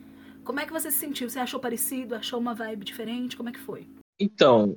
[0.44, 1.28] Como é que você se sentiu?
[1.28, 2.14] Você achou parecido?
[2.14, 3.36] Achou uma vibe diferente?
[3.36, 3.88] Como é que foi?
[4.18, 4.76] Então,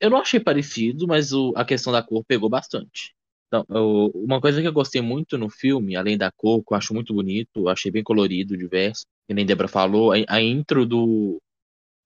[0.00, 3.12] eu não achei parecido, mas o, a questão da cor pegou bastante.
[3.48, 6.76] Então, eu, uma coisa que eu gostei muito no filme, além da cor, que eu
[6.76, 11.38] acho muito bonito, achei bem colorido, diverso, que nem Debra falou, a, a intro do,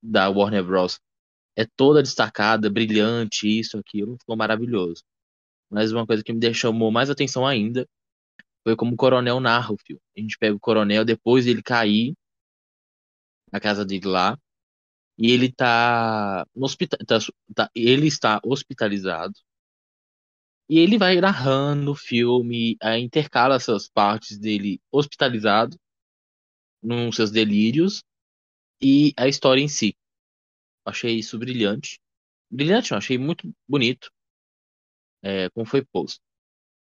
[0.02, 0.98] da Warner Bros.
[1.56, 5.02] É toda destacada, brilhante, isso, aquilo, ficou maravilhoso.
[5.70, 7.86] Mas uma coisa que me deixou mais atenção ainda
[8.64, 10.02] foi como o coronel narra o filme.
[10.16, 12.14] A gente pega o coronel depois ele cair
[13.52, 14.38] na casa dele lá,
[15.18, 17.18] e ele tá no hospital, tá,
[17.54, 19.34] tá, ele está hospitalizado
[20.68, 25.76] e ele vai narrando o filme, intercala essas partes dele hospitalizado,
[26.82, 28.02] nos seus delírios,
[28.80, 29.94] e a história em si.
[30.84, 32.00] Achei isso brilhante.
[32.50, 34.10] Brilhante, não, achei muito bonito,
[35.22, 36.20] é, como foi posto.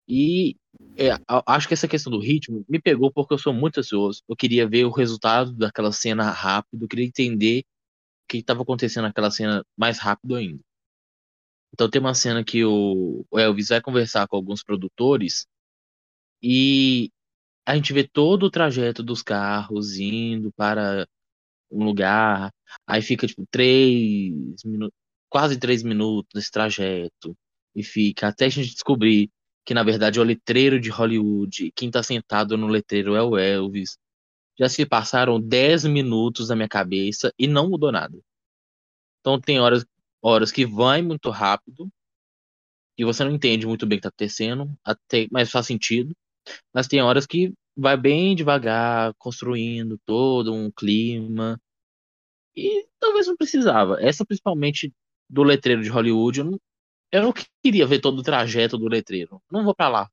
[0.07, 0.55] E
[0.97, 1.09] é,
[1.45, 4.23] acho que essa questão do ritmo me pegou porque eu sou muito ansioso.
[4.27, 9.03] Eu queria ver o resultado daquela cena rápido, eu queria entender o que estava acontecendo
[9.05, 10.61] naquela cena mais rápido ainda.
[11.73, 15.47] Então tem uma cena que o Elvis vai conversar com alguns produtores
[16.41, 17.11] e
[17.65, 21.07] a gente vê todo o trajeto dos carros indo para
[21.71, 22.51] um lugar,
[22.85, 24.33] aí fica tipo três
[24.65, 24.97] minutos,
[25.29, 27.35] quase três minutos nesse trajeto,
[27.75, 29.29] e fica até a gente descobrir
[29.65, 33.37] que na verdade é o letreiro de Hollywood, quem está sentado no letreiro é o
[33.37, 33.97] Elvis.
[34.59, 38.17] Já se passaram dez minutos na minha cabeça e não mudou nada.
[39.19, 39.85] Então tem horas
[40.21, 41.89] horas que vai muito rápido
[42.97, 46.15] e você não entende muito bem o que está acontecendo, até, mas faz sentido.
[46.73, 51.61] Mas tem horas que vai bem devagar, construindo todo um clima.
[52.55, 54.01] E talvez não precisava.
[54.01, 54.91] Essa principalmente
[55.29, 56.59] do letreiro de Hollywood, eu não,
[57.11, 59.39] eu não queria ver todo o trajeto do letreiro.
[59.51, 60.09] Não vou para lá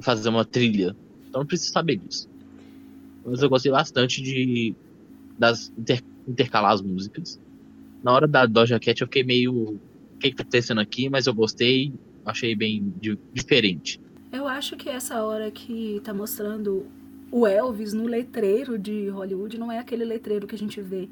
[0.00, 0.96] fazer uma trilha.
[1.28, 2.28] Então não preciso saber disso.
[3.24, 4.74] Mas eu gostei bastante de
[5.36, 7.40] das inter, intercalar as músicas.
[8.02, 11.26] Na hora da Doja Cat eu fiquei meio o que, que tá acontecendo aqui, mas
[11.26, 11.92] eu gostei,
[12.24, 12.94] achei bem
[13.32, 14.00] diferente.
[14.32, 16.86] Eu acho que essa hora que tá mostrando
[17.30, 21.08] o Elvis no letreiro de Hollywood não é aquele letreiro que a gente vê,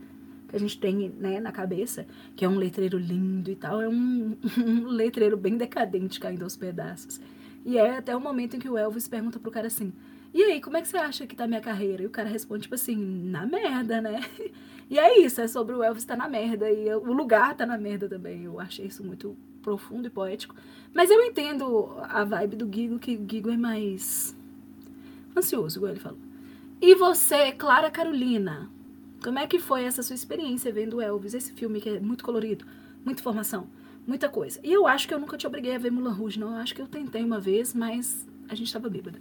[0.48, 3.88] que a gente tem né, na cabeça, que é um letreiro lindo e tal, é
[3.88, 7.20] um, um letreiro bem decadente caindo aos pedaços.
[7.64, 9.92] E é até o momento em que o Elvis pergunta pro cara assim:
[10.34, 12.02] E aí, como é que você acha que tá minha carreira?
[12.02, 14.20] E o cara responde, tipo assim, na merda, né?
[14.90, 16.70] E é isso, é sobre o Elvis tá na merda.
[16.70, 18.44] E o lugar tá na merda também.
[18.44, 19.34] Eu achei isso muito
[19.64, 20.54] profundo e poético.
[20.92, 24.36] Mas eu entendo a vibe do Gigo, que o Gigo é mais
[25.36, 26.18] ansioso, igual ele falou.
[26.80, 28.70] E você, Clara Carolina,
[29.22, 32.64] como é que foi essa sua experiência vendo Elvis, esse filme que é muito colorido,
[33.04, 33.66] muita informação?
[34.06, 34.60] muita coisa.
[34.62, 36.52] E eu acho que eu nunca te obriguei a ver Mulan Rouge, não.
[36.52, 39.18] Eu acho que eu tentei uma vez, mas a gente tava bêbada.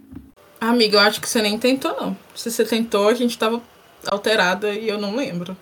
[0.60, 2.16] Amiga, eu acho que você nem tentou, não.
[2.34, 3.62] Se você tentou, a gente tava
[4.06, 5.56] alterada e eu não lembro.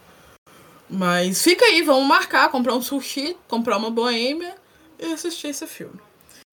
[0.88, 4.54] Mas fica aí, vamos marcar, comprar um sushi, comprar uma boêmia
[5.02, 6.00] e assistir esse filme.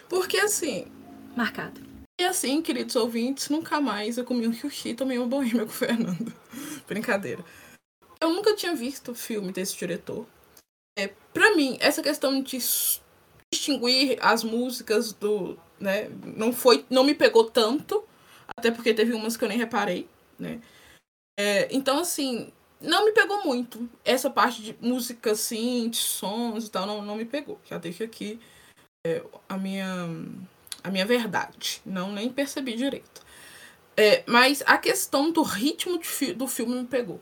[0.07, 0.87] Porque assim.
[1.35, 1.81] Marcado.
[2.19, 5.71] E assim, queridos ouvintes, nunca mais eu comi um sushi e tomei uma boêmia com
[5.71, 6.33] o Fernando.
[6.85, 7.45] Brincadeira.
[8.19, 10.27] Eu nunca tinha visto filme desse diretor.
[10.97, 12.57] É, para mim, essa questão de
[13.53, 18.03] distinguir as músicas do, né, não foi, não me pegou tanto,
[18.57, 20.59] até porque teve umas que eu nem reparei, né?
[21.39, 23.89] É, então assim, não me pegou muito.
[24.03, 27.59] Essa parte de música assim, de sons e tal, não, não me pegou.
[27.65, 28.39] Já deixo aqui
[29.05, 30.07] é, a minha
[30.83, 31.81] a minha verdade.
[31.85, 33.21] Não nem percebi direito.
[33.97, 37.21] É, mas a questão do ritmo fi do filme me pegou.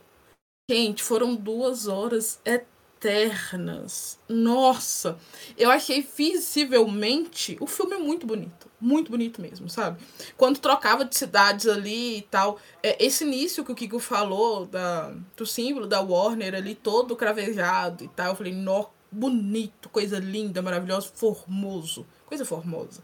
[0.70, 2.40] Gente, foram duas horas.
[2.46, 2.64] É
[2.98, 4.20] eternas.
[4.28, 5.18] Nossa,
[5.58, 8.67] eu achei visivelmente o filme muito bonito.
[8.80, 10.00] Muito bonito mesmo, sabe?
[10.36, 12.60] Quando trocava de cidades ali e tal.
[12.84, 18.04] É, esse início que o Kiko falou da, do símbolo da Warner ali, todo cravejado
[18.04, 18.28] e tal.
[18.28, 22.06] Eu falei, nó, bonito, coisa linda, maravilhosa, formoso.
[22.28, 23.04] Coisa formosa.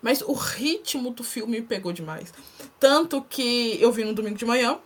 [0.00, 2.32] Mas o ritmo do filme me pegou demais.
[2.78, 4.78] Tanto que eu vi no domingo de manhã.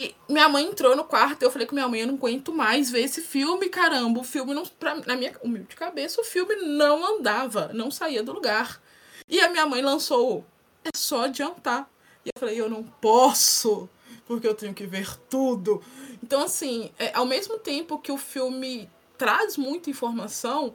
[0.00, 2.52] E minha mãe entrou no quarto e eu falei com minha mãe, eu não aguento
[2.52, 4.20] mais ver esse filme, caramba.
[4.20, 4.64] O filme não.
[4.64, 8.80] Pra, na minha humilde cabeça, o filme não andava, não saía do lugar.
[9.28, 10.44] E a minha mãe lançou.
[10.84, 11.90] É só adiantar.
[12.24, 13.88] E eu falei, eu não posso,
[14.26, 15.82] porque eu tenho que ver tudo.
[16.22, 20.74] Então, assim, é, ao mesmo tempo que o filme traz muita informação,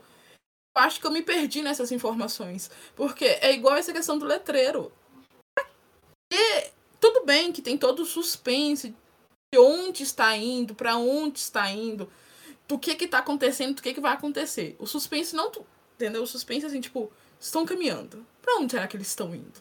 [0.76, 2.70] eu acho que eu me perdi nessas informações.
[2.94, 4.92] Porque é igual essa questão do letreiro.
[6.32, 6.70] E
[7.00, 8.94] tudo bem que tem todo o suspense
[9.56, 12.08] onde está indo, para onde está indo,
[12.68, 14.76] do que que tá acontecendo, do que que vai acontecer.
[14.78, 15.50] O suspense não,
[15.96, 16.22] entendeu?
[16.22, 18.24] O suspense assim, tipo, estão caminhando.
[18.42, 19.60] Para onde será que eles estão indo?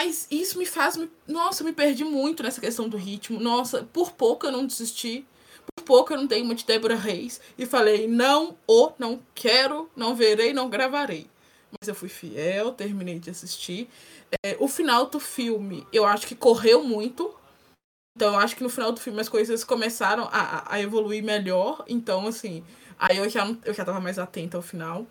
[0.00, 1.10] Mas isso me faz, me...
[1.26, 3.40] nossa, eu me perdi muito nessa questão do ritmo.
[3.40, 5.26] Nossa, por pouco eu não desisti.
[5.74, 9.90] Por pouco eu não dei uma de Débora Reis e falei, não, ou não quero,
[9.96, 11.28] não verei, não gravarei.
[11.80, 13.88] Mas eu fui fiel, terminei de assistir.
[14.44, 17.34] É, o final do filme, eu acho que correu muito.
[18.16, 21.84] Então, eu acho que no final do filme as coisas começaram a, a evoluir melhor.
[21.88, 22.64] Então, assim,
[22.98, 25.06] aí eu já, eu já tava mais atenta ao final.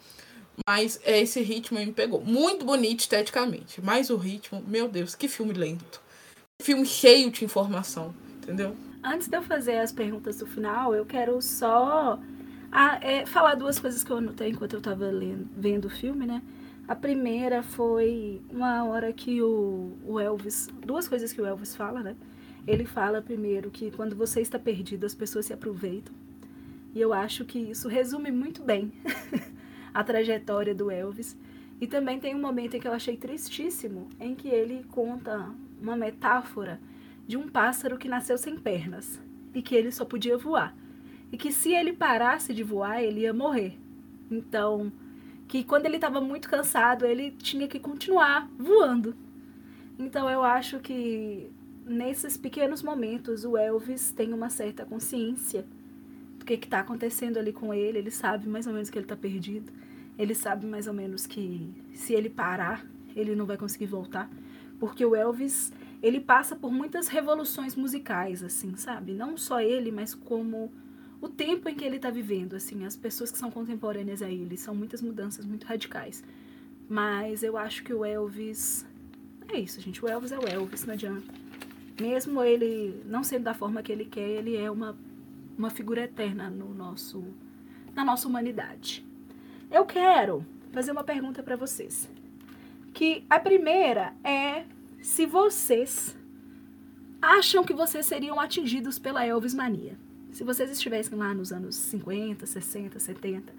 [0.66, 2.24] Mas esse ritmo me pegou.
[2.24, 3.82] Muito bonito esteticamente.
[3.82, 6.02] Mas o ritmo, meu Deus, que filme lento.
[6.62, 8.76] Filme cheio de informação, entendeu?
[9.04, 12.20] Antes de eu fazer as perguntas do final, eu quero só
[12.72, 16.26] ah, é, falar duas coisas que eu anotei enquanto eu tava lendo, vendo o filme,
[16.26, 16.42] né?
[16.88, 20.68] A primeira foi uma hora que o, o Elvis.
[20.86, 22.16] Duas coisas que o Elvis fala, né?
[22.66, 26.14] Ele fala primeiro que quando você está perdido, as pessoas se aproveitam.
[26.96, 28.92] E eu acho que isso resume muito bem
[29.98, 31.36] a trajetória do Elvis.
[31.82, 35.96] E também tem um momento em que eu achei tristíssimo, em que ele conta uma
[35.96, 36.80] metáfora
[37.26, 39.20] de um pássaro que nasceu sem pernas
[39.56, 40.76] e que ele só podia voar.
[41.32, 43.76] E que se ele parasse de voar, ele ia morrer.
[44.30, 44.92] Então,
[45.48, 49.16] que quando ele estava muito cansado, ele tinha que continuar voando.
[49.98, 51.50] Então, eu acho que
[51.86, 55.66] nesses pequenos momentos, o Elvis tem uma certa consciência
[56.38, 57.98] do que está acontecendo ali com ele.
[57.98, 59.72] Ele sabe mais ou menos que ele está perdido.
[60.18, 64.30] Ele sabe mais ou menos que se ele parar, ele não vai conseguir voltar.
[64.80, 69.14] Porque o Elvis, ele passa por muitas revoluções musicais, assim, sabe?
[69.14, 70.72] Não só ele, mas como
[71.20, 74.56] o tempo em que ele está vivendo, assim, as pessoas que são contemporâneas a ele,
[74.58, 76.24] são muitas mudanças muito radicais.
[76.90, 78.86] Mas eu acho que o Elvis
[79.50, 80.04] É isso, gente.
[80.04, 81.34] O Elvis é o Elvis, não adianta.
[82.00, 84.96] Mesmo ele não sendo da forma que ele quer, ele é uma,
[85.58, 87.24] uma figura eterna no nosso,
[87.96, 89.07] na nossa humanidade.
[89.70, 92.10] Eu quero fazer uma pergunta para vocês.
[92.94, 94.64] Que a primeira é
[95.02, 96.18] se vocês
[97.22, 99.98] acham que vocês seriam atingidos pela Elvis mania.
[100.32, 103.54] Se vocês estivessem lá nos anos 50, 60, 70,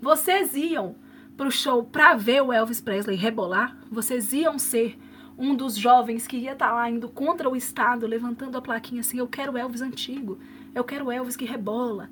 [0.00, 0.96] vocês iam
[1.36, 3.76] pro show pra ver o Elvis Presley rebolar?
[3.90, 4.98] Vocês iam ser
[5.38, 9.00] um dos jovens que ia estar tá lá indo contra o Estado, levantando a plaquinha
[9.00, 10.38] assim: Eu quero Elvis antigo,
[10.74, 12.10] eu quero Elvis que rebola.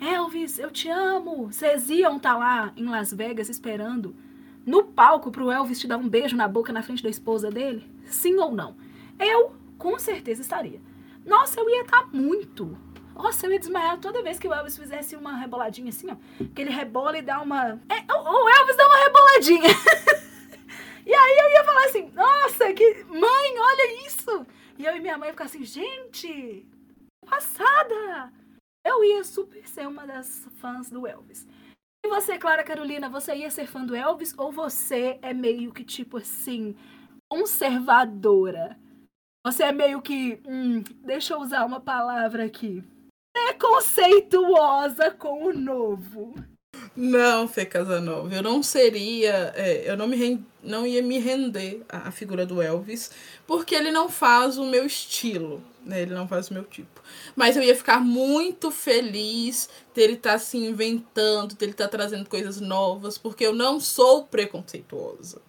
[0.00, 1.50] Elvis, eu te amo.
[1.50, 4.16] Estar tá lá em Las Vegas esperando
[4.64, 7.88] no palco pro Elvis te dar um beijo na boca na frente da esposa dele?
[8.06, 8.76] Sim ou não?
[9.18, 10.80] Eu, com certeza, estaria.
[11.24, 12.76] Nossa, eu ia estar tá muito.
[13.14, 16.16] Nossa, eu ia desmaiar toda vez que o Elvis fizesse uma reboladinha assim, ó.
[16.54, 17.78] Que ele rebola e dá uma.
[17.88, 19.70] É, o Elvis dá uma reboladinha.
[21.06, 24.46] E aí eu ia falar assim, nossa, que mãe, olha isso!
[24.78, 26.64] E eu e minha mãe ficar assim, gente,
[27.28, 28.32] passada!
[28.84, 31.46] Eu ia super ser uma das fãs do Elvis.
[32.04, 35.84] E você, Clara Carolina, você ia ser fã do Elvis ou você é meio que
[35.84, 36.74] tipo assim,
[37.28, 38.78] conservadora?
[39.44, 42.82] Você é meio que, hum, deixa eu usar uma palavra aqui,
[43.32, 46.34] preconceituosa com o novo.
[47.02, 52.08] Não, Fê Casanova, eu não seria, é, eu não, me não ia me render à,
[52.08, 53.10] à, figura do Elvis,
[53.46, 56.02] porque ele não faz o meu estilo, né?
[56.02, 57.02] Ele não faz o meu tipo.
[57.34, 62.28] Mas eu ia ficar muito feliz dele estar tá se inventando, dele estar tá trazendo
[62.28, 65.40] coisas novas, porque eu não sou preconceituosa.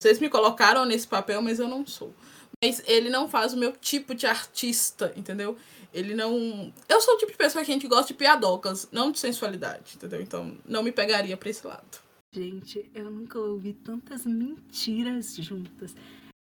[0.00, 2.14] Vocês me colocaram nesse papel, mas eu não sou.
[2.62, 5.56] Mas ele não faz o meu tipo de artista, entendeu?
[5.96, 6.72] Ele não.
[6.86, 9.94] Eu sou o tipo de pessoa que a gente gosta de piadocas, não de sensualidade,
[9.96, 10.20] entendeu?
[10.20, 11.98] Então não me pegaria pra esse lado.
[12.30, 15.96] Gente, eu nunca ouvi tantas mentiras juntas.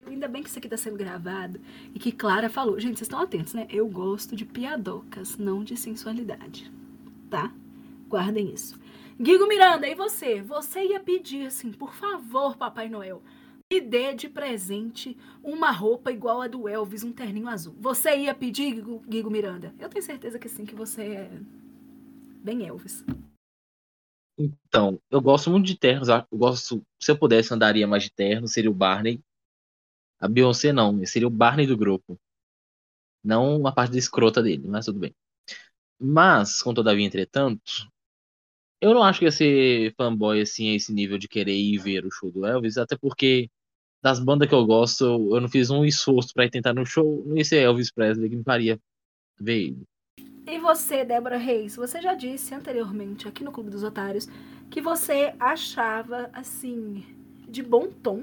[0.04, 1.60] Ainda bem que isso aqui tá sendo gravado
[1.94, 2.80] e que Clara falou.
[2.80, 3.68] Gente, vocês estão atentos, né?
[3.70, 6.68] Eu gosto de piadocas, não de sensualidade.
[7.30, 7.54] Tá?
[8.08, 8.76] Guardem isso.
[9.20, 10.42] Guigo Miranda, e você?
[10.42, 13.22] Você ia pedir assim, por favor, Papai Noel,
[13.72, 17.74] me dê de presente uma roupa igual a do Elvis, um terninho azul.
[17.78, 19.74] Você ia pedir, Guigo Miranda?
[19.78, 21.40] Eu tenho certeza que sim, que você é
[22.42, 23.04] bem Elvis.
[24.36, 26.08] Então, eu gosto muito de ternos.
[26.08, 29.22] Eu gosto, se eu pudesse, andaria mais de terno, seria o Barney.
[30.20, 32.18] A Beyoncé não, seria o Barney do grupo.
[33.22, 35.14] Não a parte da escrota dele, mas tudo bem.
[35.98, 37.90] Mas, com entretanto,
[38.84, 42.04] eu não acho que ia ser fanboy assim a esse nível de querer ir ver
[42.04, 43.48] o show do Elvis, até porque
[44.02, 47.34] das bandas que eu gosto, eu não fiz um esforço para tentar no show, não
[47.34, 48.78] ia ser Elvis Presley que me faria
[49.40, 49.82] ver ele.
[50.46, 54.28] E você, Débora Reis, você já disse anteriormente aqui no Clube dos Otários
[54.70, 57.02] que você achava assim
[57.48, 58.22] de bom tom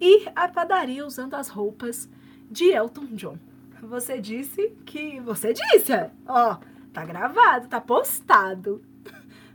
[0.00, 2.08] ir à padaria usando as roupas
[2.50, 3.36] de Elton John.
[3.82, 5.92] Você disse que você disse,
[6.26, 6.56] ó,
[6.90, 8.82] tá gravado, tá postado.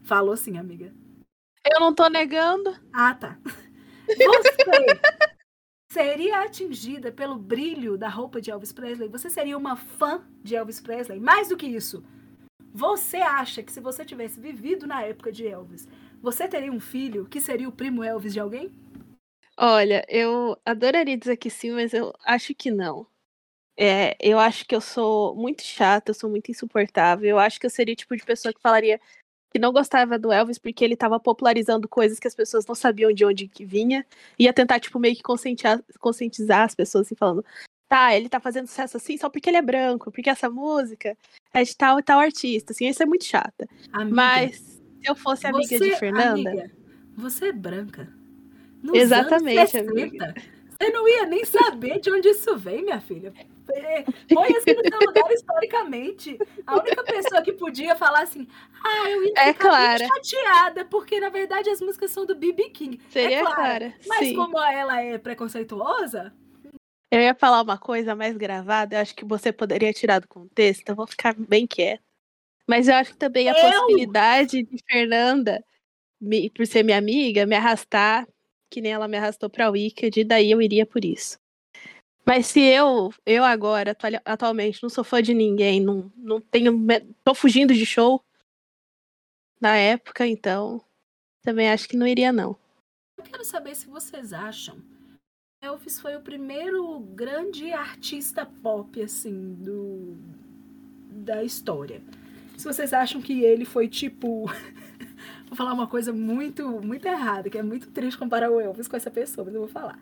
[0.04, 0.93] Falou sim, amiga.
[1.66, 2.76] Eu não tô negando.
[2.91, 3.38] Ah, tá.
[4.06, 5.01] Você
[5.91, 9.08] seria atingida pelo brilho da roupa de Elvis Presley?
[9.08, 11.20] Você seria uma fã de Elvis Presley?
[11.20, 12.04] Mais do que isso,
[12.74, 15.88] você acha que se você tivesse vivido na época de Elvis,
[16.22, 18.74] você teria um filho que seria o primo Elvis de alguém?
[19.56, 23.06] Olha, eu adoraria dizer que sim, mas eu acho que não.
[23.78, 27.30] É, eu acho que eu sou muito chata, eu sou muito insuportável.
[27.30, 28.99] Eu acho que eu seria o tipo de pessoa que falaria:
[29.54, 33.14] que não gostava do Elvis porque ele estava popularizando coisas que as pessoas não sabiam
[33.14, 34.04] de onde que vinha.
[34.39, 37.45] Ia tentar, tipo, meio que conscientizar, conscientizar as pessoas, assim, falando,
[37.88, 41.15] tá, ele tá fazendo sucesso assim só porque ele é branco, porque essa música
[41.53, 43.68] é de tal e tal artista, assim, isso é muito chata.
[43.91, 46.49] Amiga, Mas se eu fosse amiga você, de Fernanda...
[46.49, 46.72] Amiga,
[47.15, 48.11] você é branca.
[48.82, 50.34] Nos Exatamente, 60, amiga.
[50.68, 53.32] Você não ia nem saber de onde isso vem, minha filha.
[54.34, 56.38] Põe assim no seu lugar historicamente.
[56.65, 58.48] A única pessoa que podia falar assim,
[58.84, 62.69] ah, eu ia é chateada, porque na verdade as músicas são do B.B.
[62.69, 62.99] King.
[63.10, 63.94] Seria é Clara.
[64.07, 64.35] Mas Sim.
[64.35, 66.34] como ela é preconceituosa.
[67.11, 70.90] Eu ia falar uma coisa mais gravada, eu acho que você poderia tirar do contexto,
[70.90, 72.03] eu vou ficar bem quieta.
[72.68, 73.61] Mas eu acho que também a eu?
[73.61, 75.64] possibilidade de Fernanda,
[76.19, 78.27] me, por ser minha amiga, me arrastar,
[78.69, 81.38] que nem ela me arrastou pra Wicked, e daí eu iria por isso.
[82.26, 86.74] Mas se eu, eu agora, atualmente, não sou fã de ninguém, não, não tenho.
[87.24, 88.24] tô fugindo de show
[89.60, 90.82] na época, então
[91.41, 92.56] também acho que não iria, não.
[93.18, 94.78] Eu quero saber se vocês acham.
[95.62, 100.18] Elvis foi o primeiro grande artista pop, assim, do.
[101.10, 102.02] da história.
[102.58, 104.45] Se vocês acham que ele foi tipo.
[105.48, 108.95] vou falar uma coisa muito, muito errada, que é muito triste comparar o Elvis com
[108.95, 110.00] essa pessoa, mas eu vou falar.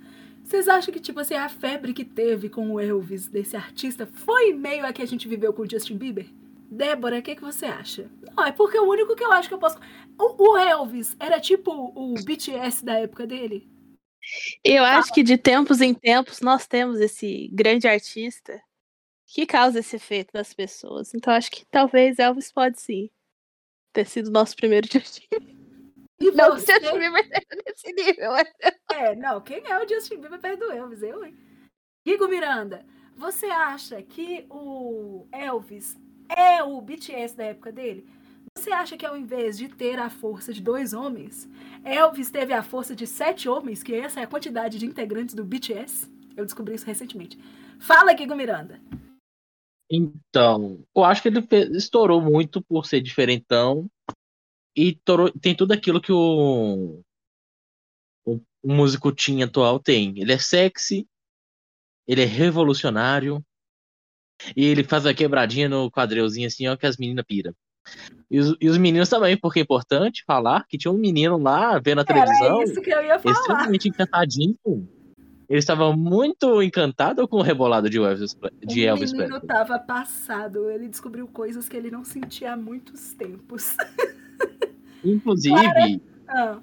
[0.51, 4.51] Vocês acham que, tipo assim, a febre que teve com o Elvis, desse artista, foi
[4.51, 6.27] meio a que a gente viveu com o Justin Bieber?
[6.69, 8.11] Débora, o que, que você acha?
[8.35, 9.79] Não, é porque o único que eu acho que eu posso.
[10.19, 13.65] O, o Elvis era tipo o BTS da época dele?
[14.61, 18.61] Eu acho que de tempos em tempos nós temos esse grande artista
[19.27, 21.13] que causa esse efeito nas pessoas.
[21.13, 23.09] Então acho que talvez Elvis pode sim
[23.93, 25.60] ter sido nosso primeiro Justin
[26.21, 26.73] E Não, você?
[26.73, 27.29] Justin Bieber
[27.65, 28.31] nesse nível.
[28.93, 31.01] É, não, quem é o Justin Bieber perto do Elvis?
[31.01, 31.35] Eu, hein?
[32.05, 32.85] Igor Miranda,
[33.17, 35.97] você acha que o Elvis
[36.29, 38.05] é o BTS da época dele?
[38.57, 41.49] Você acha que ao invés de ter a força de dois homens,
[41.83, 45.43] Elvis teve a força de sete homens, que essa é a quantidade de integrantes do
[45.43, 46.07] BTS?
[46.35, 47.39] Eu descobri isso recentemente.
[47.79, 48.79] Fala, Igor Miranda.
[49.89, 51.45] Então, eu acho que ele
[51.75, 53.89] estourou muito por ser diferentão
[54.75, 57.01] e torou- tem tudo aquilo que o,
[58.25, 58.33] o,
[58.63, 60.19] o músico teen atual tem.
[60.19, 61.07] Ele é sexy,
[62.07, 63.43] ele é revolucionário
[64.55, 67.53] e ele faz a quebradinha no quadrilzinho assim, ó, que as meninas piram.
[68.29, 71.79] E os, e os meninos também, porque é importante falar que tinha um menino lá
[71.79, 73.35] vendo a televisão, Era isso que eu ia falar.
[73.35, 74.57] extremamente encantadinho.
[75.49, 78.33] Ele estava muito encantado com o rebolado de Elvis,
[78.65, 79.47] de o Elvis menino Presley.
[79.47, 80.69] tava passado.
[80.69, 83.75] Ele descobriu coisas que ele não sentia há muitos tempos.
[85.03, 86.59] Inclusive, Ah,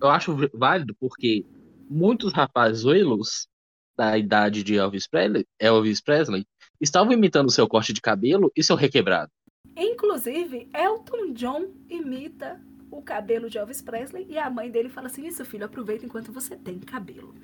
[0.00, 1.44] eu acho válido porque
[1.88, 2.84] muitos rapazes
[3.96, 6.46] da idade de Elvis Presley, Elvis Presley
[6.80, 9.30] estavam imitando seu corte de cabelo e seu requebrado.
[9.76, 12.60] Inclusive, Elton John imita
[12.90, 16.32] o cabelo de Elvis Presley e a mãe dele fala assim: Isso, filho, aproveita enquanto
[16.32, 17.34] você tem cabelo.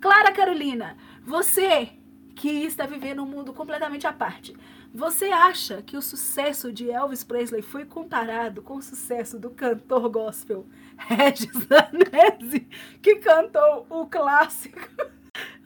[0.00, 1.88] Clara Carolina, você
[2.36, 4.54] que está vivendo um mundo completamente à parte,
[4.94, 10.08] você acha que o sucesso de Elvis Presley foi comparado com o sucesso do cantor
[10.10, 10.66] gospel
[10.98, 12.68] Regis Danese,
[13.02, 14.78] que cantou o clássico?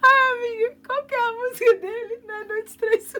[0.02, 2.20] Ai, amiga, qual que é a música dele?
[2.26, 3.12] Não é Noites Três.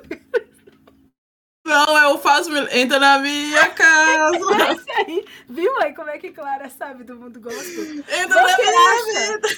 [1.66, 4.38] Não, é o Faz Entra na minha casa.
[4.72, 5.24] Esse aí.
[5.48, 7.84] Viu aí como é que Clara sabe do mundo gospel?
[7.98, 9.32] Entra na Você minha acha?
[9.32, 9.48] vida.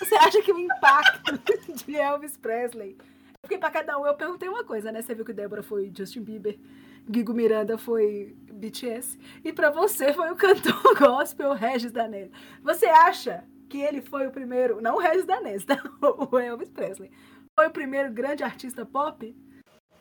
[0.00, 1.40] Você acha que o impacto
[1.86, 2.98] de Elvis Presley.
[3.44, 5.02] Porque pra cada um eu perguntei uma coisa, né?
[5.02, 6.58] Você viu que Débora foi Justin Bieber,
[7.06, 12.32] Guigo Miranda foi BTS, e pra você foi o cantor gospel Regis Danese.
[12.62, 15.76] Você acha que ele foi o primeiro, não o Regis Danese, tá?
[16.00, 17.10] O Elvis Presley.
[17.54, 19.36] Foi o primeiro grande artista pop?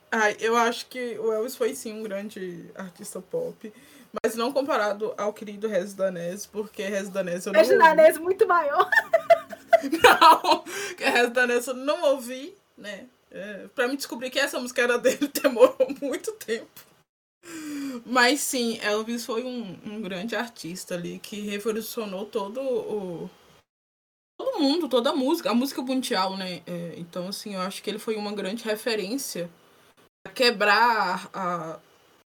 [0.09, 3.73] Ai, eu acho que o Elvis foi sim um grande artista pop.
[4.23, 7.77] Mas não comparado ao querido Regis Danese, porque Regis Danese eu não Regis.
[7.77, 8.89] Danese muito maior.
[9.83, 10.63] Não,
[10.97, 13.07] Regis Danese eu não ouvi, né?
[13.33, 16.69] É, pra me descobrir que essa música era dele demorou muito tempo.
[18.05, 23.29] Mas sim, Elvis foi um, um grande artista ali que revolucionou todo o.
[24.37, 26.61] Todo mundo, toda a música, a música mundial, né?
[26.65, 29.49] É, então, assim, eu acho que ele foi uma grande referência
[30.25, 31.79] a quebrar a-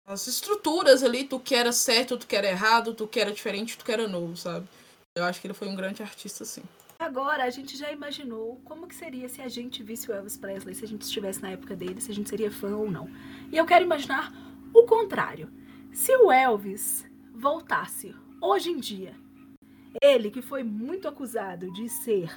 [0.05, 3.77] as estruturas ali do que era certo, do que era errado, do que era diferente,
[3.77, 4.67] do que era novo, sabe?
[5.15, 6.63] Eu acho que ele foi um grande artista, sim.
[7.03, 10.73] Agora, a gente já imaginou como que seria se a gente visse o Elvis Presley,
[10.73, 13.09] se a gente estivesse na época dele, se a gente seria fã ou não.
[13.51, 14.33] E eu quero imaginar
[14.73, 15.51] o contrário.
[15.91, 17.05] Se o Elvis
[17.35, 19.13] voltasse hoje em dia,
[20.01, 22.31] ele que foi muito acusado de ser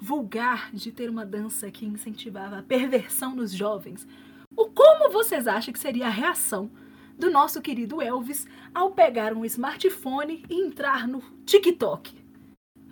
[0.00, 4.08] vulgar, de ter uma dança que incentivava a perversão nos jovens,
[4.56, 6.70] o como vocês acham que seria a reação
[7.18, 12.15] do nosso querido Elvis ao pegar um smartphone e entrar no TikTok?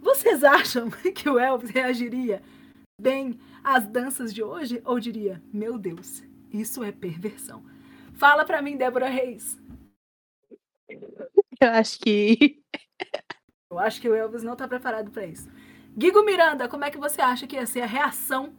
[0.05, 2.43] Vocês acham que o Elvis reagiria
[3.01, 4.83] bem às danças de hoje?
[4.85, 6.23] Ou diria, meu Deus,
[6.53, 7.65] isso é perversão?
[8.13, 9.59] Fala pra mim, Débora Reis.
[10.89, 12.63] Eu acho que.
[13.71, 15.49] Eu acho que o Elvis não tá preparado pra isso.
[15.97, 18.53] Guigo Miranda, como é que você acha que ia ser a reação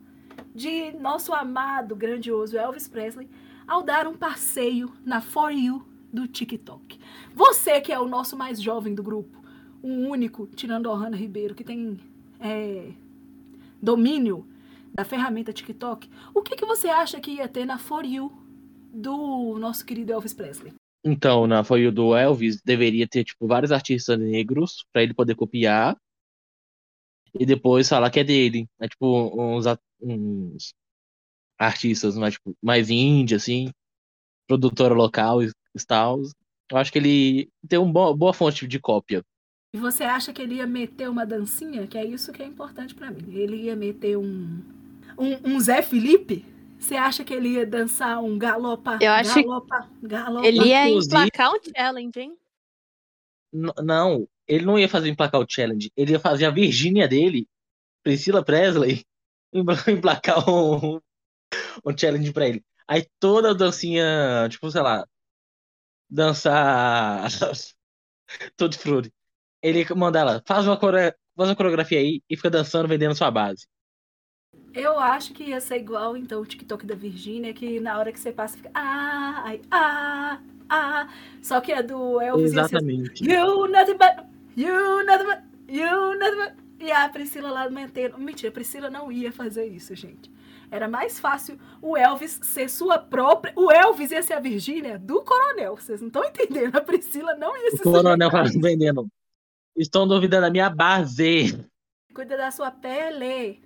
[0.53, 3.29] de nosso amado, grandioso Elvis Presley
[3.65, 6.99] ao dar um passeio na For You do TikTok?
[7.33, 9.44] Você que é o nosso mais jovem do grupo,
[9.85, 11.99] o único, tirando a Ohana Ribeiro, que tem
[12.39, 12.91] é,
[13.79, 14.47] domínio
[14.91, 18.31] da ferramenta TikTok, o que, que você acha que ia ter na For You
[18.91, 20.73] do nosso querido Elvis Presley?
[21.03, 25.35] Então, na foi o do Elvis, deveria ter tipo vários artistas negros pra ele poder
[25.35, 25.95] copiar
[27.39, 28.67] e depois falar que é dele.
[28.79, 29.05] É tipo
[29.39, 29.65] uns,
[30.01, 30.73] uns
[31.59, 33.69] artistas mais tipo mais indie assim,
[34.47, 35.51] produtora local e
[35.85, 36.21] tal.
[36.71, 39.23] Eu acho que ele tem uma boa fonte de cópia.
[39.75, 41.85] E você acha que ele ia meter uma dancinha?
[41.85, 43.35] Que é isso que é importante pra mim.
[43.35, 44.61] Ele ia meter um,
[45.17, 46.45] um, um Zé Felipe?
[46.79, 50.47] Você acha que ele ia dançar um galopa, Eu acho galopa, galopa?
[50.47, 52.37] Ele ia Inclusive- emplacar um challenge, hein?
[53.51, 55.91] N- não, ele não ia fazer emplacar o challenge.
[55.97, 57.45] Ele ia fazer a Virgínia dele,
[58.01, 59.03] Priscila Presley,
[59.89, 61.01] emplacar um,
[61.85, 62.63] um challenge pra ele.
[62.87, 65.05] Aí toda a dancinha, tipo, sei lá,
[66.09, 67.27] dançar
[68.55, 69.11] Tutti Frutti.
[69.65, 71.13] Ele ia mandar ela, faz uma, core...
[71.35, 73.65] faz uma coreografia aí e fica dançando, vendendo sua base.
[74.73, 78.19] Eu acho que ia ser igual, então, o TikTok da Virgínia, que na hora que
[78.19, 78.69] você passa fica.
[78.73, 80.39] Ah, ai, ah,
[80.69, 81.07] ah.
[81.41, 82.59] Só que a do Elvis ser.
[82.59, 83.23] Exatamente.
[83.23, 84.25] You nothing but.
[84.55, 85.39] You nothing but.
[85.67, 86.65] You nothing but.
[86.79, 88.19] E a Priscila lá mantendo.
[88.19, 90.29] Mentira, a Priscila não ia fazer isso, gente.
[90.69, 93.53] Era mais fácil o Elvis ser sua própria.
[93.55, 95.75] O Elvis ia ser a Virgínia do coronel.
[95.77, 96.75] Vocês não estão entendendo?
[96.75, 97.83] A Priscila não ia O ser.
[97.83, 99.07] coronel fala, vendendo.
[99.75, 101.65] Estão duvidando da minha base.
[102.13, 103.61] Cuida da sua pele.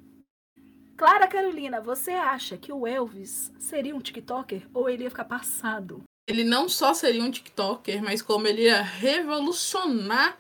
[0.98, 6.03] Clara Carolina, você acha que o Elvis seria um TikToker ou ele ia ficar passado?
[6.27, 10.38] Ele não só seria um TikToker, mas como ele ia revolucionar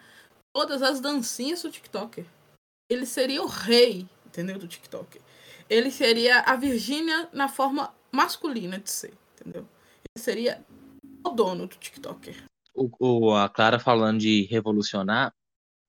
[0.53, 2.25] todas as dancinhas do TikToker.
[2.89, 4.57] Ele seria o rei, entendeu?
[4.57, 5.21] Do TikToker.
[5.69, 9.61] Ele seria a Virgínia na forma masculina de ser, entendeu?
[9.61, 10.65] Ele seria
[11.23, 12.43] o dono do TikToker.
[12.73, 15.31] O, o- a Clara falando de revolucionar,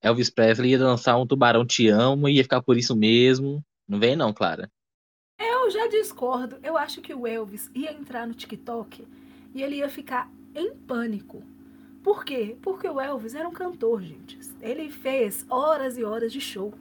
[0.02, 3.62] Elvis Presley ia dançar um tubarão te amo e ia ficar por isso mesmo.
[3.86, 4.70] Não vem não, Clara.
[5.38, 6.58] Eu já discordo.
[6.62, 9.06] Eu acho que o Elvis ia entrar no TikTok
[9.54, 11.42] e ele ia ficar em pânico.
[12.02, 12.56] Por quê?
[12.62, 14.38] Porque o Elvis era um cantor, gente.
[14.62, 16.72] Ele fez horas e horas de show.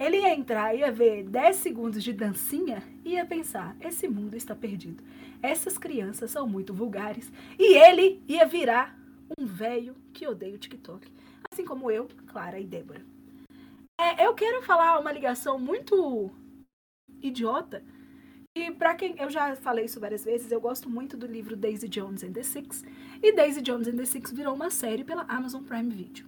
[0.00, 4.54] Ele ia entrar, ia ver 10 segundos de dancinha e ia pensar: esse mundo está
[4.54, 5.02] perdido.
[5.42, 7.30] Essas crianças são muito vulgares.
[7.58, 8.96] E ele ia virar
[9.38, 11.06] um velho que odeia o TikTok.
[11.50, 13.02] Assim como eu, Clara e Débora.
[14.00, 16.30] É, eu quero falar uma ligação muito
[17.22, 17.82] idiota.
[18.54, 21.88] E pra quem eu já falei isso várias vezes, eu gosto muito do livro Daisy
[21.88, 22.84] Jones and the Six.
[23.22, 26.26] E Daisy Jones and the Six virou uma série pela Amazon Prime Video.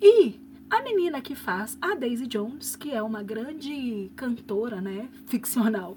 [0.00, 5.96] E a menina que faz a Daisy Jones, que é uma grande cantora, né, ficcional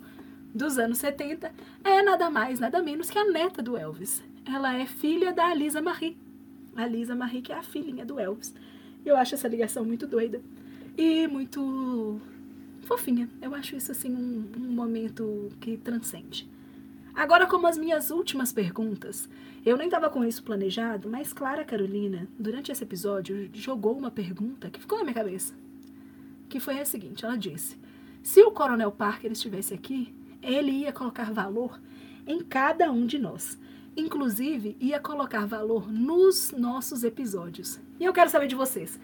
[0.54, 1.52] dos anos 70,
[1.84, 4.24] é nada mais, nada menos que a neta do Elvis.
[4.46, 6.18] Ela é filha da Lisa Marie.
[6.78, 8.54] A Lisa Marie que é a filhinha do Elvis.
[9.06, 10.42] Eu acho essa ligação muito doida
[10.98, 12.22] e muito
[12.84, 13.30] fofinha.
[13.42, 16.50] Eu acho isso assim um, um momento que transcende.
[17.14, 19.28] Agora, como as minhas últimas perguntas,
[19.66, 24.70] eu nem estava com isso planejado, mas Clara Carolina, durante esse episódio, jogou uma pergunta
[24.70, 25.54] que ficou na minha cabeça.
[26.48, 27.76] Que foi a seguinte: ela disse:
[28.22, 30.14] se o Coronel Parker estivesse aqui,
[30.44, 31.82] ele ia colocar valor
[32.28, 33.58] em cada um de nós.
[33.98, 37.80] Inclusive, ia colocar valor nos nossos episódios.
[38.00, 39.00] E eu quero saber de vocês.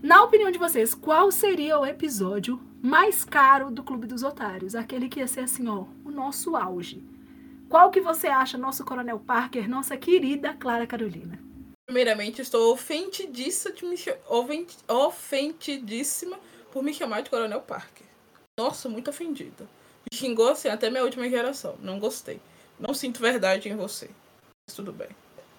[0.00, 4.76] Na opinião de vocês, qual seria o episódio mais caro do Clube dos Otários?
[4.76, 7.02] Aquele que ia ser assim, ó, o nosso auge.
[7.68, 11.36] Qual que você acha, nosso Coronel Parker, nossa querida Clara Carolina?
[11.84, 13.74] Primeiramente, estou ofendidíssima,
[16.70, 18.06] por me chamar de Coronel Parker.
[18.56, 19.68] Nossa, muito ofendida.
[20.08, 21.76] Me xingou assim até minha última geração.
[21.82, 22.40] Não gostei.
[22.78, 24.08] Não sinto verdade em você.
[24.68, 25.08] Mas tudo bem.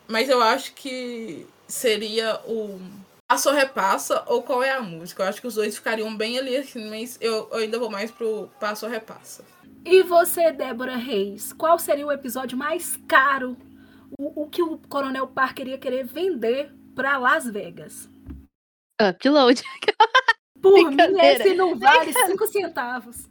[0.07, 2.79] Mas eu acho que seria o
[3.27, 5.23] Passo Repassa ou qual é a música.
[5.23, 8.11] Eu acho que os dois ficariam bem ali, assim, mas eu, eu ainda vou mais
[8.11, 9.43] pro Passo Repassa.
[9.83, 13.57] E você, Débora Reis, qual seria o episódio mais caro?
[14.19, 18.07] O, o que o Coronel Parker ia querer vender pra Las Vegas?
[19.01, 19.63] Upload.
[20.61, 23.28] Por mim, esse não vale cinco centavos.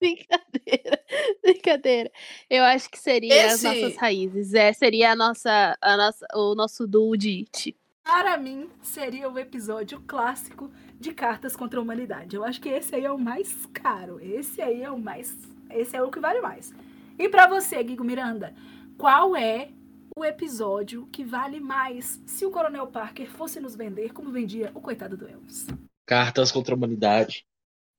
[0.00, 1.00] Brincadeira.
[1.42, 2.10] Brincadeira.
[2.48, 4.54] Eu acho que seria as Esse- nossas raízes.
[4.54, 7.76] É, seria a nossa, a nossa, o nosso duo de it.
[8.02, 12.34] Para mim, seria o episódio clássico de Cartas contra a Humanidade.
[12.34, 14.18] Eu acho que esse aí é o mais caro.
[14.20, 15.36] Esse aí é o mais.
[15.70, 16.72] Esse é o que vale mais.
[17.18, 18.54] E pra você, Guigo Miranda,
[18.98, 19.68] qual é
[20.16, 24.80] o episódio que vale mais se o Coronel Parker fosse nos vender como vendia o
[24.80, 25.66] coitado do Elvis?
[26.06, 27.46] Cartas contra a humanidade.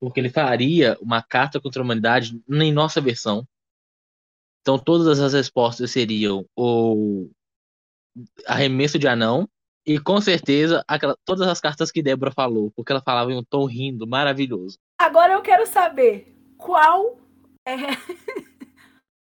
[0.01, 3.47] Porque ele faria uma carta contra a humanidade em nossa versão.
[4.61, 7.29] Então todas as respostas seriam o
[8.47, 9.47] arremesso de anão
[9.85, 13.43] e com certeza aquela- todas as cartas que Débora falou, porque ela falava em um
[13.43, 14.77] tom rindo maravilhoso.
[14.99, 17.19] Agora eu quero saber qual
[17.65, 17.75] é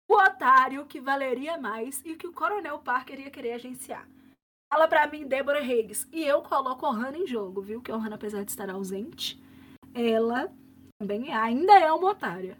[0.09, 4.09] o otário que valeria mais e que o Coronel Parker ia querer agenciar.
[4.73, 6.07] Fala pra mim, Débora Reis.
[6.13, 7.81] E eu coloco a Ohana em jogo, viu?
[7.81, 9.43] Que a Ohana, apesar de estar ausente,
[9.95, 10.53] ela
[10.99, 12.59] também ainda é uma otária.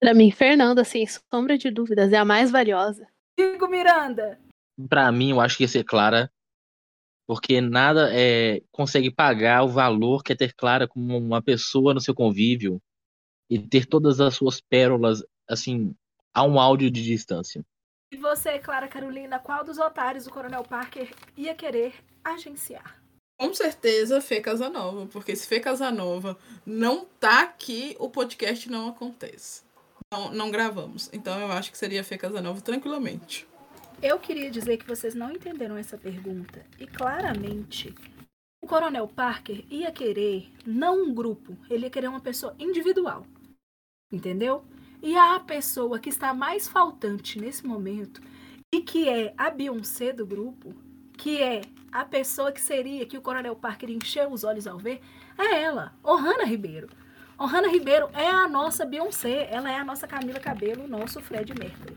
[0.00, 3.06] Pra mim, Fernanda, sem sombra de dúvidas, é a mais valiosa.
[3.38, 4.38] Digo, Miranda.
[4.88, 6.32] Pra mim, eu acho que ia ser Clara,
[7.26, 12.00] porque nada é, consegue pagar o valor que é ter Clara como uma pessoa no
[12.00, 12.82] seu convívio
[13.48, 15.94] e ter todas as suas pérolas, assim,
[16.34, 17.64] a um áudio de distância.
[18.12, 21.94] E você, Clara Carolina, qual dos otários o Coronel Parker ia querer
[22.24, 22.99] agenciar?
[23.40, 26.36] Com certeza, Fê Casanova, porque se Fê Casanova
[26.66, 29.62] não tá aqui, o podcast não acontece.
[30.12, 31.08] Não, não gravamos.
[31.10, 33.48] Então eu acho que seria Fê Casanova tranquilamente.
[34.02, 36.66] Eu queria dizer que vocês não entenderam essa pergunta.
[36.78, 37.94] E claramente,
[38.62, 43.24] o Coronel Parker ia querer não um grupo, ele ia querer uma pessoa individual.
[44.12, 44.62] Entendeu?
[45.02, 48.20] E a pessoa que está mais faltante nesse momento
[48.70, 50.74] e que é a Beyoncé do grupo,
[51.20, 51.60] que é
[51.92, 55.02] a pessoa que seria que o Coronel Parker encheu os olhos ao ver,
[55.36, 56.88] é ela, Ohana Ribeiro.
[57.38, 61.52] Ohana Ribeiro é a nossa Beyoncé, ela é a nossa Camila Cabelo, o nosso Fred
[61.58, 61.94] Mercury.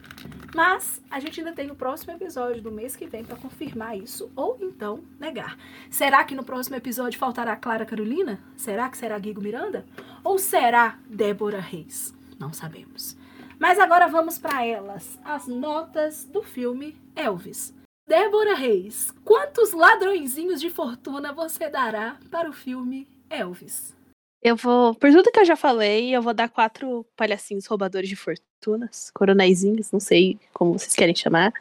[0.54, 4.30] Mas a gente ainda tem o próximo episódio do mês que vem para confirmar isso
[4.36, 5.58] ou então negar.
[5.90, 8.42] Será que no próximo episódio faltará Clara Carolina?
[8.58, 9.86] Será que será Guigo Miranda?
[10.22, 12.14] Ou será Débora Reis?
[12.38, 13.16] Não sabemos.
[13.58, 17.74] Mas agora vamos para elas, as notas do filme Elvis.
[18.06, 23.96] Débora Reis, quantos ladrõezinhos de fortuna você dará para o filme Elvis?
[24.42, 28.18] Eu vou, por tudo que eu já falei, eu vou dar quatro palhacinhos roubadores de
[28.18, 31.54] fortunas, coronéisinhos, não sei como vocês querem chamar.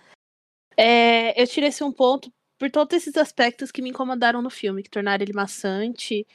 [0.76, 4.82] É, eu tirei esse um ponto por todos esses aspectos que me incomodaram no filme,
[4.82, 6.26] que tornaram ele maçante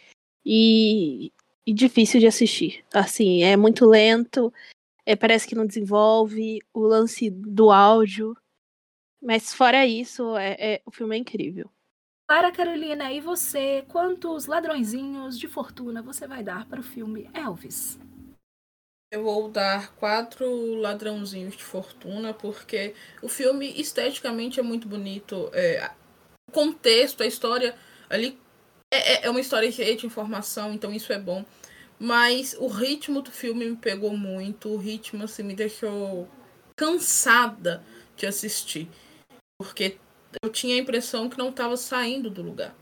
[0.46, 1.34] e,
[1.66, 2.84] e difícil de assistir.
[2.94, 4.54] Assim, é muito lento,
[5.06, 8.38] é, parece que não desenvolve, o lance do áudio
[9.22, 11.70] mas fora isso, é, é, o filme é incrível.
[12.28, 17.98] Para Carolina, e você, quantos ladrõezinhos de fortuna você vai dar para o filme Elvis?
[19.10, 25.50] Eu vou dar quatro ladrãozinhos de fortuna, porque o filme esteticamente é muito bonito.
[25.54, 25.90] É,
[26.50, 27.74] o contexto, a história
[28.10, 28.38] ali
[28.94, 31.46] é, é, é uma história cheia de informação, então isso é bom.
[31.98, 36.28] Mas o ritmo do filme me pegou muito, o ritmo assim, me deixou
[36.76, 37.84] cansada
[38.16, 38.90] de assistir
[39.60, 39.98] porque
[40.42, 42.76] eu tinha a impressão que não estava saindo do lugar.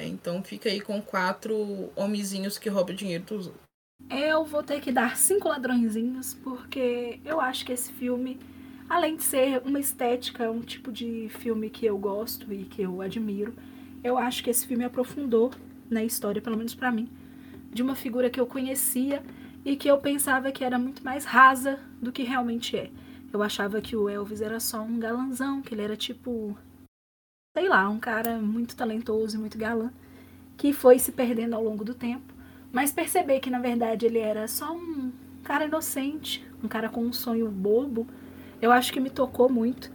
[0.00, 3.62] É, então fica aí com quatro homenzinhos que roubam dinheiro dos outros.
[4.10, 8.38] Eu vou ter que dar cinco ladrõezinhos, porque eu acho que esse filme,
[8.88, 13.00] além de ser uma estética, um tipo de filme que eu gosto e que eu
[13.00, 13.54] admiro,
[14.02, 15.52] eu acho que esse filme aprofundou
[15.88, 17.08] na história, pelo menos para mim,
[17.72, 19.22] de uma figura que eu conhecia
[19.64, 22.90] e que eu pensava que era muito mais rasa do que realmente é.
[23.32, 26.56] Eu achava que o Elvis era só um galanzão, que ele era tipo,
[27.56, 29.90] sei lá, um cara muito talentoso e muito galã,
[30.56, 32.34] que foi se perdendo ao longo do tempo.
[32.70, 37.12] Mas perceber que na verdade ele era só um cara inocente, um cara com um
[37.12, 38.06] sonho bobo,
[38.60, 39.90] eu acho que me tocou muito.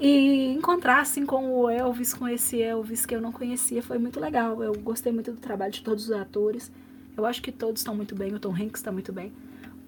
[0.00, 4.18] E encontrar assim com o Elvis, com esse Elvis que eu não conhecia, foi muito
[4.18, 4.62] legal.
[4.62, 6.72] Eu gostei muito do trabalho de todos os atores.
[7.14, 9.30] Eu acho que todos estão muito bem, o Tom Hanks está muito bem.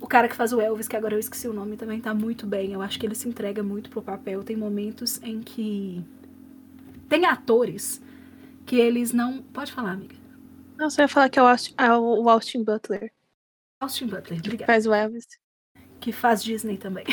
[0.02, 2.44] O cara que faz o Elvis, que agora eu esqueci o nome, também tá muito
[2.44, 2.72] bem.
[2.72, 4.42] Eu acho que ele se entrega muito pro papel.
[4.42, 6.04] Tem momentos em que.
[7.08, 8.02] Tem atores
[8.66, 9.40] que eles não.
[9.40, 10.16] Pode falar, amiga.
[10.76, 13.12] Não, você ia falar que é o Austin, é o Austin Butler.
[13.78, 14.56] Austin Butler, obrigada.
[14.56, 15.26] Que faz o Elvis.
[16.00, 17.04] Que faz Disney também.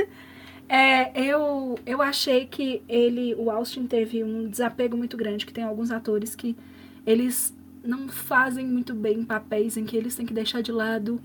[0.70, 5.64] é, eu, eu achei que ele, o Austin, teve um desapego muito grande, que tem
[5.64, 6.56] alguns atores que
[7.04, 7.54] eles
[7.84, 11.20] não fazem muito bem papéis em que eles têm que deixar de lado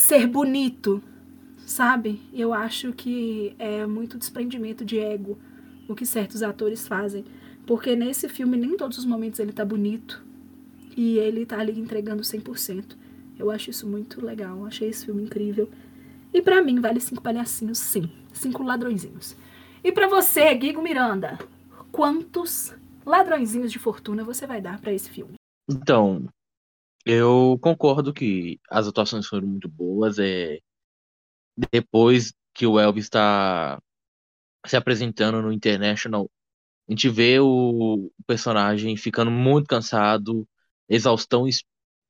[0.00, 1.02] ser bonito,
[1.58, 2.20] sabe?
[2.32, 5.38] Eu acho que é muito desprendimento de ego
[5.88, 7.24] o que certos atores fazem.
[7.66, 10.24] Porque nesse filme, nem todos os momentos ele tá bonito.
[10.96, 12.96] E ele tá ali entregando 100%.
[13.38, 14.64] Eu acho isso muito legal.
[14.66, 15.68] Achei esse filme incrível.
[16.32, 18.10] E para mim, vale cinco palhacinhos, sim.
[18.32, 19.36] Cinco ladrõezinhos.
[19.82, 21.38] E para você, Guigo Miranda,
[21.90, 22.74] quantos
[23.04, 25.34] ladrõezinhos de fortuna você vai dar para esse filme?
[25.68, 26.26] Então,
[27.04, 30.18] eu concordo que as atuações foram muito boas.
[30.18, 30.60] É...
[31.72, 33.80] Depois que o Elvis está
[34.66, 36.30] se apresentando no International,
[36.88, 40.46] a gente vê o personagem ficando muito cansado,
[40.88, 41.46] exaustão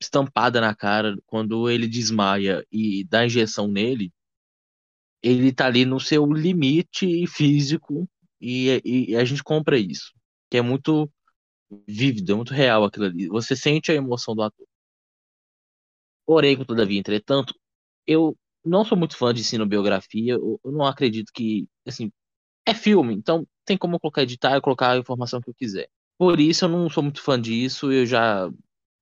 [0.01, 1.15] estampada na cara.
[1.25, 4.11] Quando ele desmaia e dá injeção nele,
[5.21, 8.09] ele tá ali no seu limite físico
[8.39, 8.81] e,
[9.11, 10.11] e a gente compra isso,
[10.49, 11.09] que é muito
[11.87, 13.27] vívido, é muito real aquilo ali.
[13.27, 14.67] Você sente a emoção do ator.
[16.31, 17.53] Porém, todavia, entretanto,
[18.07, 22.09] eu não sou muito fã de cinebiografia, eu, eu não acredito que, assim,
[22.65, 25.89] é filme, então tem como colocar editar e colocar a informação que eu quiser.
[26.17, 28.49] Por isso eu não sou muito fã disso, eu já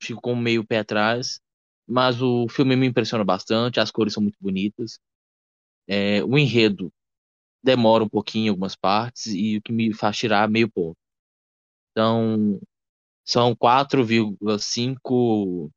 [0.02, 1.40] fico com meio pé atrás,
[1.88, 4.98] mas o filme me impressiona bastante, as cores são muito bonitas,
[5.88, 6.92] é, o enredo
[7.64, 10.98] demora um pouquinho em algumas partes e o que me faz tirar meio ponto.
[11.92, 12.60] Então,
[13.26, 15.72] são 4,5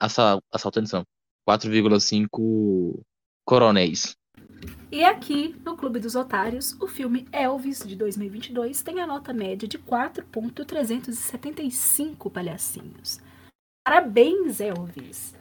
[0.00, 1.04] assa, assaltantes são
[1.48, 3.00] 4,5
[3.44, 4.16] coronéis.
[4.90, 9.68] E aqui, no Clube dos Otários, o filme Elvis, de 2022, tem a nota média
[9.68, 13.20] de 4,375 palhacinhos.
[13.86, 15.36] Parabéns, Elvis!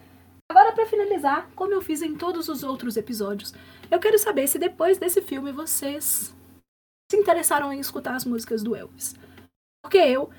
[0.50, 3.54] Agora, para finalizar, como eu fiz em todos os outros episódios,
[3.92, 6.34] eu quero saber se depois desse filme vocês
[7.12, 9.16] se interessaram em escutar as músicas do Elvis.
[9.84, 10.30] Porque eu,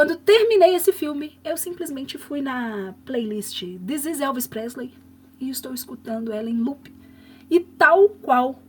[0.00, 4.94] quando terminei esse filme, eu simplesmente fui na playlist This is Elvis Presley
[5.38, 6.90] e estou escutando ela em loop.
[7.50, 8.62] E tal qual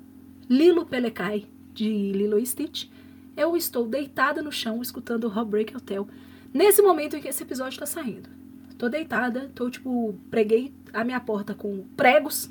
[0.50, 2.90] Lilo Pelecai, de Lilo e Stitch,
[3.38, 6.06] eu estou deitada no chão escutando Heartbreak Hotel
[6.54, 8.30] nesse momento em que esse episódio está saindo.
[8.78, 12.50] Tô deitada, tô tipo, preguei a minha porta com pregos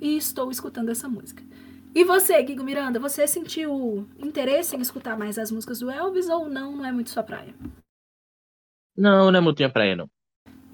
[0.00, 1.44] e estou escutando essa música.
[1.94, 6.48] E você, Guigo Miranda, você sentiu interesse em escutar mais as músicas do Elvis ou
[6.48, 6.74] não?
[6.74, 7.54] Não é muito sua praia?
[8.98, 10.10] Não, não é muito minha praia, não.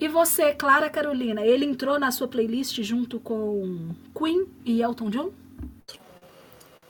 [0.01, 5.31] E você, Clara Carolina, ele entrou na sua playlist junto com Queen e Elton John?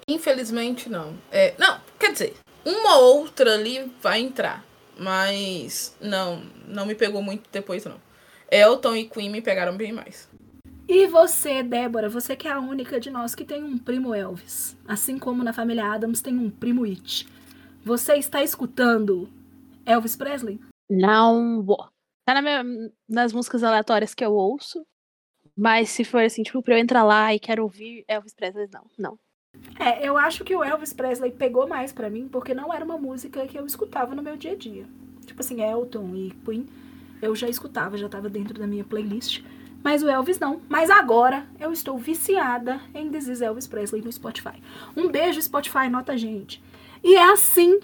[0.06, 1.12] Infelizmente, não.
[1.32, 2.34] É, não, quer dizer,
[2.64, 4.64] uma ou outra ali vai entrar.
[4.96, 7.96] Mas não, não me pegou muito depois, não.
[8.48, 10.28] Elton e Queen me pegaram bem mais.
[10.86, 14.76] E você, Débora, você que é a única de nós que tem um primo Elvis.
[14.86, 17.26] Assim como na família Adams tem um primo It.
[17.84, 19.28] Você está escutando
[19.84, 20.60] Elvis Presley?
[20.90, 21.64] Não.
[22.26, 24.84] Tá na minha- nas músicas aleatórias que eu ouço.
[25.56, 28.86] Mas se for assim, tipo, pra eu entrar lá e quero ouvir Elvis Presley, não.
[28.98, 29.18] Não.
[29.78, 32.98] É, eu acho que o Elvis Presley pegou mais pra mim porque não era uma
[32.98, 34.84] música que eu escutava no meu dia a dia.
[35.24, 36.66] Tipo assim, Elton e Queen,
[37.22, 39.42] eu já escutava, já tava dentro da minha playlist.
[39.82, 40.60] Mas o Elvis não.
[40.68, 44.60] Mas agora eu estou viciada em This is Elvis Presley no Spotify.
[44.96, 46.60] Um beijo, Spotify, nota a gente.
[47.02, 47.78] E é assim,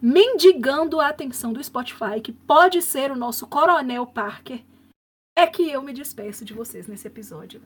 [0.00, 4.62] mendigando a atenção do Spotify, que pode ser o nosso Coronel Parker,
[5.36, 7.60] é que eu me despeço de vocês nesse episódio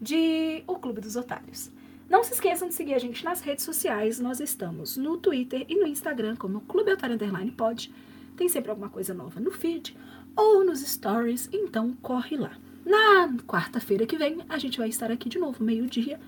[0.00, 1.70] de O Clube dos Otários.
[2.08, 4.20] Não se esqueçam de seguir a gente nas redes sociais.
[4.20, 7.92] Nós estamos no Twitter e no Instagram como Clube Otário Underline Pod.
[8.36, 9.96] Tem sempre alguma coisa nova no feed
[10.36, 12.52] ou nos stories, então corre lá.
[12.84, 16.20] Na quarta-feira que vem, a gente vai estar aqui de novo, meio-dia,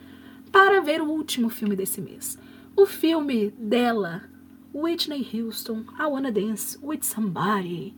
[0.51, 2.37] para ver o último filme desse mês.
[2.75, 4.23] O filme dela,
[4.75, 7.95] Whitney Houston, I Wanna Dance with Somebody.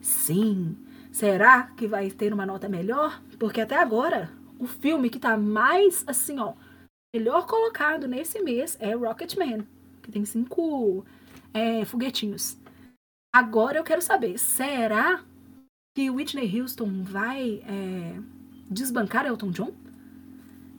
[0.00, 0.76] Sim,
[1.10, 3.20] será que vai ter uma nota melhor?
[3.38, 6.54] Porque até agora, o filme que tá mais, assim, ó,
[7.14, 9.66] melhor colocado nesse mês é Rocketman,
[10.02, 11.04] que tem cinco
[11.52, 12.56] é, foguetinhos.
[13.34, 15.24] Agora eu quero saber, será
[15.96, 18.20] que Whitney Houston vai é,
[18.70, 19.72] desbancar Elton John?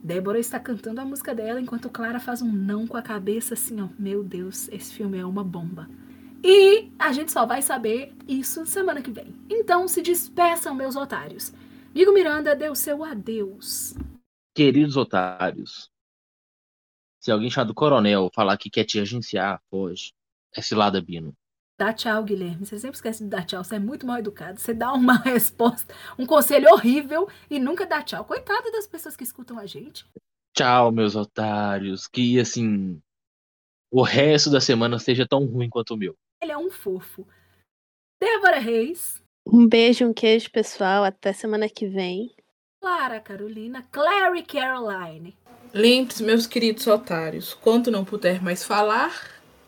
[0.06, 3.80] Débora está cantando a música dela enquanto Clara faz um não com a cabeça assim,
[3.80, 3.88] ó.
[3.98, 5.90] Meu Deus, esse filme é uma bomba.
[6.44, 9.34] E a gente só vai saber isso semana que vem.
[9.50, 11.52] Então se despeçam, meus otários.
[11.92, 13.94] Migo Miranda deu seu adeus.
[14.54, 15.90] Queridos otários,
[17.18, 20.12] se alguém chamado Coronel falar que quer te agenciar, foge.
[20.54, 21.36] É cilada, Bino.
[21.78, 22.64] Dá tchau, Guilherme.
[22.64, 23.62] Você sempre esquece de dar tchau.
[23.62, 24.58] Você é muito mal educado.
[24.58, 28.24] Você dá uma resposta, um conselho horrível e nunca dá tchau.
[28.24, 30.06] Coitada das pessoas que escutam a gente.
[30.56, 32.06] Tchau, meus otários.
[32.08, 32.98] Que, assim,
[33.90, 36.14] o resto da semana seja tão ruim quanto o meu.
[36.42, 37.26] Ele é um fofo.
[38.22, 41.04] Débora Reis, Um beijo, um queijo, pessoal.
[41.04, 42.34] Até semana que vem.
[42.80, 45.36] Clara Carolina, Clary Caroline.
[45.74, 49.12] Lembre-se, meus queridos otários, quando não puder mais falar,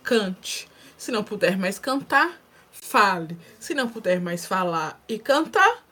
[0.02, 0.66] cante.
[0.98, 2.40] Se não puder mais cantar,
[2.72, 3.38] fale.
[3.60, 5.84] Se não puder mais falar e cantar,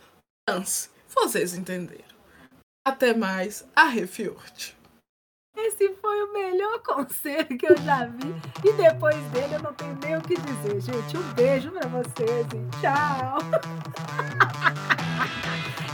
[0.48, 0.90] dance.
[1.08, 2.04] Vocês entenderam.
[2.84, 4.76] Até mais, a Refiorte.
[5.56, 8.34] Esse foi o melhor conselho que eu já vi.
[8.64, 11.16] E depois dele eu não tenho nem o que dizer, gente.
[11.16, 13.38] Um beijo pra vocês e tchau.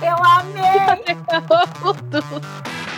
[0.02, 0.82] Eu amei!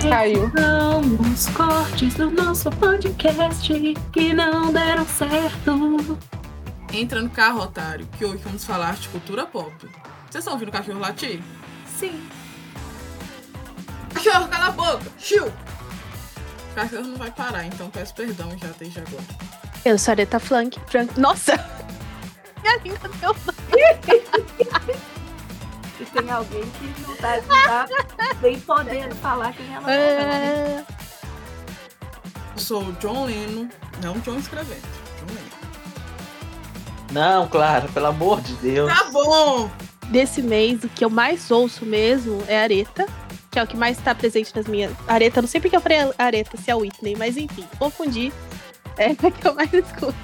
[0.00, 0.50] Já caiu.
[0.56, 1.00] São
[1.32, 3.72] os cortes do nosso podcast
[4.12, 6.18] que não deram certo.
[6.92, 9.72] Entra no carro, otário, que hoje vamos falar de cultura pop.
[10.30, 11.40] Vocês estão ouvindo o cachorro latir?
[11.98, 12.28] Sim.
[14.14, 15.04] Cachorro, cala a boca!
[15.18, 15.46] Chiu!
[15.46, 19.24] O cachorro não vai parar, então peço perdão já desde agora.
[19.84, 20.78] Eu sou a Areta Flank.
[20.86, 21.18] Frank.
[21.18, 21.54] Nossa!
[22.62, 23.34] Minha língua deu.
[26.00, 29.96] E tem alguém que não tá, não tá bem podendo falar quem ela é.
[29.96, 30.84] É...
[32.54, 33.68] Eu sou o John Leno,
[34.02, 34.98] não John Leno.
[37.10, 38.92] Não, Clara, pelo amor de Deus.
[38.92, 39.70] Tá bom!
[40.08, 43.06] Desse mês, o que eu mais ouço mesmo é Areta.
[43.50, 44.92] Que é o que mais tá presente nas minhas.
[45.06, 48.32] Areta, não sei porque eu falei Areta, se é Whitney, mas enfim, confundi.
[48.98, 50.14] É a que eu mais escuto.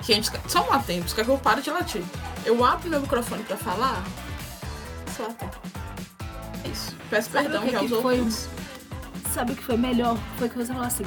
[0.00, 2.02] Gente, só um atento, os cachorros param de latir.
[2.44, 4.02] Eu abro meu microfone pra falar,
[5.22, 5.36] só.
[6.64, 6.96] É isso.
[7.08, 8.48] Peço Sabe perdão que que aos que foi ouvintes.
[9.32, 10.18] Sabe o que foi melhor?
[10.36, 11.04] Foi que você falou assim: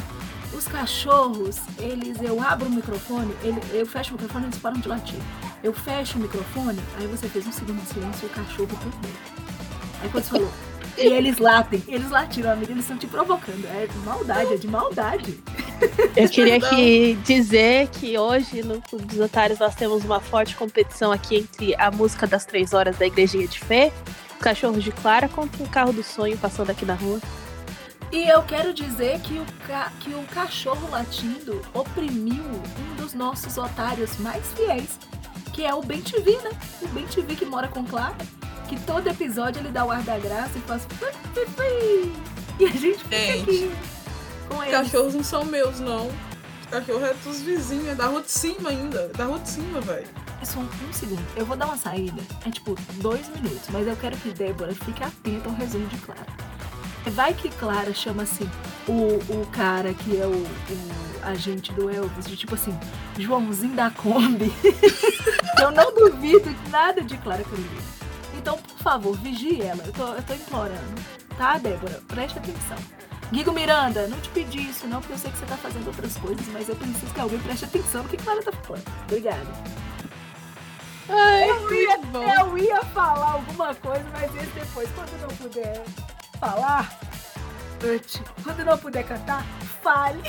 [0.53, 4.87] os cachorros, eles, eu abro o microfone, ele, eu fecho o microfone, eles param de
[4.87, 5.19] latir.
[5.63, 9.11] Eu fecho o microfone, aí você fez um segundo de silêncio e o cachorro também.
[10.01, 10.51] Aí quando você falou,
[10.97, 13.65] e eles latem, eles latiram, amiga, eles estão te provocando.
[13.65, 15.39] É de maldade, é de maldade.
[16.15, 21.11] Eu queria que dizer que hoje no Clube dos Otários nós temos uma forte competição
[21.11, 23.91] aqui entre a música das três horas da Igrejinha de Fé,
[24.35, 27.19] os cachorros de Clara contra o carro do sonho passando aqui na rua.
[28.11, 33.57] E eu quero dizer que o, ca- que o cachorro latindo oprimiu um dos nossos
[33.57, 34.97] otários mais fiéis,
[35.51, 36.51] que é o Ben TV, né?
[36.81, 38.15] O Ben TV que mora com Clara,
[38.65, 40.87] que todo episódio ele dá o ar da graça e faz.
[42.59, 43.71] E a gente fica Gente, aqui
[44.47, 44.71] com Os ele.
[44.71, 46.07] cachorros não são meus, não.
[46.07, 49.07] Os cachorros é dos vizinhos, é da rua de cima ainda.
[49.09, 50.07] Da rua de cima, velho.
[50.41, 51.23] É só um, um segundo.
[51.35, 52.21] Eu vou dar uma saída.
[52.45, 53.67] É tipo dois minutos.
[53.69, 56.25] Mas eu quero que Débora fique atenta ao resumo de Clara.
[57.07, 58.49] Vai que Clara chama assim
[58.87, 58.93] o,
[59.41, 62.75] o cara que é o, o agente do Elvis, de tipo assim,
[63.19, 64.51] Joãozinho da Kombi.
[65.61, 67.94] eu não duvido de nada de Clara Carolina.
[68.45, 69.83] Então, por favor, vigie ela.
[69.83, 71.01] Eu tô, eu tô implorando.
[71.35, 71.99] Tá, Débora?
[72.07, 72.77] Preste atenção.
[73.31, 76.15] Guigo Miranda, não te pedi isso não, porque eu sei que você tá fazendo outras
[76.17, 78.83] coisas, mas eu preciso que alguém preste atenção no que Clara tá falando.
[79.05, 79.47] Obrigada.
[81.09, 81.99] Ai, Eu ia,
[82.39, 85.83] eu ia falar alguma coisa, mas esse depois, quando não puder
[86.39, 86.99] falar,
[87.79, 88.21] cante.
[88.43, 89.43] Quando não puder cantar,
[89.81, 90.21] fale.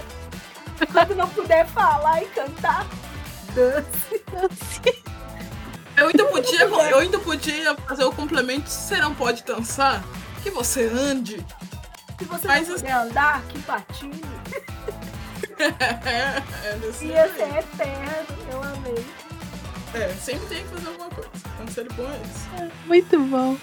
[0.90, 2.86] quando não puder falar e cantar,
[3.54, 4.24] dance.
[5.96, 8.68] Eu ainda podia, eu ainda podia fazer o complemento.
[8.68, 10.02] Você não pode dançar?
[10.42, 11.44] Que você ande.
[12.18, 14.20] Se você Mas não as- puder andar, que patine.
[15.58, 17.36] é, desse Ia jeito.
[17.36, 18.36] ser eterno.
[18.52, 19.06] Eu amei.
[19.94, 21.30] É, sempre tem que fazer alguma coisa.
[21.56, 22.72] Conselho bom é esse.
[22.86, 23.56] muito bom.